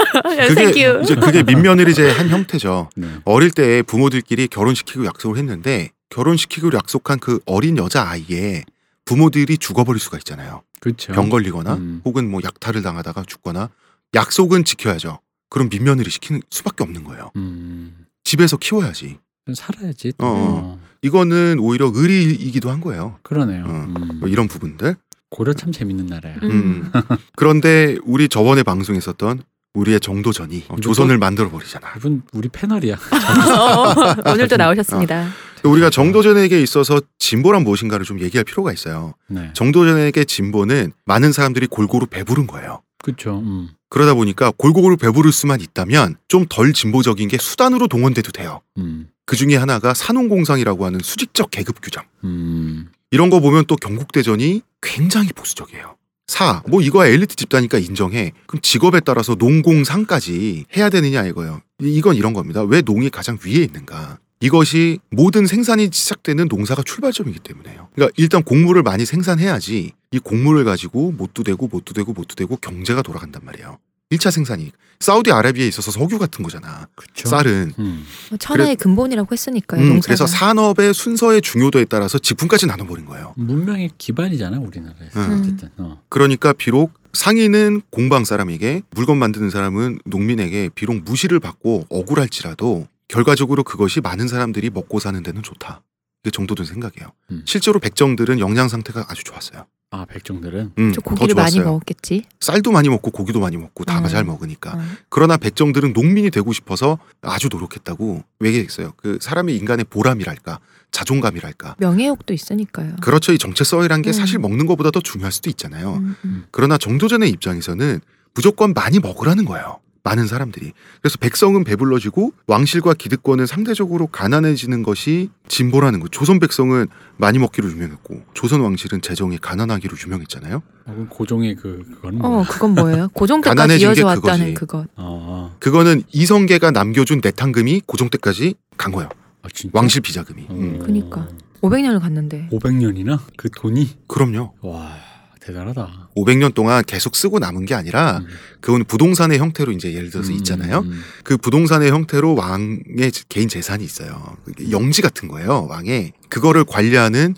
그게. 0.54 1.00
이제 1.02 1.14
그게 1.16 1.42
민며느리제의 1.42 2.14
한 2.14 2.28
형태죠. 2.28 2.90
네. 2.96 3.08
어릴 3.24 3.50
때 3.50 3.82
부모들끼리 3.82 4.48
결혼시키고 4.48 5.04
약속을 5.06 5.36
했는데 5.38 5.90
결혼시키고 6.10 6.72
약속한 6.74 7.18
그 7.18 7.40
어린 7.46 7.76
여자 7.76 8.08
아이에 8.08 8.64
부모들이 9.04 9.58
죽어버릴 9.58 9.98
수가 10.00 10.18
있잖아요. 10.18 10.62
그렇죠. 10.80 11.12
병 11.12 11.28
걸리거나 11.28 11.74
음. 11.74 12.02
혹은 12.04 12.30
뭐 12.30 12.40
약탈을 12.44 12.82
당하다가 12.82 13.24
죽거나 13.26 13.70
약속은 14.14 14.64
지켜야죠. 14.64 15.18
그럼 15.48 15.68
민며느리 15.68 16.10
시키는 16.10 16.42
수밖에 16.50 16.84
없는 16.84 17.04
거예요. 17.04 17.30
음. 17.36 18.06
집에서 18.24 18.56
키워야지. 18.56 19.18
살아야지. 19.54 20.12
또. 20.18 20.26
어, 20.26 20.30
어. 20.36 20.78
이거는 21.02 21.58
오히려 21.60 21.90
의리이기도 21.92 22.70
한 22.70 22.80
거예요. 22.80 23.18
그러네요. 23.22 23.64
어. 23.64 23.68
음. 23.68 23.94
뭐 24.20 24.28
이런 24.28 24.46
부분들. 24.48 24.96
고려 25.30 25.52
참 25.52 25.72
재밌는 25.72 26.06
나라야. 26.06 26.36
음. 26.42 26.50
음. 26.50 26.92
그런데 27.36 27.96
우리 28.04 28.28
저번에 28.28 28.62
방송했었던 28.62 29.42
우리의 29.74 30.00
정도전이 30.00 30.64
어, 30.68 30.76
이것도- 30.76 30.82
조선을 30.82 31.18
만들어 31.18 31.50
버리잖아. 31.50 31.94
이분 31.96 32.22
우리 32.32 32.48
패널이야. 32.48 32.94
어, 33.58 34.30
오늘 34.32 34.46
도 34.48 34.56
나오셨습니다. 34.56 35.28
우리가 35.64 35.90
정도전에게 35.90 36.60
있어서 36.60 37.00
진보란 37.18 37.62
무엇인가를 37.64 38.04
좀 38.04 38.20
얘기할 38.20 38.44
필요가 38.44 38.72
있어요. 38.72 39.14
네. 39.28 39.50
정도전에게 39.54 40.24
진보는 40.24 40.92
많은 41.06 41.32
사람들이 41.32 41.68
골고루 41.68 42.06
배부른 42.06 42.46
거예요. 42.46 42.82
그렇죠. 43.02 43.38
음. 43.38 43.68
그러다 43.88 44.14
보니까 44.14 44.52
골고루 44.56 44.96
배부를 44.96 45.32
수만 45.32 45.60
있다면 45.60 46.16
좀 46.28 46.46
덜 46.48 46.72
진보적인 46.72 47.28
게 47.28 47.38
수단으로 47.38 47.86
동원돼도 47.88 48.32
돼요. 48.32 48.60
음. 48.78 49.08
그 49.24 49.36
중에 49.36 49.56
하나가 49.56 49.94
산업공상이라고 49.94 50.84
하는 50.84 51.00
수직적 51.02 51.50
계급 51.50 51.80
규정. 51.82 52.04
음. 52.24 52.88
이런 53.10 53.30
거 53.30 53.40
보면 53.40 53.64
또 53.66 53.76
경국대전이 53.76 54.62
굉장히 54.80 55.28
보수적이에요. 55.34 55.96
사, 56.26 56.62
뭐 56.66 56.80
이거야 56.80 57.08
엘리트 57.10 57.36
집단이니까 57.36 57.78
인정해. 57.78 58.32
그럼 58.46 58.60
직업에 58.62 59.00
따라서 59.00 59.34
농공상까지 59.34 60.64
해야 60.76 60.88
되느냐 60.88 61.24
이거예요. 61.26 61.60
이- 61.82 61.94
이건 61.94 62.16
이런 62.16 62.32
겁니다. 62.32 62.62
왜 62.62 62.80
농이 62.80 63.10
가장 63.10 63.38
위에 63.44 63.62
있는가? 63.62 64.18
이것이 64.40 64.98
모든 65.10 65.46
생산이 65.46 65.90
시작되는 65.92 66.48
농사가 66.48 66.82
출발점이기 66.82 67.40
때문에요. 67.40 67.88
그러니까 67.94 68.12
일단 68.16 68.42
곡물을 68.42 68.82
많이 68.82 69.04
생산해야지 69.04 69.92
이 70.10 70.18
곡물을 70.18 70.64
가지고 70.64 71.12
못도 71.12 71.44
되고 71.44 71.68
못도 71.68 71.92
되고 71.94 72.12
못도 72.12 72.34
되고 72.34 72.56
경제가 72.56 73.02
돌아간단 73.02 73.42
말이에요. 73.44 73.78
1차 74.12 74.30
생산이 74.30 74.72
사우디아라비아에 75.00 75.66
있어서 75.66 75.90
석유 75.90 76.18
같은 76.18 76.44
거잖아. 76.44 76.86
그렇죠. 76.94 77.28
쌀은 77.28 77.72
음. 77.78 78.04
뭐 78.30 78.38
천하의 78.38 78.76
근본이라고 78.76 79.28
했으니까요. 79.32 79.80
음. 79.82 80.00
그래서 80.00 80.26
산업의 80.26 80.94
순서의 80.94 81.42
중요도에 81.42 81.86
따라서 81.86 82.18
직분까지 82.18 82.66
나눠버린 82.66 83.04
거예요. 83.06 83.34
문명의 83.36 83.90
기반이잖아 83.98 84.58
우리나라에서 84.58 85.20
음. 85.20 85.40
어쨌든. 85.40 85.70
어. 85.78 86.00
그러니까 86.08 86.52
비록 86.52 86.92
상인은 87.12 87.82
공방 87.90 88.24
사람에게 88.24 88.82
물건 88.90 89.18
만드는 89.18 89.50
사람은 89.50 89.98
농민에게 90.04 90.70
비록 90.74 91.02
무시를 91.02 91.40
받고 91.40 91.86
억울할지라도 91.90 92.86
결과적으로 93.08 93.64
그것이 93.64 94.00
많은 94.00 94.28
사람들이 94.28 94.70
먹고 94.70 95.00
사는 95.00 95.20
데는 95.22 95.42
좋다. 95.42 95.82
이게 96.22 96.30
정도 96.30 96.54
된 96.54 96.64
생각이에요. 96.64 97.10
음. 97.32 97.42
실제로 97.44 97.80
백정들은 97.80 98.38
영양 98.38 98.68
상태가 98.68 99.04
아주 99.08 99.24
좋았어요. 99.24 99.66
아 99.92 100.06
백정들은 100.06 100.72
음, 100.78 100.92
저더 100.94 101.02
고기를 101.02 101.34
많이. 101.34 101.60
먹었겠지. 101.60 102.24
쌀도 102.40 102.72
많이 102.72 102.88
먹고 102.88 103.10
고기도 103.10 103.40
많이 103.40 103.58
먹고 103.58 103.84
다 103.84 103.98
음. 103.98 104.08
잘 104.08 104.24
먹으니까. 104.24 104.72
어. 104.74 104.80
그러나 105.10 105.36
백정들은 105.36 105.92
농민이 105.92 106.30
되고 106.30 106.50
싶어서 106.54 106.98
아주 107.20 107.48
노력했다고 107.52 108.24
얘기했어요. 108.42 108.94
그 108.96 109.18
사람의 109.20 109.54
인간의 109.54 109.84
보람이랄까 109.90 110.60
자존감이랄까. 110.92 111.76
명예욕도 111.78 112.32
있으니까요. 112.32 112.96
그렇죠. 113.02 113.32
이 113.34 113.38
정체성이란 113.38 114.00
게 114.00 114.10
음. 114.10 114.12
사실 114.12 114.38
먹는 114.38 114.64
것보다 114.64 114.90
더 114.90 115.00
중요할 115.00 115.30
수도 115.30 115.50
있잖아요. 115.50 115.96
음, 115.96 116.16
음. 116.24 116.44
그러나 116.50 116.78
정도전의 116.78 117.28
입장에서는 117.28 118.00
무조건 118.34 118.72
많이 118.72 118.98
먹으라는 118.98 119.44
거예요. 119.44 119.78
많은 120.04 120.26
사람들이. 120.26 120.72
그래서 121.00 121.16
백성은 121.18 121.64
배불러지고 121.64 122.32
왕실과 122.46 122.94
기득권은 122.94 123.46
상대적으로 123.46 124.06
가난해지는 124.08 124.82
것이 124.82 125.30
진보라는 125.48 126.00
거. 126.00 126.08
조선 126.08 126.40
백성은 126.40 126.88
많이 127.16 127.38
먹기로 127.38 127.70
유명했고 127.70 128.22
조선 128.34 128.60
왕실은 128.60 129.00
재정이 129.00 129.38
가난하기로 129.38 129.96
유명했잖아요. 130.04 130.56
어, 130.56 130.92
그럼 130.92 131.08
고종의 131.08 131.54
그 131.54 131.84
그거는 131.94 132.24
어, 132.24 132.28
뭐야? 132.28 132.44
그건 132.48 132.74
뭐예요? 132.74 133.08
고종 133.12 133.40
때까지 133.42 133.56
가난해진 133.56 133.86
게 133.86 134.00
이어져 134.00 134.06
왔다는. 134.06 134.54
그것. 134.54 134.86
어, 134.96 135.54
그거는 135.60 136.02
이성계가 136.12 136.72
남겨준 136.72 137.20
내탕금이 137.22 137.82
고종 137.86 138.10
때까지 138.10 138.54
간 138.76 138.90
거예요. 138.92 139.08
아, 139.42 139.48
진짜? 139.54 139.70
왕실 139.78 140.00
비자금이. 140.00 140.46
어. 140.48 140.54
음. 140.54 140.78
그니까. 140.84 141.28
500년을 141.60 142.00
갔는데. 142.00 142.48
500년이나 142.50 143.20
그 143.36 143.48
돈이 143.50 143.88
그럼요. 144.08 144.54
와 144.62 144.96
대단하다. 145.44 146.10
500년 146.16 146.54
동안 146.54 146.84
계속 146.86 147.16
쓰고 147.16 147.38
남은 147.40 147.66
게 147.66 147.74
아니라 147.74 148.18
음. 148.18 148.26
그거는 148.60 148.84
부동산의 148.86 149.38
형태로 149.38 149.72
이제 149.72 149.92
예를 149.92 150.10
들어서 150.10 150.30
음, 150.30 150.36
있잖아요. 150.36 150.80
음. 150.80 151.02
그 151.24 151.36
부동산의 151.36 151.90
형태로 151.90 152.36
왕의 152.36 153.10
개인 153.28 153.48
재산이 153.48 153.84
있어요. 153.84 154.36
그게 154.44 154.70
영지 154.70 155.02
같은 155.02 155.28
거예요. 155.28 155.66
왕의 155.68 156.12
그거를 156.28 156.64
관리하는 156.64 157.34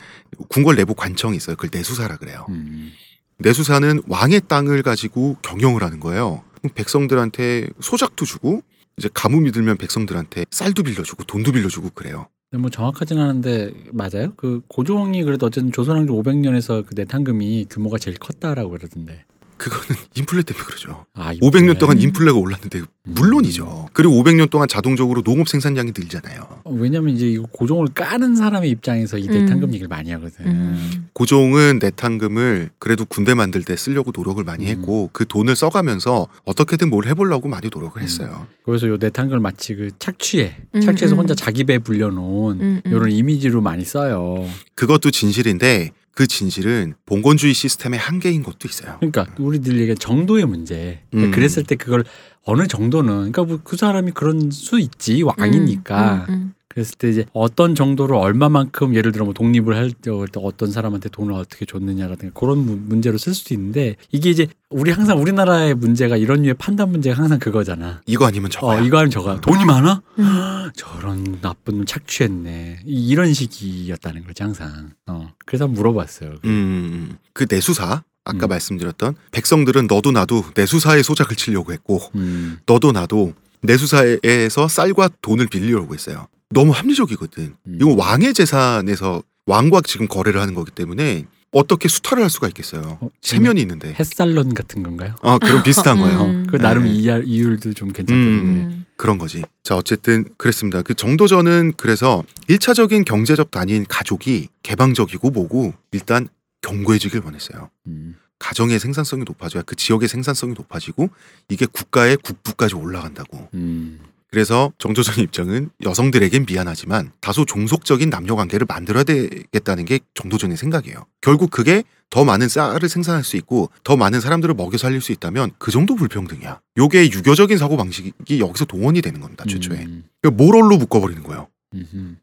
궁궐 0.48 0.76
내부 0.76 0.94
관청이 0.94 1.36
있어요. 1.36 1.56
그걸 1.56 1.70
내수사라 1.72 2.16
그래요. 2.18 2.44
음. 2.50 2.92
내수사는 3.38 4.02
왕의 4.06 4.42
땅을 4.48 4.82
가지고 4.82 5.36
경영을 5.42 5.82
하는 5.82 5.98
거예요. 5.98 6.44
백성들한테 6.74 7.68
소작도 7.80 8.24
주고 8.24 8.62
이제 8.96 9.08
가뭄이 9.12 9.50
들면 9.50 9.76
백성들한테 9.78 10.46
쌀도 10.50 10.82
빌려주고 10.82 11.24
돈도 11.24 11.52
빌려주고 11.52 11.90
그래요. 11.90 12.28
근데 12.54 12.60
뭐 12.60 12.70
정확하진 12.70 13.18
않은데 13.18 13.72
맞아요? 13.90 14.32
그 14.36 14.62
고종이 14.68 15.24
그래도 15.24 15.46
어쨌든 15.46 15.72
조선왕조 15.72 16.14
500년에서 16.14 16.86
그 16.86 16.94
내탕금이 16.94 17.66
규모가 17.68 17.98
제일 17.98 18.16
컸다라고 18.16 18.70
그러던데. 18.70 19.24
그거는 19.56 20.00
인플레 20.16 20.42
때문에 20.42 20.64
그러죠. 20.64 21.06
아, 21.14 21.32
500년 21.34 21.78
동안 21.78 21.98
음. 21.98 22.02
인플레가 22.02 22.36
올랐는데 22.36 22.82
물론이죠. 23.04 23.88
그리고 23.92 24.14
500년 24.14 24.50
동안 24.50 24.66
자동적으로 24.68 25.22
농업 25.22 25.48
생산량이 25.48 25.92
늘잖아요. 25.96 26.62
어, 26.64 26.72
왜냐면 26.72 27.14
이제 27.14 27.26
이거 27.28 27.46
고종을 27.52 27.88
까는 27.94 28.34
사람의 28.34 28.70
입장에서 28.70 29.18
이 29.18 29.28
음. 29.28 29.32
내탕금 29.32 29.68
얘기를 29.68 29.88
많이 29.88 30.10
하거든. 30.12 30.46
음. 30.46 31.08
고종은 31.12 31.78
내탕금을 31.80 32.70
그래도 32.78 33.04
군대 33.04 33.34
만들 33.34 33.62
때 33.62 33.76
쓰려고 33.76 34.10
노력을 34.14 34.42
많이 34.42 34.64
음. 34.64 34.68
했고 34.70 35.10
그 35.12 35.26
돈을 35.26 35.54
써가면서 35.54 36.28
어떻게든 36.44 36.90
뭘 36.90 37.06
해보려고 37.06 37.48
많이 37.48 37.68
노력을 37.72 38.00
음. 38.00 38.02
했어요. 38.02 38.46
그래서 38.64 38.88
요 38.88 38.96
내탕금을 38.98 39.40
마치 39.40 39.74
그 39.74 39.90
착취해, 39.98 40.56
음, 40.74 40.80
착취해서 40.80 41.14
음. 41.14 41.20
혼자 41.20 41.34
자기 41.34 41.64
배 41.64 41.78
불려놓은 41.78 42.60
음, 42.60 42.80
음. 42.84 42.90
이런 42.90 43.10
이미지로 43.10 43.60
많이 43.60 43.84
써요. 43.84 44.48
그것도 44.74 45.10
진실인데 45.10 45.90
그 46.14 46.26
진실은 46.26 46.94
봉건주의 47.06 47.54
시스템의 47.54 47.98
한계인 47.98 48.42
것도 48.42 48.68
있어요. 48.68 48.96
그러니까 49.00 49.26
우리들 49.38 49.80
얘기 49.80 49.94
정도의 49.96 50.46
문제. 50.46 51.00
그러니까 51.10 51.28
음. 51.28 51.30
그랬을 51.34 51.64
때 51.64 51.74
그걸 51.76 52.04
어느 52.44 52.66
정도는 52.66 53.32
그러니까 53.32 53.44
뭐 53.44 53.58
그 53.64 53.76
사람이 53.76 54.12
그런 54.12 54.50
수 54.50 54.78
있지 54.78 55.22
왕이니까. 55.22 56.26
음, 56.28 56.34
음, 56.34 56.54
그랬을 56.74 56.96
때 56.98 57.08
이제 57.08 57.24
어떤 57.32 57.74
정도로 57.76 58.18
얼마만큼 58.18 58.94
예를 58.96 59.12
들어 59.12 59.24
뭐 59.24 59.32
독립을 59.32 59.76
할 59.76 59.92
때 59.92 60.10
어떤 60.10 60.72
사람한테 60.72 61.08
돈을 61.08 61.32
어떻게 61.34 61.64
줬느냐라든가 61.64 62.38
그런 62.38 62.58
무- 62.58 62.76
문제로 62.76 63.16
쓸 63.16 63.32
수도 63.32 63.54
있는데 63.54 63.94
이게 64.10 64.28
이제 64.30 64.48
우리 64.70 64.90
항상 64.90 65.20
우리나라의 65.20 65.74
문제가 65.76 66.16
이런 66.16 66.42
류의 66.42 66.54
판단 66.54 66.90
문제가 66.90 67.16
항상 67.16 67.38
그거잖아. 67.38 68.00
이거 68.06 68.26
아니면 68.26 68.50
저거야. 68.50 68.80
어 68.80 68.82
이거 68.84 68.98
하면 68.98 69.10
저거 69.10 69.40
돈이 69.40 69.64
많아? 69.64 70.02
음. 70.18 70.70
저런 70.74 71.38
나쁜 71.40 71.76
놈 71.76 71.86
착취했네. 71.86 72.80
이- 72.86 73.08
이런 73.08 73.32
식이었다는 73.32 74.24
거지 74.24 74.42
항상. 74.42 74.90
어 75.06 75.30
그래서 75.46 75.68
물어봤어요. 75.68 76.34
음, 76.44 77.16
그 77.32 77.46
내수사 77.48 78.02
아까 78.24 78.46
음. 78.46 78.48
말씀드렸던 78.48 79.14
백성들은 79.30 79.86
너도 79.86 80.10
나도 80.10 80.44
내수사의 80.56 81.04
소작을 81.04 81.36
치려고 81.36 81.72
했고 81.72 82.00
음, 82.16 82.58
너도 82.66 82.90
나도 82.90 83.34
내수사에서 83.62 84.66
쌀과 84.68 85.10
돈을 85.22 85.46
빌리려고 85.46 85.94
했어요. 85.94 86.26
너무 86.54 86.72
합리적이거든. 86.72 87.54
음. 87.66 87.78
이건 87.80 87.98
왕의 87.98 88.32
재산에서 88.32 89.22
왕과 89.46 89.82
지금 89.82 90.08
거래를 90.08 90.40
하는 90.40 90.54
거기 90.54 90.70
때문에 90.70 91.26
어떻게 91.50 91.88
수탈을 91.88 92.22
할 92.22 92.30
수가 92.30 92.48
있겠어요. 92.48 92.98
어, 93.00 93.10
체면이 93.20 93.60
있는데. 93.60 93.94
햇살론 93.98 94.54
같은 94.54 94.82
건가요? 94.82 95.14
아, 95.22 95.38
그런 95.38 95.62
비슷한 95.62 95.98
음. 95.98 96.02
거예요. 96.02 96.20
어, 96.20 96.42
그 96.50 96.56
나름 96.58 96.84
네. 96.84 96.90
이율도 96.90 97.74
좀 97.74 97.92
괜찮던데. 97.92 98.14
음. 98.16 98.86
그런 98.96 99.18
거지. 99.18 99.42
자, 99.62 99.76
어쨌든 99.76 100.24
그랬습니다. 100.36 100.82
그 100.82 100.94
정도전은 100.94 101.74
그래서 101.76 102.24
일차적인 102.48 103.04
경제적 103.04 103.50
단위인 103.50 103.86
가족이 103.88 104.48
개방적이고 104.62 105.30
뭐고 105.30 105.74
일단 105.92 106.28
견고해지길 106.62 107.20
원했어요. 107.24 107.70
음. 107.86 108.16
가정의 108.38 108.78
생산성이 108.78 109.24
높아져야 109.24 109.62
그 109.62 109.76
지역의 109.76 110.08
생산성이 110.08 110.54
높아지고 110.54 111.08
이게 111.48 111.66
국가의 111.66 112.16
국부까지 112.16 112.74
올라간다고. 112.74 113.48
음. 113.54 114.00
그래서 114.34 114.72
정조선의 114.78 115.22
입장은 115.22 115.70
여성들에겐 115.84 116.46
미안하지만 116.48 117.12
다소 117.20 117.44
종속적인 117.44 118.10
남녀 118.10 118.34
관계를 118.34 118.66
만들어야 118.68 119.04
되겠다는 119.04 119.84
게 119.84 120.00
정도전의 120.14 120.56
생각이에요. 120.56 121.06
결국 121.20 121.52
그게 121.52 121.84
더 122.10 122.24
많은 122.24 122.48
쌀을 122.48 122.88
생산할 122.88 123.22
수 123.22 123.36
있고 123.36 123.70
더 123.84 123.96
많은 123.96 124.20
사람들을 124.20 124.52
먹여 124.56 124.76
살릴 124.76 125.00
수 125.02 125.12
있다면 125.12 125.52
그 125.58 125.70
정도 125.70 125.94
불평등이야. 125.94 126.58
요게 126.78 127.12
유교적인 127.12 127.58
사고 127.58 127.76
방식이 127.76 128.40
여기서 128.40 128.64
동원이 128.64 129.02
되는 129.02 129.20
겁니다. 129.20 129.44
최초에. 129.48 129.84
음. 129.84 130.02
모럴로 130.24 130.78
묶어버리는 130.78 131.22
거예요. 131.22 131.46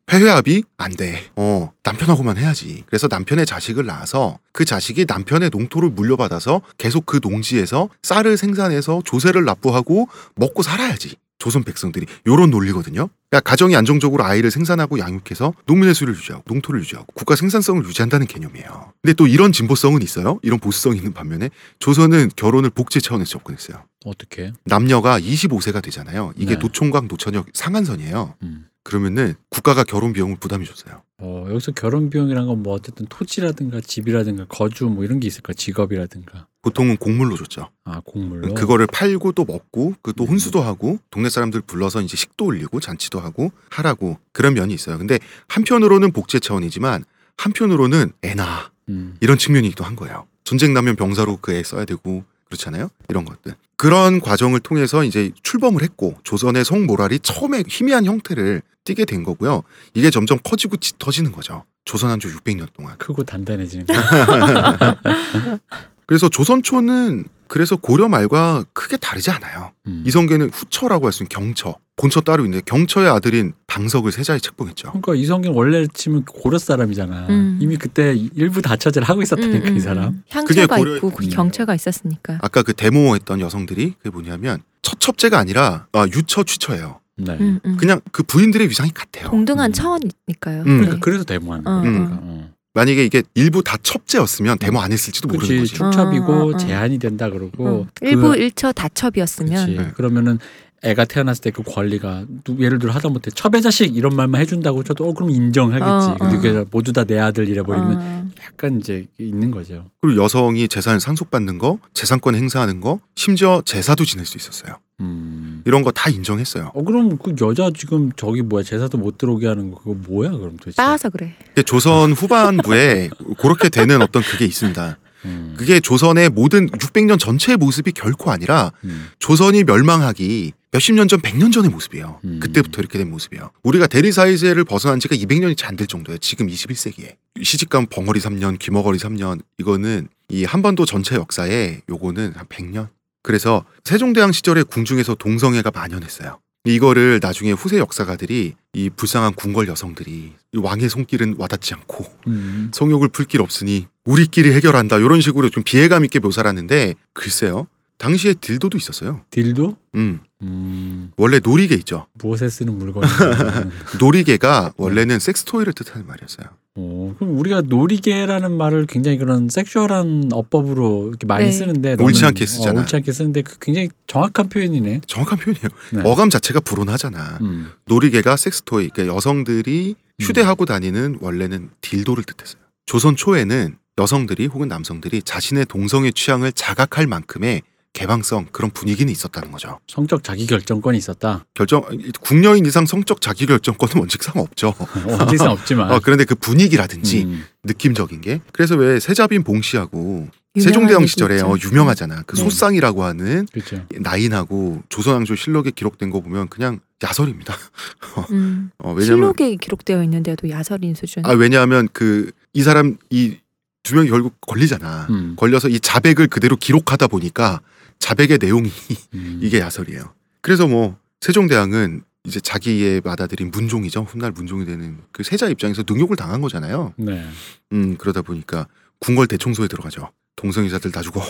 폐회합이 0.05 0.63
안 0.77 0.91
돼. 0.91 1.23
어, 1.37 1.71
남편하고만 1.83 2.37
해야지. 2.37 2.83
그래서 2.87 3.07
남편의 3.09 3.45
자식을 3.45 3.85
낳아서 3.85 4.37
그 4.51 4.65
자식이 4.65 5.05
남편의 5.07 5.49
농토를 5.49 5.89
물려받아서 5.89 6.61
계속 6.77 7.05
그 7.05 7.21
농지에서 7.23 7.87
쌀을 8.03 8.35
생산해서 8.35 9.01
조세를 9.05 9.45
납부하고 9.45 10.09
먹고 10.35 10.61
살아야지. 10.61 11.15
조선 11.41 11.63
백성들이 11.63 12.05
요런 12.27 12.51
논리거든요. 12.51 13.09
그러니까 13.29 13.49
가정이 13.49 13.75
안정적으로 13.75 14.23
아이를 14.23 14.51
생산하고 14.51 14.99
양육해서 14.99 15.53
농민의 15.65 15.95
수를 15.95 16.13
유지하고 16.13 16.43
농토를 16.45 16.81
유지하고 16.81 17.07
국가 17.15 17.35
생산성을 17.35 17.83
유지한다는 17.83 18.27
개념이에요. 18.27 18.93
근데 19.01 19.13
또 19.13 19.25
이런 19.25 19.51
진보성은 19.51 20.03
있어요. 20.03 20.39
이런 20.43 20.59
보수성이 20.59 20.97
있는 20.97 21.13
반면에 21.13 21.49
조선은 21.79 22.29
결혼을 22.35 22.69
복지 22.69 23.01
차원에서 23.01 23.31
접근했어요. 23.31 23.83
어떻게? 24.05 24.53
남녀가 24.65 25.19
25세가 25.19 25.81
되잖아요. 25.81 26.33
이게 26.37 26.53
네. 26.53 26.59
노총각 26.59 27.07
노처녀 27.07 27.43
상한선이에요. 27.53 28.35
음. 28.43 28.67
그러면은 28.95 29.35
국가가 29.49 29.85
결혼 29.85 30.11
비용을 30.11 30.35
부담해 30.37 30.65
줬어요. 30.65 31.01
어, 31.17 31.45
여기서 31.49 31.71
결혼 31.71 32.09
비용이란 32.09 32.45
건 32.47 32.61
뭐 32.61 32.73
어쨌든 32.73 33.05
토지라든가 33.07 33.79
집이라든가 33.79 34.45
거주 34.49 34.85
뭐 34.85 35.05
이런 35.05 35.19
게 35.21 35.27
있을까? 35.27 35.53
직업이라든가. 35.53 36.47
보통은 36.61 36.97
곡물로 36.97 37.37
줬죠. 37.37 37.69
아, 37.85 38.01
곡물로. 38.05 38.53
그거를 38.53 38.85
팔고 38.87 39.31
또 39.31 39.45
먹고 39.45 39.95
그또 40.01 40.25
음. 40.25 40.31
혼수도 40.31 40.61
하고 40.61 40.99
동네 41.09 41.29
사람들 41.29 41.61
불러서 41.61 42.01
이제 42.01 42.17
식도 42.17 42.45
올리고 42.45 42.81
잔치도 42.81 43.19
하고 43.21 43.51
하라고 43.69 44.19
그런 44.33 44.53
면이 44.53 44.73
있어요. 44.73 44.97
근데 44.97 45.19
한편으로는 45.47 46.11
복제 46.11 46.39
차원이지만 46.39 47.05
한편으로는 47.37 48.11
애나 48.21 48.71
음. 48.89 49.15
이런 49.21 49.37
측면이기도 49.37 49.83
한 49.85 49.95
거예요. 49.95 50.27
전쟁 50.43 50.73
나면 50.73 50.97
병사로 50.97 51.37
그 51.37 51.53
애 51.53 51.63
써야 51.63 51.85
되고 51.85 52.25
그렇잖아요. 52.51 52.89
이런 53.09 53.25
것들. 53.25 53.55
그런 53.77 54.19
과정을 54.19 54.59
통해서 54.59 55.03
이제 55.03 55.31
출범을 55.41 55.81
했고 55.81 56.15
조선의 56.23 56.65
성모랄이 56.65 57.19
처음에 57.19 57.63
희미한 57.67 58.05
형태를 58.05 58.61
띠게 58.83 59.05
된 59.05 59.23
거고요. 59.23 59.63
이게 59.93 60.09
점점 60.09 60.37
커지고 60.43 60.77
짙어지는 60.77 61.31
거죠. 61.31 61.63
조선 61.85 62.11
한조 62.11 62.29
600년 62.29 62.67
동안. 62.73 62.97
크고 62.97 63.23
단단해지는 63.23 63.85
거. 63.87 63.93
그래서 66.11 66.27
조선초는 66.27 67.23
그래서 67.47 67.77
고려 67.77 68.09
말과 68.09 68.65
크게 68.73 68.97
다르지 68.97 69.31
않아요. 69.31 69.71
음. 69.87 70.03
이성계는 70.05 70.49
후처라고 70.49 71.05
할 71.05 71.13
수 71.13 71.23
있는 71.23 71.29
경처, 71.29 71.75
본처 71.95 72.19
따로 72.19 72.43
있는데 72.43 72.61
경처의 72.65 73.07
아들인 73.09 73.53
방석을 73.67 74.11
세자에 74.11 74.39
책봉했죠. 74.39 74.89
그러니까 74.89 75.15
이성균 75.15 75.53
원래 75.53 75.87
치면 75.93 76.25
고려 76.25 76.57
사람이잖아. 76.57 77.27
음. 77.29 77.59
이미 77.61 77.77
그때 77.77 78.13
일부 78.33 78.61
다처제를 78.61 79.07
하고 79.07 79.21
있었다니까 79.21 79.69
음, 79.69 79.71
음, 79.71 79.77
이 79.77 79.79
사람. 79.79 80.03
음. 80.09 80.23
향처가 80.29 80.75
고려- 80.75 80.95
있고 80.97 81.11
그 81.11 81.23
음. 81.23 81.29
경처가 81.29 81.73
있었으니까. 81.75 82.39
아까 82.41 82.61
그 82.61 82.73
데모했던 82.73 83.39
여성들이 83.39 83.93
그게 83.97 84.09
뭐냐면 84.09 84.61
처첩제가 84.81 85.39
아니라 85.39 85.87
아, 85.93 86.05
유처 86.13 86.43
취처예요. 86.43 86.99
네. 87.19 87.37
음, 87.39 87.59
음. 87.65 87.77
그냥 87.77 88.01
그 88.11 88.23
부인들의 88.23 88.67
위상이 88.67 88.91
같아요. 88.93 89.29
동등한 89.29 89.69
음. 89.69 89.73
차원이니까요. 89.73 90.59
음. 90.59 90.65
그러니까 90.65 90.93
네. 90.95 90.99
그래서 91.01 91.23
데모하는 91.23 91.65
어, 91.65 91.81
거니까. 91.81 92.03
어. 92.15 92.19
어. 92.21 92.49
만약에 92.73 93.03
이게 93.03 93.21
일부 93.35 93.63
다 93.63 93.77
첩제였으면 93.81 94.57
데모 94.57 94.79
안 94.79 94.91
했을지도 94.91 95.27
모르는 95.27 95.47
그렇지 95.47 95.73
거지. 95.73 95.73
축첩이고 95.75 96.25
어, 96.31 96.45
어, 96.45 96.53
어. 96.53 96.57
제한이 96.57 96.99
된다 96.99 97.29
그러고 97.29 97.81
음. 97.81 97.87
일부 98.01 98.29
그- 98.29 98.37
일처 98.37 98.71
다 98.71 98.87
첩이었으면 98.93 99.65
그렇지. 99.65 99.77
네. 99.87 99.91
그러면은 99.93 100.39
애가 100.83 101.05
태어났을 101.05 101.43
때 101.43 101.51
그 101.51 101.61
권리가 101.63 102.25
누- 102.43 102.57
예를 102.59 102.79
들어 102.79 102.91
하다못해 102.93 103.29
첩의 103.31 103.61
자식 103.61 103.95
이런 103.95 104.15
말만 104.15 104.41
해준다고 104.41 104.83
쳐도 104.83 105.07
어 105.09 105.13
그럼 105.13 105.29
인정하겠지. 105.29 105.85
어, 105.85 106.13
어. 106.13 106.17
근데 106.17 106.37
그게 106.37 106.65
모두 106.71 106.91
다 106.93 107.03
내 107.03 107.19
아들 107.19 107.47
이래 107.49 107.61
버리면 107.61 107.97
어. 107.97 108.25
약간 108.47 108.79
이제 108.79 109.05
있는 109.19 109.51
거죠. 109.51 109.85
그리고 110.01 110.23
여성이 110.23 110.67
재산을 110.67 110.99
상속받는 111.01 111.57
거, 111.59 111.77
재산권 111.93 112.35
행사하는 112.35 112.79
거, 112.79 112.99
심지어 113.15 113.61
제사도 113.65 114.05
지낼 114.05 114.25
수 114.25 114.37
있었어요. 114.37 114.77
음. 115.01 115.50
이런 115.65 115.83
거 115.83 115.91
다 115.91 116.09
인정했어요. 116.09 116.71
어 116.73 116.83
그럼 116.83 117.17
그 117.17 117.35
여자 117.41 117.69
지금 117.77 118.11
저기 118.15 118.41
뭐야 118.41 118.63
제사도 118.63 118.97
못 118.97 119.17
들어오게 119.17 119.47
하는 119.47 119.71
거 119.71 119.77
그거 119.79 119.93
뭐야 119.93 120.31
그럼 120.31 120.57
도대체? 120.57 120.75
따와서 120.77 121.09
그래. 121.09 121.35
근데 121.47 121.63
조선 121.63 122.13
후반부에 122.13 123.09
그렇게 123.39 123.69
되는 123.69 124.01
어떤 124.01 124.23
그게 124.23 124.45
있습니다. 124.45 124.97
음. 125.25 125.53
그게 125.57 125.79
조선의 125.79 126.29
모든 126.29 126.67
600년 126.69 127.19
전체의 127.19 127.57
모습이 127.57 127.91
결코 127.91 128.31
아니라 128.31 128.71
음. 128.85 129.09
조선이 129.19 129.63
멸망하기 129.63 130.53
몇십 130.71 130.95
년 130.95 131.07
전, 131.09 131.19
100년 131.19 131.51
전의 131.51 131.69
모습이에요. 131.69 132.19
음. 132.23 132.39
그때부터 132.41 132.79
이렇게 132.81 132.97
된 132.97 133.11
모습이에요. 133.11 133.51
우리가 133.63 133.87
대리사이제를 133.87 134.63
벗어난 134.63 134.99
지가 135.01 135.15
200년이 135.15 135.57
채 135.57 135.67
안 135.67 135.75
될 135.75 135.85
정도예요. 135.85 136.17
지금 136.19 136.47
21세기에. 136.47 137.15
시집가면 137.43 137.87
벙어리 137.89 138.19
3년, 138.21 138.57
귀머거리 138.57 138.97
3년 138.97 139.41
이거는 139.59 140.07
이 140.29 140.45
한반도 140.45 140.85
전체 140.85 141.15
역사에 141.15 141.81
요거는 141.89 142.33
한 142.35 142.45
100년. 142.47 142.87
그래서 143.23 143.63
세종대왕 143.83 144.31
시절에 144.31 144.63
궁중에서 144.63 145.15
동성애가 145.15 145.71
만연했어요. 145.73 146.39
이거를 146.65 147.19
나중에 147.21 147.51
후세 147.53 147.79
역사가들이 147.79 148.53
이 148.73 148.89
불쌍한 148.91 149.33
궁궐 149.33 149.67
여성들이 149.67 150.33
이 150.53 150.57
왕의 150.57 150.89
손길은 150.89 151.35
와닿지 151.39 151.73
않고 151.73 152.05
음. 152.27 152.69
성욕을 152.73 153.07
풀 153.09 153.25
길 153.25 153.41
없으니 153.41 153.87
우리끼리 154.05 154.51
해결한다 154.53 154.97
이런 154.97 155.21
식으로 155.21 155.49
좀 155.49 155.63
비애감 155.63 156.05
있게 156.05 156.19
묘사를 156.19 156.47
하는데 156.47 156.93
글쎄요 157.13 157.67
당시에 157.97 158.33
딜도도 158.35 158.77
있었어요. 158.77 159.21
딜도? 159.31 159.75
음 159.95 160.19
음. 160.43 161.11
원래 161.17 161.39
놀이개 161.39 161.73
있죠. 161.75 162.05
무엇에 162.13 162.47
쓰는 162.49 162.77
물건이 162.77 163.05
놀이개가 163.99 164.73
원래는 164.77 165.19
섹스토이를 165.19 165.73
뜻하는 165.73 166.05
말이었어요. 166.07 166.47
어, 166.75 167.13
그럼 167.19 167.37
우리가 167.37 167.61
놀이개라는 167.61 168.55
말을 168.55 168.85
굉장히 168.85 169.17
그런 169.17 169.49
섹슈얼한 169.49 170.29
어법으로 170.31 171.09
이렇게 171.09 171.27
많이 171.27 171.45
네. 171.45 171.51
쓰는데 171.51 171.97
옳지 171.99 172.25
않게 172.25 172.45
쓰잖아. 172.45 172.79
어, 172.79 172.81
옳지 172.83 172.95
않게 172.95 173.11
쓰는데 173.11 173.41
그 173.41 173.59
굉장히 173.59 173.89
정확한 174.07 174.47
표현이네. 174.47 175.01
정확한 175.05 175.39
표현이에요. 175.39 175.67
네. 175.93 176.01
어감 176.09 176.29
자체가 176.29 176.61
불온하잖아. 176.61 177.39
음. 177.41 177.71
놀이개가 177.85 178.37
섹스토이, 178.37 178.89
그러니까 178.89 179.13
여성들이 179.13 179.95
휴대하고 180.21 180.65
다니는 180.65 181.17
원래는 181.19 181.71
딜도를 181.81 182.23
뜻했어요. 182.23 182.61
조선 182.85 183.17
초에는 183.17 183.75
여성들이 183.97 184.45
혹은 184.47 184.69
남성들이 184.69 185.23
자신의 185.23 185.65
동성애 185.65 186.11
취향을 186.11 186.53
자각할 186.53 187.05
만큼의 187.05 187.63
개방성 187.93 188.47
그런 188.51 188.71
분위기는 188.71 189.11
있었다는 189.11 189.51
거죠. 189.51 189.79
성적 189.87 190.23
자기 190.23 190.47
결정권이 190.47 190.97
있었다. 190.97 191.45
결정 191.53 191.83
국녀인 192.21 192.65
이상 192.65 192.85
성적 192.85 193.19
자기 193.21 193.45
결정권은 193.45 193.97
원칙상 193.97 194.35
없죠. 194.37 194.73
언제상 195.19 195.51
없지만. 195.51 195.91
어, 195.91 195.99
그런데 196.01 196.23
그 196.25 196.35
분위기라든지 196.35 197.23
음. 197.23 197.43
느낌적인 197.63 198.21
게 198.21 198.41
그래서 198.53 198.75
왜 198.75 198.99
세자빈 198.99 199.43
봉씨하고 199.43 200.29
세종대왕 200.59 201.05
시절에 201.05 201.35
있죠. 201.35 201.47
어, 201.47 201.55
유명하잖아. 201.63 202.23
그 202.27 202.35
네. 202.35 202.43
소쌍이라고 202.43 203.03
하는 203.03 203.47
그렇죠. 203.53 203.85
나인하고 203.99 204.83
조선왕조 204.89 205.35
실록에 205.35 205.71
기록된 205.71 206.09
거 206.09 206.21
보면 206.21 206.49
그냥 206.49 206.79
야설입니다. 207.03 207.55
음. 208.31 208.71
어, 208.79 208.89
왜냐면 208.93 209.05
실록에 209.05 209.55
기록되어 209.55 210.03
있는데도 210.03 210.49
야설인 210.49 210.95
수준. 210.95 211.25
아 211.25 211.31
왜냐하면 211.31 211.87
그 211.93 212.31
이 212.53 212.63
사람 212.63 212.97
이 213.09 213.37
두 213.83 213.95
명이 213.95 214.09
결국 214.09 214.35
걸리잖아. 214.41 215.07
음. 215.09 215.33
걸려서 215.37 215.67
이 215.67 215.79
자백을 215.79 216.27
그대로 216.27 216.55
기록하다 216.55 217.07
보니까 217.07 217.61
자백의 218.01 218.39
내용이 218.41 218.69
음. 219.13 219.39
이게 219.41 219.59
야설이에요. 219.59 220.13
그래서 220.41 220.67
뭐 220.67 220.97
세종대왕은 221.21 222.03
이제 222.25 222.39
자기의 222.39 223.01
받아들인 223.01 223.51
문종이죠. 223.51 224.01
훗날 224.01 224.31
문종이 224.31 224.65
되는 224.65 224.97
그 225.11 225.23
세자 225.23 225.47
입장에서 225.47 225.83
능욕을 225.87 226.17
당한 226.17 226.41
거잖아요. 226.41 226.93
네. 226.97 227.25
음 227.71 227.95
그러다 227.97 228.21
보니까 228.21 228.67
궁궐 228.99 229.27
대청소에 229.27 229.67
들어가죠. 229.67 230.11
동성애자들 230.35 230.91
다 230.91 231.01
죽어. 231.01 231.21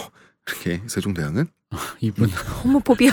이렇게 0.47 0.81
세종대왕은 0.87 1.45
이분 1.99 2.29
호모포비아. 2.29 3.11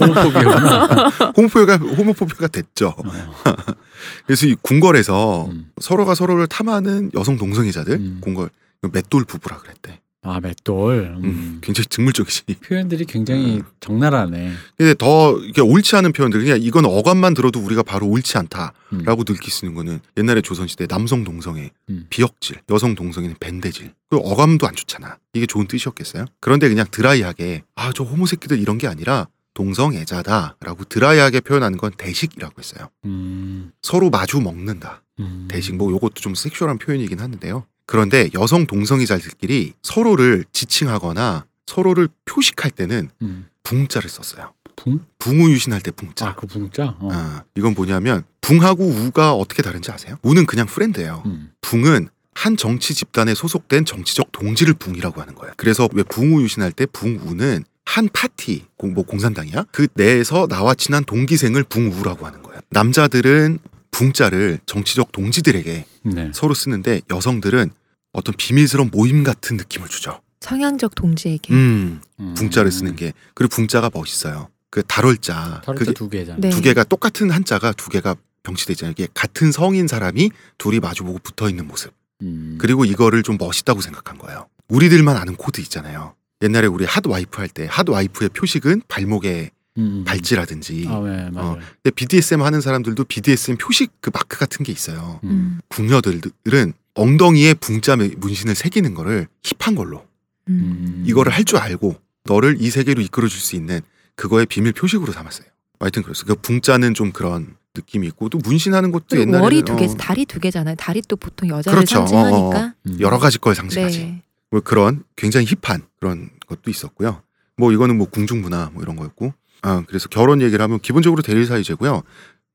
호모포비아구나. 0.00 1.08
호모포비아가 1.36 1.76
호모포비아가 1.76 2.48
됐죠. 2.48 2.88
어. 2.88 3.02
그래서 4.26 4.46
이 4.46 4.56
궁궐에서 4.60 5.46
음. 5.46 5.70
서로가 5.80 6.14
서로를 6.14 6.46
탐하는 6.46 7.10
여성 7.14 7.38
동성애자들 7.38 7.94
음. 7.94 8.18
궁궐 8.20 8.50
맷돌 8.92 9.24
부부라 9.24 9.58
그랬대. 9.58 10.00
아 10.22 10.38
맷돌. 10.38 11.14
음. 11.16 11.24
음, 11.24 11.58
굉장히 11.62 11.86
직물적이지. 11.86 12.44
표현들이 12.62 13.06
굉장히 13.06 13.56
음. 13.56 13.62
적나라하네. 13.80 14.52
근데 14.76 14.94
더 14.94 15.38
이게 15.38 15.62
옳지 15.62 15.96
않은 15.96 16.12
표현들 16.12 16.40
그냥 16.42 16.58
이건 16.60 16.84
어감만 16.84 17.32
들어도 17.32 17.58
우리가 17.60 17.82
바로 17.82 18.06
옳지 18.06 18.36
않다라고 18.36 18.74
음. 18.92 19.24
느낄 19.24 19.50
수 19.50 19.64
있는 19.64 19.74
거는 19.76 20.00
옛날에 20.18 20.42
조선시대 20.42 20.88
남성 20.88 21.24
동성애 21.24 21.70
음. 21.88 22.06
비역질 22.10 22.58
여성 22.70 22.94
동성애는 22.94 23.36
밴대질 23.40 23.94
그 24.10 24.16
어감도 24.18 24.66
안 24.66 24.74
좋잖아 24.74 25.16
이게 25.32 25.46
좋은 25.46 25.66
뜻이었겠어요 25.66 26.26
그런데 26.40 26.68
그냥 26.68 26.84
드라이하게 26.90 27.62
아 27.74 27.90
저 27.94 28.04
호모 28.04 28.26
새끼들 28.26 28.58
이런 28.60 28.76
게 28.76 28.88
아니라 28.88 29.26
동성애자다라고 29.54 30.84
드라이하게 30.84 31.40
표현하는 31.40 31.78
건 31.78 31.92
대식이라고 31.96 32.54
했어요 32.58 32.88
음. 33.06 33.72
서로 33.82 34.10
마주 34.10 34.40
먹는다 34.40 35.02
음. 35.18 35.48
대식 35.50 35.76
뭐 35.76 35.90
요것도 35.90 36.14
좀 36.16 36.34
섹슈얼한 36.34 36.78
표현이긴 36.78 37.20
하는데요 37.20 37.64
그런데 37.90 38.30
여성 38.34 38.66
동성애자들끼리 38.66 39.72
서로를 39.82 40.44
지칭하거나 40.52 41.44
서로를 41.66 42.08
표식할 42.24 42.70
때는 42.70 43.10
음. 43.22 43.48
붕자를 43.64 44.08
썼어요 44.08 44.52
붕? 44.76 45.00
붕우 45.18 45.50
유신할 45.50 45.80
때 45.80 45.90
붕자 45.90 46.28
아, 46.28 46.34
그 46.36 46.46
붕자? 46.46 46.96
어. 47.00 47.08
아, 47.10 47.42
이건 47.56 47.74
뭐냐면 47.74 48.22
붕하고 48.42 48.84
우가 48.84 49.34
어떻게 49.34 49.62
다른지 49.62 49.90
아세요? 49.90 50.16
우는 50.22 50.46
그냥 50.46 50.66
friend예요. 50.66 51.24
음. 51.26 51.50
붕은 51.62 52.08
한 52.32 52.56
정치 52.56 52.94
집단에 52.94 53.34
소속된 53.34 53.84
정치적 53.84 54.30
동지를 54.30 54.74
붕이라고 54.74 55.20
하는 55.20 55.34
거예요. 55.34 55.52
그래서 55.56 55.88
왜 55.92 56.04
붕우 56.04 56.42
유신할 56.42 56.70
때 56.70 56.86
붕우는 56.86 57.64
한 57.86 58.08
파티, 58.12 58.66
공, 58.76 58.94
뭐 58.94 59.04
공산당이야? 59.04 59.66
그 59.72 59.88
내에서 59.94 60.46
나와 60.46 60.74
친한 60.74 61.04
동기생을 61.04 61.64
붕우라고 61.64 62.24
하는 62.24 62.40
거예요. 62.42 62.60
남자들은 62.70 63.58
붕자를 63.90 64.60
정치적 64.64 65.10
동지들에게 65.10 65.84
네. 66.04 66.30
서로 66.32 66.54
쓰는데 66.54 67.00
여성들은 67.10 67.70
어떤 68.12 68.34
비밀스러운 68.36 68.90
모임 68.92 69.22
같은 69.24 69.56
느낌을 69.56 69.88
주죠. 69.88 70.20
성향적 70.40 70.94
동지에게. 70.94 71.52
음, 71.52 72.00
음. 72.18 72.34
붕자를 72.34 72.72
쓰는 72.72 72.96
게. 72.96 73.12
그리고 73.34 73.54
붕자가 73.54 73.90
멋있어요. 73.92 74.48
그 74.70 74.82
달월자. 74.82 75.62
그게 75.66 75.92
두 75.92 76.08
개잖아. 76.08 76.38
네. 76.40 76.50
두 76.50 76.60
개가 76.60 76.84
똑같은 76.84 77.30
한자가 77.30 77.72
두 77.72 77.90
개가 77.90 78.16
병치돼 78.42 78.72
있잖아요. 78.72 78.92
이게 78.96 79.06
같은 79.12 79.52
성인 79.52 79.86
사람이 79.86 80.30
둘이 80.58 80.80
마주보고 80.80 81.18
붙어 81.22 81.48
있는 81.48 81.66
모습. 81.68 81.92
음. 82.22 82.56
그리고 82.60 82.84
이거를 82.84 83.22
좀 83.22 83.36
멋있다고 83.38 83.80
생각한 83.80 84.18
거예요. 84.18 84.46
우리들만 84.68 85.16
아는 85.16 85.36
코드 85.36 85.60
있잖아요. 85.60 86.14
옛날에 86.42 86.66
우리 86.68 86.84
hot 86.86 87.06
wife 87.06 87.38
할 87.38 87.48
때 87.48 87.66
hot 87.66 87.88
wife의 87.88 88.30
표식은 88.30 88.82
발목에 88.88 89.50
음. 89.76 90.04
발찌라든지. 90.06 90.86
아, 90.88 91.00
네, 91.00 91.28
맞아요. 91.30 91.50
어. 91.50 91.58
근데 91.82 91.90
BDSM 91.94 92.42
하는 92.42 92.60
사람들도 92.60 93.04
BDSM 93.04 93.58
표식 93.58 93.92
그 94.00 94.10
마크 94.12 94.38
같은 94.38 94.64
게 94.64 94.72
있어요. 94.72 95.20
음. 95.24 95.28
음. 95.30 95.60
궁녀들은 95.68 96.72
엉덩이에 96.94 97.54
붕자 97.54 97.96
문신을 97.96 98.54
새기는 98.54 98.94
거를 98.94 99.28
힙한 99.42 99.74
걸로 99.74 100.04
음. 100.48 101.02
이거를 101.06 101.32
할 101.32 101.44
줄 101.44 101.58
알고 101.58 101.96
너를 102.24 102.56
이 102.60 102.70
세계로 102.70 103.00
이끌어 103.02 103.28
줄 103.28 103.40
수 103.40 103.56
있는 103.56 103.80
그거의 104.16 104.46
비밀 104.46 104.72
표식으로 104.72 105.12
삼았어요. 105.12 105.46
하여튼 105.78 106.02
그랬어. 106.02 106.24
그 106.26 106.34
붕자는 106.34 106.92
좀 106.94 107.10
그런 107.12 107.56
느낌이 107.74 108.06
있고 108.08 108.28
또 108.28 108.38
문신하는 108.38 108.92
것도 108.92 109.18
옛날에 109.18 109.42
월이 109.42 109.62
두 109.62 109.76
개, 109.76 109.86
다리 109.96 110.26
두 110.26 110.38
개잖아요. 110.40 110.74
다리 110.76 111.00
또 111.02 111.16
보통 111.16 111.48
여자를 111.48 111.76
그렇죠. 111.76 111.96
상징하니까. 111.98 112.74
음. 112.86 112.96
여러 113.00 113.18
가지 113.18 113.38
걸 113.38 113.54
상징하지. 113.54 113.98
네. 113.98 114.22
뭐 114.50 114.60
그런 114.60 115.04
굉장히 115.16 115.46
힙한 115.46 115.82
그런 116.00 116.28
것도 116.48 116.70
있었고요. 116.70 117.22
뭐 117.56 117.72
이거는 117.72 117.96
뭐 117.96 118.08
궁중 118.10 118.40
문화 118.42 118.70
뭐 118.74 118.82
이런 118.82 118.96
거였고. 118.96 119.32
아 119.62 119.84
그래서 119.86 120.08
결혼 120.08 120.42
얘기를 120.42 120.62
하면 120.62 120.80
기본적으로 120.80 121.22
대리사이제고요. 121.22 122.02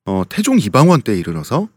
어 0.05 0.23
태종 0.29 0.59
이방원 0.59 1.01
때 1.01 1.17
이르러서 1.17 1.69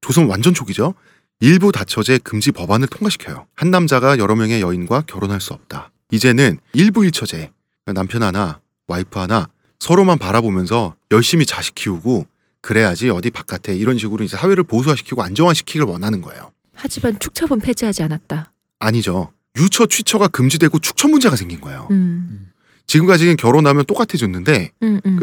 조선 0.00 0.26
완전 0.26 0.54
초기죠. 0.54 0.94
일부 1.40 1.72
다처제 1.72 2.18
금지 2.18 2.52
법안을 2.52 2.88
통과시켜요. 2.88 3.46
한 3.54 3.70
남자가 3.70 4.18
여러 4.18 4.34
명의 4.36 4.60
여인과 4.60 5.02
결혼할 5.06 5.40
수 5.40 5.52
없다. 5.52 5.90
이제는 6.10 6.58
일부 6.72 7.04
일처제 7.04 7.50
남편 7.86 8.22
하나, 8.22 8.60
와이프 8.86 9.18
하나 9.18 9.48
서로만 9.78 10.18
바라보면서 10.18 10.94
열심히 11.10 11.44
자식 11.44 11.74
키우고 11.74 12.26
그래야지 12.60 13.10
어디 13.10 13.30
바깥에 13.30 13.76
이런 13.76 13.98
식으로 13.98 14.24
이제 14.24 14.36
사회를 14.36 14.64
보수화시키고 14.64 15.22
안정화시키길 15.22 15.82
원하는 15.82 16.22
거예요. 16.22 16.50
하지만 16.74 17.18
축첩은 17.18 17.60
폐지하지 17.60 18.02
않았다. 18.04 18.52
아니죠. 18.78 19.32
유처 19.56 19.86
취처가 19.86 20.28
금지되고 20.28 20.78
축처 20.78 21.08
문제가 21.08 21.36
생긴 21.36 21.60
거예요. 21.60 21.88
음. 21.90 22.50
지금까지는 22.86 23.36
결혼하면 23.36 23.84
똑같아졌는데 23.84 24.70
음, 24.82 25.00
음. 25.04 25.16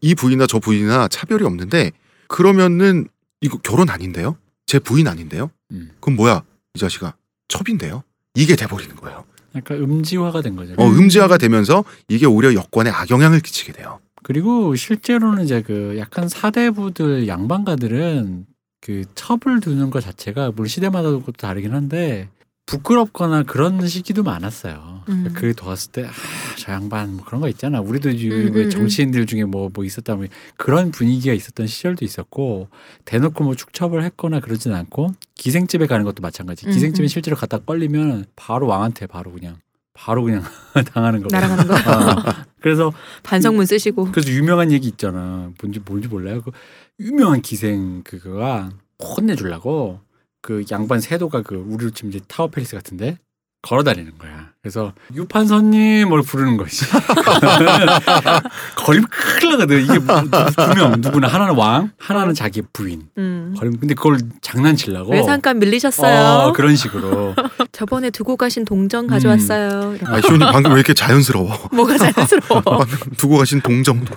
그이 0.00 0.14
부인이나 0.14 0.46
저 0.46 0.58
부인이나 0.58 1.08
차별이 1.08 1.44
없는데 1.44 1.92
그러면은 2.28 3.08
이거 3.40 3.58
결혼 3.58 3.88
아닌데요? 3.90 4.36
제 4.74 4.80
부인 4.80 5.06
아닌데요? 5.06 5.52
음. 5.70 5.92
그럼 6.00 6.16
뭐야 6.16 6.42
이 6.74 6.80
자식아 6.80 7.14
첩인데요? 7.46 8.02
이게 8.34 8.56
돼버리는 8.56 8.96
거예요. 8.96 9.22
약간 9.54 9.76
음지화가 9.76 10.42
된 10.42 10.56
거죠. 10.56 10.74
어, 10.78 10.84
음지화가 10.88 11.38
되면서 11.38 11.84
이게 12.08 12.26
오히려 12.26 12.54
여권에 12.54 12.90
악영향을 12.90 13.38
끼치게 13.38 13.72
돼요. 13.72 14.00
그리고 14.24 14.74
실제로는 14.74 15.44
이제 15.44 15.62
그 15.62 15.94
약간 15.96 16.28
사대부들 16.28 17.28
양반가들은 17.28 18.46
그 18.80 19.04
첩을 19.14 19.60
두는 19.60 19.90
것 19.90 20.00
자체가 20.00 20.50
물론 20.50 20.66
시대마다 20.66 21.08
그것도 21.10 21.34
다르긴 21.36 21.72
한데 21.72 22.28
부끄럽거나 22.66 23.42
그런 23.42 23.86
시기도 23.86 24.22
많았어요. 24.22 25.02
음. 25.08 25.30
그 25.34 25.54
뒀을 25.54 25.76
때, 25.92 26.06
아, 26.06 26.10
저 26.56 26.72
양반 26.72 27.16
뭐 27.16 27.24
그런 27.24 27.40
거 27.40 27.48
있잖아. 27.48 27.80
우리도 27.80 28.08
음, 28.08 28.50
왜 28.54 28.64
음, 28.64 28.70
정치인들 28.70 29.26
중에 29.26 29.44
뭐, 29.44 29.68
뭐 29.72 29.84
있었다면 29.84 30.28
그런 30.56 30.90
분위기가 30.90 31.34
있었던 31.34 31.66
시절도 31.66 32.04
있었고, 32.04 32.68
대놓고 33.04 33.44
뭐 33.44 33.54
축첩을 33.54 34.02
했거나 34.04 34.40
그러진 34.40 34.72
않고, 34.72 35.12
기생집에 35.34 35.86
가는 35.86 36.04
것도 36.04 36.22
마찬가지. 36.22 36.66
음, 36.66 36.72
기생집에 36.72 37.04
음. 37.04 37.08
실제로 37.08 37.36
갖다 37.36 37.58
걸리면 37.58 38.26
바로 38.34 38.66
왕한테 38.66 39.06
바로 39.06 39.30
그냥, 39.32 39.58
바로 39.92 40.24
그냥 40.24 40.42
당하는 40.92 41.22
거. 41.22 41.28
날아가는 41.30 41.66
거. 41.66 41.74
어. 41.74 42.44
그래서 42.60 42.92
반성문 43.22 43.66
쓰시고. 43.66 44.10
그래서 44.10 44.30
유명한 44.30 44.72
얘기 44.72 44.88
있잖아. 44.88 45.50
뭔지 45.60 45.80
뭔지 45.84 46.08
몰라요. 46.08 46.40
그 46.42 46.50
유명한 46.98 47.42
기생 47.42 48.02
그거가 48.02 48.70
혼내주려고 49.02 50.00
그 50.44 50.62
양반 50.70 51.00
세도가 51.00 51.40
그 51.40 51.54
우리로 51.54 51.90
치면 51.90 52.12
이제 52.12 52.22
타워 52.28 52.50
팰리스 52.50 52.76
같은데 52.76 53.16
걸어 53.64 53.82
다니는 53.82 54.12
거야. 54.18 54.50
그래서 54.60 54.92
유판선님을 55.14 56.22
부르는 56.22 56.58
거지. 56.58 56.84
걸리면 58.76 59.08
큰일 59.10 59.52
나거든. 59.52 59.82
이게 59.82 59.98
두명 59.98 61.00
누구나 61.00 61.28
하나는 61.28 61.54
왕, 61.54 61.90
하나는 61.98 62.34
자기 62.34 62.62
부인. 62.72 63.08
음. 63.16 63.54
걸리면 63.58 63.80
근데 63.80 63.94
그걸 63.94 64.18
장난치려고. 64.42 65.12
왜 65.12 65.22
잠깐 65.22 65.58
밀리셨어요? 65.58 66.48
어, 66.48 66.52
그런 66.52 66.76
식으로. 66.76 67.34
저번에 67.72 68.10
두고 68.10 68.36
가신 68.36 68.66
동전 68.66 69.06
가져왔어요. 69.06 69.96
이렇게. 69.96 70.06
아, 70.06 70.18
희원이 70.20 70.38
방금 70.52 70.72
왜 70.72 70.76
이렇게 70.76 70.92
자연스러워? 70.92 71.68
뭐가 71.72 71.96
자연스러워. 71.96 72.62
방금 72.62 72.86
두고 73.16 73.38
가신 73.38 73.62
동정도. 73.62 74.14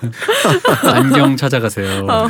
안경 0.82 1.36
찾아가세요. 1.38 2.06
어. 2.06 2.28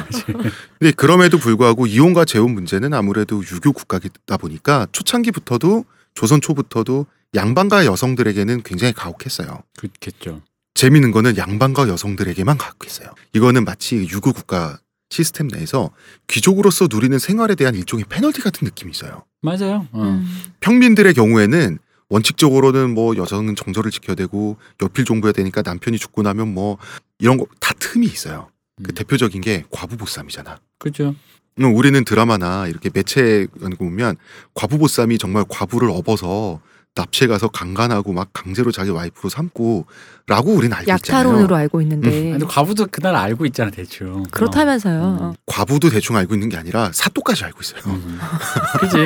근데 0.78 0.92
그럼에도 0.96 1.38
불구하고 1.38 1.86
이혼과 1.86 2.24
재혼 2.24 2.54
문제는 2.54 2.94
아무래도 2.94 3.42
유교 3.52 3.72
국가이다 3.72 4.36
보니까 4.36 4.86
초창기부터도 4.92 5.84
조선 6.18 6.40
초부터도 6.40 7.06
양반과 7.36 7.86
여성들에게는 7.86 8.62
굉장히 8.64 8.92
가혹했어요. 8.92 9.62
그렇겠죠. 9.76 10.42
재미있는 10.74 11.12
거는 11.12 11.36
양반과 11.36 11.88
여성들에게만 11.88 12.58
가혹했어요. 12.58 13.10
이거는 13.34 13.64
마치 13.64 13.94
유교 13.98 14.32
국가 14.32 14.80
시스템 15.10 15.46
내에서 15.46 15.92
귀족으로서 16.26 16.88
누리는 16.90 17.16
생활에 17.20 17.54
대한 17.54 17.76
일종의 17.76 18.04
페널티 18.08 18.40
같은 18.40 18.64
느낌이 18.64 18.90
있어요. 18.90 19.26
맞아요. 19.42 19.86
어. 19.92 20.02
음. 20.02 20.26
평민들의 20.58 21.14
경우에는 21.14 21.78
원칙적으로는 22.08 22.94
뭐 22.94 23.16
여성은 23.16 23.54
정절을 23.54 23.92
지켜야 23.92 24.16
되고 24.16 24.56
여필 24.82 25.04
종부해야 25.04 25.32
되니까 25.32 25.62
남편이 25.62 25.98
죽고 25.98 26.22
나면 26.22 26.52
뭐 26.52 26.78
이런 27.20 27.36
거 27.36 27.46
다 27.60 27.74
틈이 27.78 28.04
있어요. 28.06 28.50
그 28.82 28.90
음. 28.90 28.94
대표적인 28.96 29.40
게 29.40 29.62
과부보쌈이잖아. 29.70 30.58
그렇죠. 30.80 31.14
음, 31.60 31.74
우리는 31.74 32.04
드라마나 32.04 32.66
이렇게 32.66 32.90
매체 32.92 33.46
보면 33.78 34.16
과부보쌈이 34.54 35.18
정말 35.18 35.44
과부를 35.48 35.90
업어서 35.90 36.60
납치해 36.94 37.28
가서 37.28 37.48
강간하고 37.48 38.12
막 38.12 38.30
강제로 38.32 38.72
자기 38.72 38.90
와이프로 38.90 39.28
삼고 39.28 39.86
라고 40.26 40.52
우리는 40.52 40.76
알고 40.76 40.90
약탈혼으로 40.90 41.42
있잖아요. 41.42 41.60
알고 41.62 41.80
있는데. 41.82 42.10
근데 42.32 42.44
과부도 42.46 42.88
그날 42.90 43.14
알고 43.14 43.46
있잖아 43.46 43.70
대충. 43.70 44.24
그렇다면서요. 44.32 45.00
음. 45.00 45.24
어. 45.26 45.34
과부도 45.46 45.90
대충 45.90 46.16
알고 46.16 46.34
있는 46.34 46.48
게 46.48 46.56
아니라 46.56 46.90
사또까지 46.92 47.44
알고 47.44 47.60
있어요. 47.60 47.80
어. 47.86 47.90
음. 47.94 48.18
그지. 48.80 48.96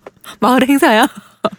마을 0.40 0.66
행사야. 0.66 1.06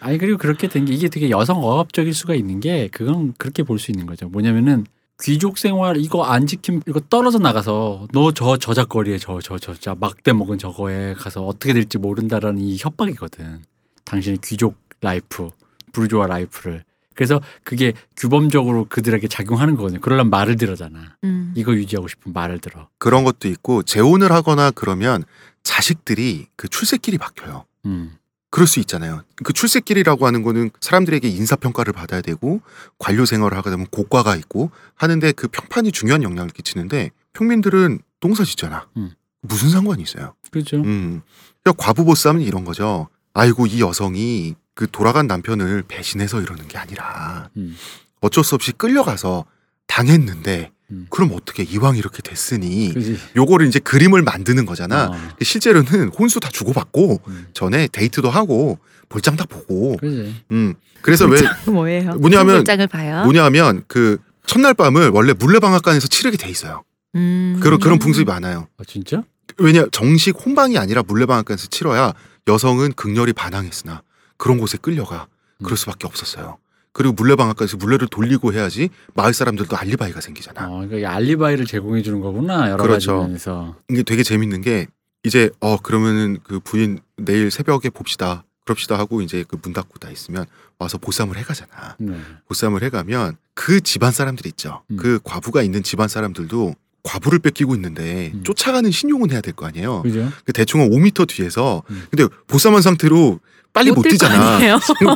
아니 0.00 0.18
그리고 0.18 0.38
그렇게 0.38 0.66
된 0.66 0.84
게 0.86 0.94
이게 0.94 1.08
되게 1.08 1.30
여성 1.30 1.62
억압적일 1.62 2.12
수가 2.14 2.34
있는 2.34 2.58
게 2.58 2.88
그건 2.90 3.34
그렇게 3.38 3.62
볼 3.62 3.78
수 3.78 3.90
있는 3.92 4.06
거죠. 4.06 4.28
뭐냐면은 4.28 4.86
귀족 5.24 5.56
생활 5.56 5.96
이거 5.96 6.24
안 6.24 6.46
지키면 6.46 6.82
이거 6.86 7.00
떨어져 7.08 7.38
나가서 7.38 8.08
너 8.12 8.30
저 8.32 8.58
저작거리에 8.58 9.16
저 9.18 9.40
저저저 9.40 9.96
막대 9.98 10.32
먹은 10.34 10.58
저거에 10.58 11.14
가서 11.14 11.46
어떻게 11.46 11.72
될지 11.72 11.96
모른다라는 11.98 12.60
이 12.60 12.76
협박이거든. 12.78 13.62
당신의 14.04 14.38
귀족 14.44 14.76
life, 15.00 15.50
부르주아 15.92 16.26
life를. 16.26 16.84
그래서 17.14 17.40
그게 17.62 17.92
규범적으로 18.16 18.86
그들에게 18.88 19.26
작용하는 19.28 19.76
거거든요. 19.76 20.00
그러려면 20.00 20.30
말을 20.30 20.56
들어잖아. 20.56 21.16
음. 21.24 21.54
이거 21.56 21.72
유지하고 21.72 22.08
싶으면 22.08 22.34
말을 22.34 22.58
들어. 22.58 22.88
그런 22.98 23.24
것도 23.24 23.48
있고 23.48 23.82
재혼을 23.82 24.30
하거나 24.32 24.70
그러면 24.72 25.22
자식들이 25.62 26.48
그 26.56 26.68
출세길이 26.68 27.16
바뀌어요. 27.18 27.64
음. 27.86 28.16
그럴 28.54 28.68
수 28.68 28.78
있잖아요. 28.78 29.24
그 29.42 29.52
출세길이라고 29.52 30.28
하는 30.28 30.44
거는 30.44 30.70
사람들에게 30.80 31.26
인사평가를 31.26 31.92
받아야 31.92 32.20
되고 32.20 32.60
관료 33.00 33.26
생활을 33.26 33.58
하게 33.58 33.70
되면 33.70 33.84
고과가 33.88 34.36
있고 34.36 34.70
하는데 34.94 35.32
그 35.32 35.48
평판이 35.48 35.90
중요한 35.90 36.22
영향을 36.22 36.50
끼치는데 36.50 37.10
평민들은 37.32 37.98
농사 38.20 38.44
짓잖아. 38.44 38.86
음. 38.96 39.10
무슨 39.40 39.70
상관이 39.70 40.04
있어요? 40.04 40.36
그렇죠. 40.52 40.76
음. 40.76 41.22
그러니까 41.64 41.84
과부보쌈은 41.84 42.42
이런 42.42 42.64
거죠. 42.64 43.08
아이고 43.32 43.66
이 43.66 43.80
여성이 43.80 44.54
그 44.74 44.86
돌아간 44.88 45.26
남편을 45.26 45.82
배신해서 45.88 46.40
이러는 46.40 46.68
게 46.68 46.78
아니라 46.78 47.50
음. 47.56 47.74
어쩔 48.20 48.44
수 48.44 48.54
없이 48.54 48.70
끌려가서 48.70 49.46
당했는데 49.88 50.70
음. 50.90 51.06
그럼 51.10 51.30
어떻게 51.32 51.62
이왕 51.62 51.96
이렇게 51.96 52.20
됐으니 52.22 52.92
그지. 52.92 53.18
요거를 53.36 53.66
이제 53.66 53.78
그림을 53.78 54.22
만드는 54.22 54.66
거잖아. 54.66 55.06
어. 55.06 55.34
실제로는 55.42 56.08
혼수 56.08 56.40
다 56.40 56.48
주고받고 56.52 57.20
음. 57.26 57.46
전에 57.54 57.88
데이트도 57.88 58.30
하고 58.30 58.78
볼장 59.08 59.36
다 59.36 59.44
보고 59.46 59.96
그지. 59.96 60.42
음 60.52 60.74
그래서 61.02 61.26
왜 61.26 61.40
뭐예요? 61.66 62.12
뭐냐면- 62.14 62.64
장을 62.64 62.86
봐요. 62.86 63.24
뭐냐면 63.24 63.82
그 63.88 64.18
첫날 64.46 64.74
밤을 64.74 65.08
원래 65.10 65.32
물레방앗간에서 65.32 66.08
치르게 66.08 66.36
돼 66.36 66.48
있어요. 66.50 66.82
음. 67.14 67.58
그런 67.62 67.80
그런 67.80 67.98
풍습이 67.98 68.24
많아요. 68.24 68.68
아 68.78 68.82
진짜? 68.86 69.22
왜냐 69.58 69.86
정식 69.92 70.36
혼방이 70.44 70.76
아니라 70.78 71.02
물레방앗간에서 71.02 71.68
치러야 71.68 72.12
여성은 72.46 72.92
극렬히 72.92 73.32
반항했으나 73.32 74.02
그런 74.36 74.58
곳에 74.58 74.76
끌려가 74.80 75.28
음. 75.60 75.64
그럴 75.64 75.78
수밖에 75.78 76.06
없었어요. 76.06 76.58
그리고 76.94 77.12
물레방앗간에서 77.14 77.76
물레를 77.76 78.06
돌리고 78.08 78.52
해야지 78.54 78.88
마을 79.14 79.34
사람들도 79.34 79.76
알리바이가 79.76 80.20
생기잖아. 80.20 80.68
어, 80.68 80.76
그러니까 80.86 80.96
이 80.98 81.04
알리바이를 81.04 81.66
제공해 81.66 82.02
주는 82.02 82.20
거구나 82.20 82.70
여러 82.70 82.82
그렇죠. 82.84 83.16
가지 83.18 83.26
면에서. 83.28 83.76
이게 83.90 84.02
되게 84.04 84.22
재밌는 84.22 84.62
게 84.62 84.86
이제 85.24 85.50
어 85.60 85.76
그러면은 85.76 86.38
그 86.44 86.60
부인 86.60 87.00
내일 87.16 87.50
새벽에 87.50 87.90
봅시다. 87.90 88.44
그럽시다 88.64 88.96
하고 88.96 89.20
이제 89.20 89.44
그 89.46 89.58
문 89.62 89.72
닫고 89.74 89.98
다 89.98 90.08
있으면 90.08 90.46
와서 90.78 90.96
보쌈을 90.98 91.36
해가잖아. 91.36 91.96
네. 91.98 92.16
보쌈을 92.48 92.82
해가면 92.84 93.36
그 93.54 93.80
집안 93.80 94.12
사람들 94.12 94.46
있죠. 94.46 94.82
음. 94.92 94.96
그 94.96 95.18
과부가 95.24 95.62
있는 95.62 95.82
집안 95.82 96.06
사람들도 96.08 96.74
과부를 97.02 97.40
뺏기고 97.40 97.74
있는데 97.74 98.30
음. 98.34 98.42
쫓아가는 98.44 98.88
신용은 98.90 99.30
해야 99.32 99.40
될 99.40 99.52
거 99.52 99.66
아니에요. 99.66 100.02
그죠? 100.02 100.30
그 100.46 100.52
대충 100.52 100.80
한 100.80 100.90
5m 100.90 101.28
뒤에서 101.28 101.82
음. 101.90 102.06
근데 102.10 102.26
보쌈한 102.46 102.80
상태로 102.82 103.40
빨리 103.74 103.90
못 103.90 104.02
뛸거 104.02 104.10
뛰잖아. 104.10 104.58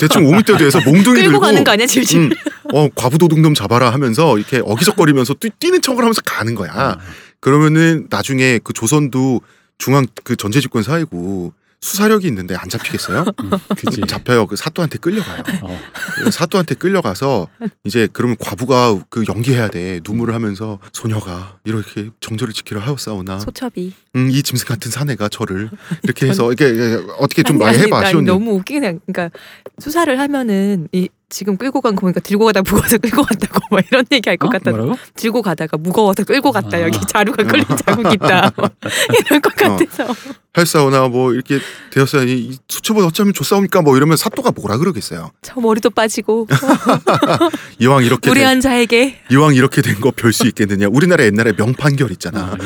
대충 0.00 0.24
5m 0.24 0.59
뒤에서 0.59 0.80
몽둥이 0.80 1.02
끌고 1.14 1.22
들고 1.22 1.40
가는 1.40 1.64
거 1.64 1.70
아니야 1.70 1.86
질질? 1.86 2.18
음, 2.20 2.30
어 2.74 2.88
과부도둑 2.94 3.40
놈 3.40 3.54
잡아라 3.54 3.90
하면서 3.90 4.36
이렇게 4.36 4.61
어기적거리면서 4.62 5.34
뛰, 5.34 5.48
뛰는 5.59 5.80
척을 5.80 6.02
하면서 6.02 6.20
가는 6.24 6.54
거야. 6.56 6.72
아, 6.74 6.98
그러면은 7.40 8.09
나중에 8.11 8.59
그 8.62 8.72
조선도 8.72 9.40
중앙 9.78 10.06
그 10.24 10.34
전제 10.36 10.61
집권 10.61 10.82
사회고 10.82 11.52
수사력이 11.81 12.26
있는데 12.29 12.57
안 12.57 12.68
잡히겠어요? 12.68 13.24
음, 13.39 14.07
잡혀요. 14.07 14.47
그 14.47 14.57
사또한테 14.57 14.99
끌려가요. 14.99 15.43
어. 15.62 15.81
그 16.24 16.31
사또한테 16.31 16.74
끌려가서 16.74 17.49
이제 17.85 18.09
그러면 18.12 18.37
과부가 18.39 18.99
그 19.09 19.24
연기해야 19.29 19.68
돼. 19.68 20.01
눈물을 20.05 20.35
하면서 20.35 20.79
소녀가 20.93 21.59
이렇게 21.64 22.11
정절을 22.20 22.53
지키려 22.53 22.81
하였사오나. 22.81 23.39
소첩이. 23.41 23.93
음, 24.16 24.31
이 24.31 24.43
짐승 24.43 24.66
같은 24.66 24.91
사내가 24.91 25.29
저를 25.29 25.70
이렇게 26.03 26.26
해서 26.26 26.53
이게 26.53 26.99
어떻게 27.18 27.43
좀 27.43 27.62
아니, 27.62 27.76
말해봐. 27.76 27.99
아니, 27.99 28.07
아니, 28.09 28.22
너무 28.22 28.53
웃기긴 28.55 29.01
그러니까 29.07 29.31
수사를 29.79 30.18
하면은 30.18 30.89
이 30.93 31.09
지금 31.31 31.59
끌고 31.59 31.83
간 31.83 31.95
거니까 31.95 32.20
들고 32.20 32.47
가다 32.47 32.62
무거워서 32.62 32.97
끌고 32.99 33.22
갔다고 33.22 33.61
막 33.70 33.85
이런 33.87 34.05
얘기 34.11 34.29
할것 34.29 34.49
어? 34.49 34.51
같다. 34.51 34.70
뭐라고? 34.70 34.97
들고 35.14 35.43
가다가 35.43 35.76
무거워서 35.76 36.24
끌고 36.24 36.53
갔다. 36.53 36.79
아. 36.79 36.83
여기 36.83 36.99
자루가 37.07 37.45
끌린 37.45 37.64
자국 37.85 38.12
있다. 38.12 38.51
이런 39.26 39.41
것 39.43 39.62
어. 39.62 39.76
같아서. 39.76 40.14
845나 40.62 41.11
뭐 41.11 41.32
이렇게 41.32 41.59
되었으니 41.90 42.56
수첩을 42.68 43.04
어쩌면 43.04 43.32
줬사옵니까 43.34 43.82
뭐 43.82 43.96
이러면 43.96 44.16
사또가 44.16 44.50
뭐라 44.50 44.76
그러겠어요. 44.78 45.30
저 45.42 45.61
머리도 45.61 45.90
빠지고. 45.90 46.46
이왕 47.78 48.04
이렇게 48.04 48.28
무례한 48.30 48.61
자에게. 48.61 49.20
이왕 49.30 49.54
이렇게 49.54 49.82
된 49.82 49.98
거 50.00 50.11
별 50.12 50.32
수 50.32 50.46
있겠느냐. 50.46 50.86
우리나라 50.90 51.24
옛날에 51.24 51.52
명판결 51.56 52.11
있잖아. 52.12 52.56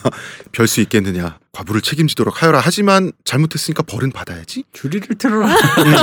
별수 0.52 0.80
있겠느냐. 0.82 1.38
과부를 1.52 1.82
책임지도록 1.82 2.42
하여라. 2.42 2.60
하지만 2.62 3.12
잘못했으니까 3.24 3.82
벌은 3.82 4.10
받아야지. 4.12 4.64
주리를 4.72 5.06
틀어라. 5.18 5.46
음. 5.48 5.94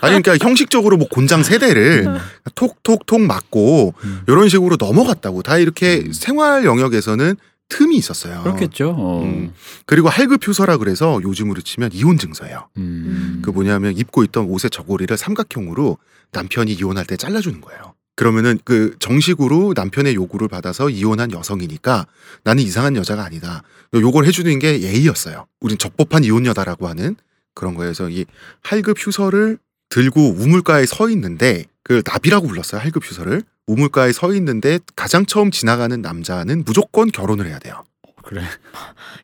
아니 0.00 0.22
그러니까 0.22 0.36
형식적으로 0.40 0.96
뭐 0.96 1.08
곤장 1.08 1.42
세대를 1.42 2.04
음. 2.06 2.18
톡톡톡 2.54 3.20
맞고 3.20 3.94
음. 4.04 4.20
이런 4.28 4.48
식으로 4.48 4.76
넘어갔다고. 4.78 5.42
다 5.42 5.58
이렇게 5.58 6.02
음. 6.06 6.12
생활 6.12 6.64
영역에서는 6.64 7.36
틈이 7.68 7.96
있었어요. 7.96 8.42
그렇겠죠. 8.42 8.90
어. 8.90 9.22
음. 9.22 9.54
그리고 9.86 10.08
할급 10.08 10.46
효서라 10.46 10.76
그래서 10.76 11.20
요즘으로 11.22 11.62
치면 11.62 11.90
이혼 11.92 12.18
증서예요. 12.18 12.68
음. 12.76 13.40
그 13.42 13.50
뭐냐면 13.50 13.96
입고 13.96 14.24
있던 14.24 14.44
옷의 14.46 14.70
저고리를 14.70 15.16
삼각형으로 15.16 15.98
남편이 16.32 16.72
이혼할 16.72 17.06
때 17.06 17.16
잘라주는 17.16 17.60
거예요. 17.60 17.94
그러면은 18.14 18.58
그 18.64 18.94
정식으로 18.98 19.72
남편의 19.74 20.14
요구를 20.14 20.48
받아서 20.48 20.90
이혼한 20.90 21.32
여성이니까 21.32 22.06
나는 22.44 22.62
이상한 22.62 22.94
여자가 22.96 23.24
아니다. 23.24 23.62
요걸 23.94 24.26
해주는 24.26 24.58
게 24.58 24.82
예의였어요. 24.82 25.46
우린 25.60 25.78
적법한 25.78 26.24
이혼녀다라고 26.24 26.88
하는 26.88 27.16
그런 27.54 27.74
거여서 27.74 28.10
이 28.10 28.26
할급 28.62 28.98
휴서를 28.98 29.58
들고 29.88 30.34
우물가에 30.34 30.86
서 30.86 31.08
있는데 31.10 31.64
그 31.82 32.02
나비라고 32.06 32.48
불렀어요. 32.48 32.80
할급 32.80 33.04
휴서를 33.04 33.42
우물가에 33.66 34.12
서 34.12 34.32
있는데 34.34 34.78
가장 34.96 35.26
처음 35.26 35.50
지나가는 35.50 36.00
남자는 36.00 36.64
무조건 36.64 37.10
결혼을 37.10 37.46
해야 37.46 37.58
돼요. 37.58 37.84
그래. 38.22 38.42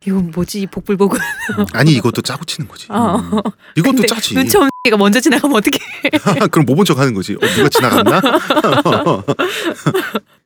이건 0.07 0.33
뭐지 0.33 0.61
이 0.63 0.67
복불복은. 0.67 1.19
아니 1.73 1.93
이것도 1.93 2.23
짜고 2.23 2.45
치는 2.45 2.69
거지. 2.69 2.87
어. 2.91 3.17
이것도 3.77 3.93
근데 3.93 4.07
짜지. 4.07 4.35
눈치 4.35 4.57
없는 4.57 4.71
가 4.91 4.97
먼저 4.97 5.21
지나가면 5.21 5.57
어떡해. 5.57 6.49
그럼 6.51 6.67
못본척 6.67 6.99
하는 6.99 7.15
거지. 7.15 7.35
어, 7.35 7.47
누가 7.55 7.69
지나갔나? 7.69 8.21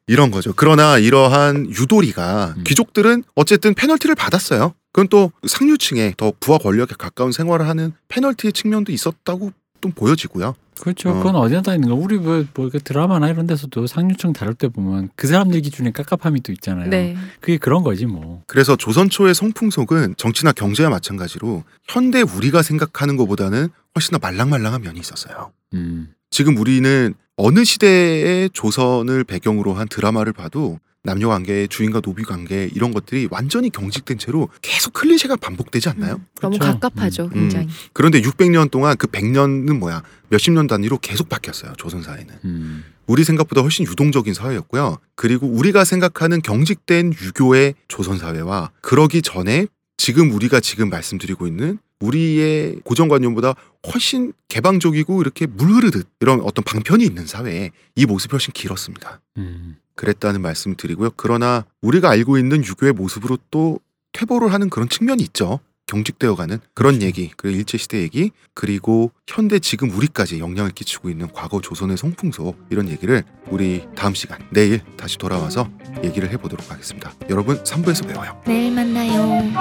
이런 0.07 0.31
거죠. 0.31 0.53
그러나 0.55 0.99
이러한 0.99 1.71
유도리가 1.71 2.55
음. 2.59 2.65
귀족들은 2.65 3.25
어쨌든 3.35 3.73
페널티를 3.75 4.15
받았어요. 4.15 4.75
그건 4.93 5.09
또 5.09 5.33
상류층에 5.47 6.15
더 6.17 6.33
부와 6.39 6.59
권력에 6.59 6.95
가까운 6.99 7.33
생활을 7.33 7.67
하는 7.67 7.95
페널티의 8.09 8.53
측면도 8.53 8.93
있었다고 8.93 9.53
좀 9.83 9.93
보여지고요. 9.93 10.55
그렇죠. 10.81 11.11
어. 11.11 11.15
그건 11.15 11.37
어디나 11.37 11.61
다 11.61 11.75
있는 11.75 11.91
거. 11.91 11.95
우리 11.95 12.17
뭐, 12.17 12.45
뭐 12.55 12.71
드라마나 12.71 13.29
이런 13.29 13.47
데서도 13.47 13.87
상류층 13.87 14.33
다룰 14.33 14.55
때 14.55 14.69
보면 14.69 15.11
그 15.17 15.27
사람들 15.27 15.61
기준에 15.61 15.91
깝깝함이 15.91 16.41
또 16.43 16.53
있잖아요. 16.53 16.89
네. 16.89 17.17
그게 17.41 17.59
그런 17.59 17.83
거지 17.83 18.07
뭐. 18.07 18.43
그래서 18.47 18.77
조선 18.77 19.11
초의 19.11 19.35
성풍속은 19.35 20.15
정치나 20.17 20.53
경제와 20.53 20.89
마찬가지로 20.89 21.65
현대 21.89 22.23
우리가 22.23 22.63
생각하는 22.63 23.17
것보다는 23.17 23.69
훨씬 23.95 24.13
더 24.13 24.19
말랑말랑한 24.19 24.81
면이 24.83 24.99
있었어요. 24.99 25.53
음. 25.75 26.15
지금 26.31 26.57
우리는 26.57 27.15
어느 27.37 27.65
시대의 27.65 28.51
조선을 28.51 29.25
배경으로 29.25 29.75
한 29.75 29.89
드라마를 29.89 30.33
봐도 30.33 30.79
남녀 31.05 31.29
관계, 31.29 31.67
주인과 31.67 32.01
노비 32.01 32.23
관계 32.23 32.71
이런 32.73 32.93
것들이 32.93 33.27
완전히 33.31 33.71
경직된 33.71 34.19
채로 34.19 34.49
계속 34.63 34.93
클리셰가 34.93 35.37
반복되지 35.37 35.89
않나요? 35.89 36.15
음, 36.15 36.27
너무 36.41 36.59
그렇죠. 36.59 36.79
갑갑하죠, 36.79 37.25
음. 37.25 37.31
굉장히. 37.31 37.69
그런데 37.93 38.21
600년 38.21 38.71
동안 38.71 38.97
그 38.97 39.09
100년은 39.09 39.79
뭐야? 39.79 40.03
몇십 40.29 40.53
년 40.53 40.69
단위로 40.69 40.99
계속 40.99 41.29
바뀌었어요. 41.29 41.73
조선 41.77 42.03
사회는. 42.03 42.35
음. 42.45 42.85
우리 43.07 43.25
생각보다 43.25 43.63
훨씬 43.63 43.85
유동적인 43.85 44.33
사회였고요. 44.33 44.99
그리고 45.17 45.49
우리가 45.49 45.85
생각하는 45.85 46.41
경직된 46.41 47.13
유교의 47.21 47.75
조선 47.89 48.17
사회와 48.19 48.71
그러기 48.81 49.23
전에 49.23 49.67
지금 49.97 50.31
우리가 50.33 50.61
지금 50.61 50.89
말씀드리고 50.89 51.49
있는 51.49 51.79
우리의 52.01 52.77
고정관념보다 52.85 53.55
훨씬 53.93 54.33
개방적이고 54.49 55.21
이렇게 55.21 55.47
물 55.47 55.73
흐르듯 55.73 56.09
이런 56.21 56.41
어떤 56.41 56.65
방편이 56.65 57.05
있는 57.05 57.27
사회에 57.27 57.71
이 57.97 58.07
모습이 58.07 58.31
훨씬 58.33 58.53
길었습니다. 58.53 59.21
음. 59.39 59.77
그랬다는 59.95 60.41
말씀 60.41 60.75
드리고요. 60.77 61.11
그러나 61.17 61.65
우리가 61.81 62.11
알고 62.11 62.39
있는 62.39 62.65
유교의 62.65 62.93
모습으로 62.93 63.39
또 63.51 63.81
퇴보를 64.13 64.53
하는 64.53 64.71
그런 64.71 64.89
측면이 64.89 65.23
있죠. 65.25 65.61
경직되어가는 65.87 66.59
그런 66.75 66.95
그렇죠. 66.95 67.07
얘기, 67.07 67.31
그 67.37 67.51
일제시대 67.51 68.01
얘기, 68.01 68.31
그리고 68.55 69.13
현대 69.27 69.59
지금 69.59 69.91
우리까지 69.91 70.39
영향을 70.39 70.71
끼치고 70.71 71.11
있는 71.11 71.29
과거 71.33 71.61
조선의 71.61 71.99
성풍소 71.99 72.55
이런 72.71 72.89
얘기를 72.89 73.23
우리 73.51 73.85
다음 73.95 74.15
시간 74.15 74.39
내일 74.51 74.81
다시 74.97 75.19
돌아와서 75.19 75.69
얘기를 76.03 76.31
해보도록 76.31 76.71
하겠습니다. 76.71 77.13
여러분 77.29 77.63
3부에서 77.63 78.07
배워요. 78.07 78.41
내일 78.47 78.73
만나요. 78.73 79.53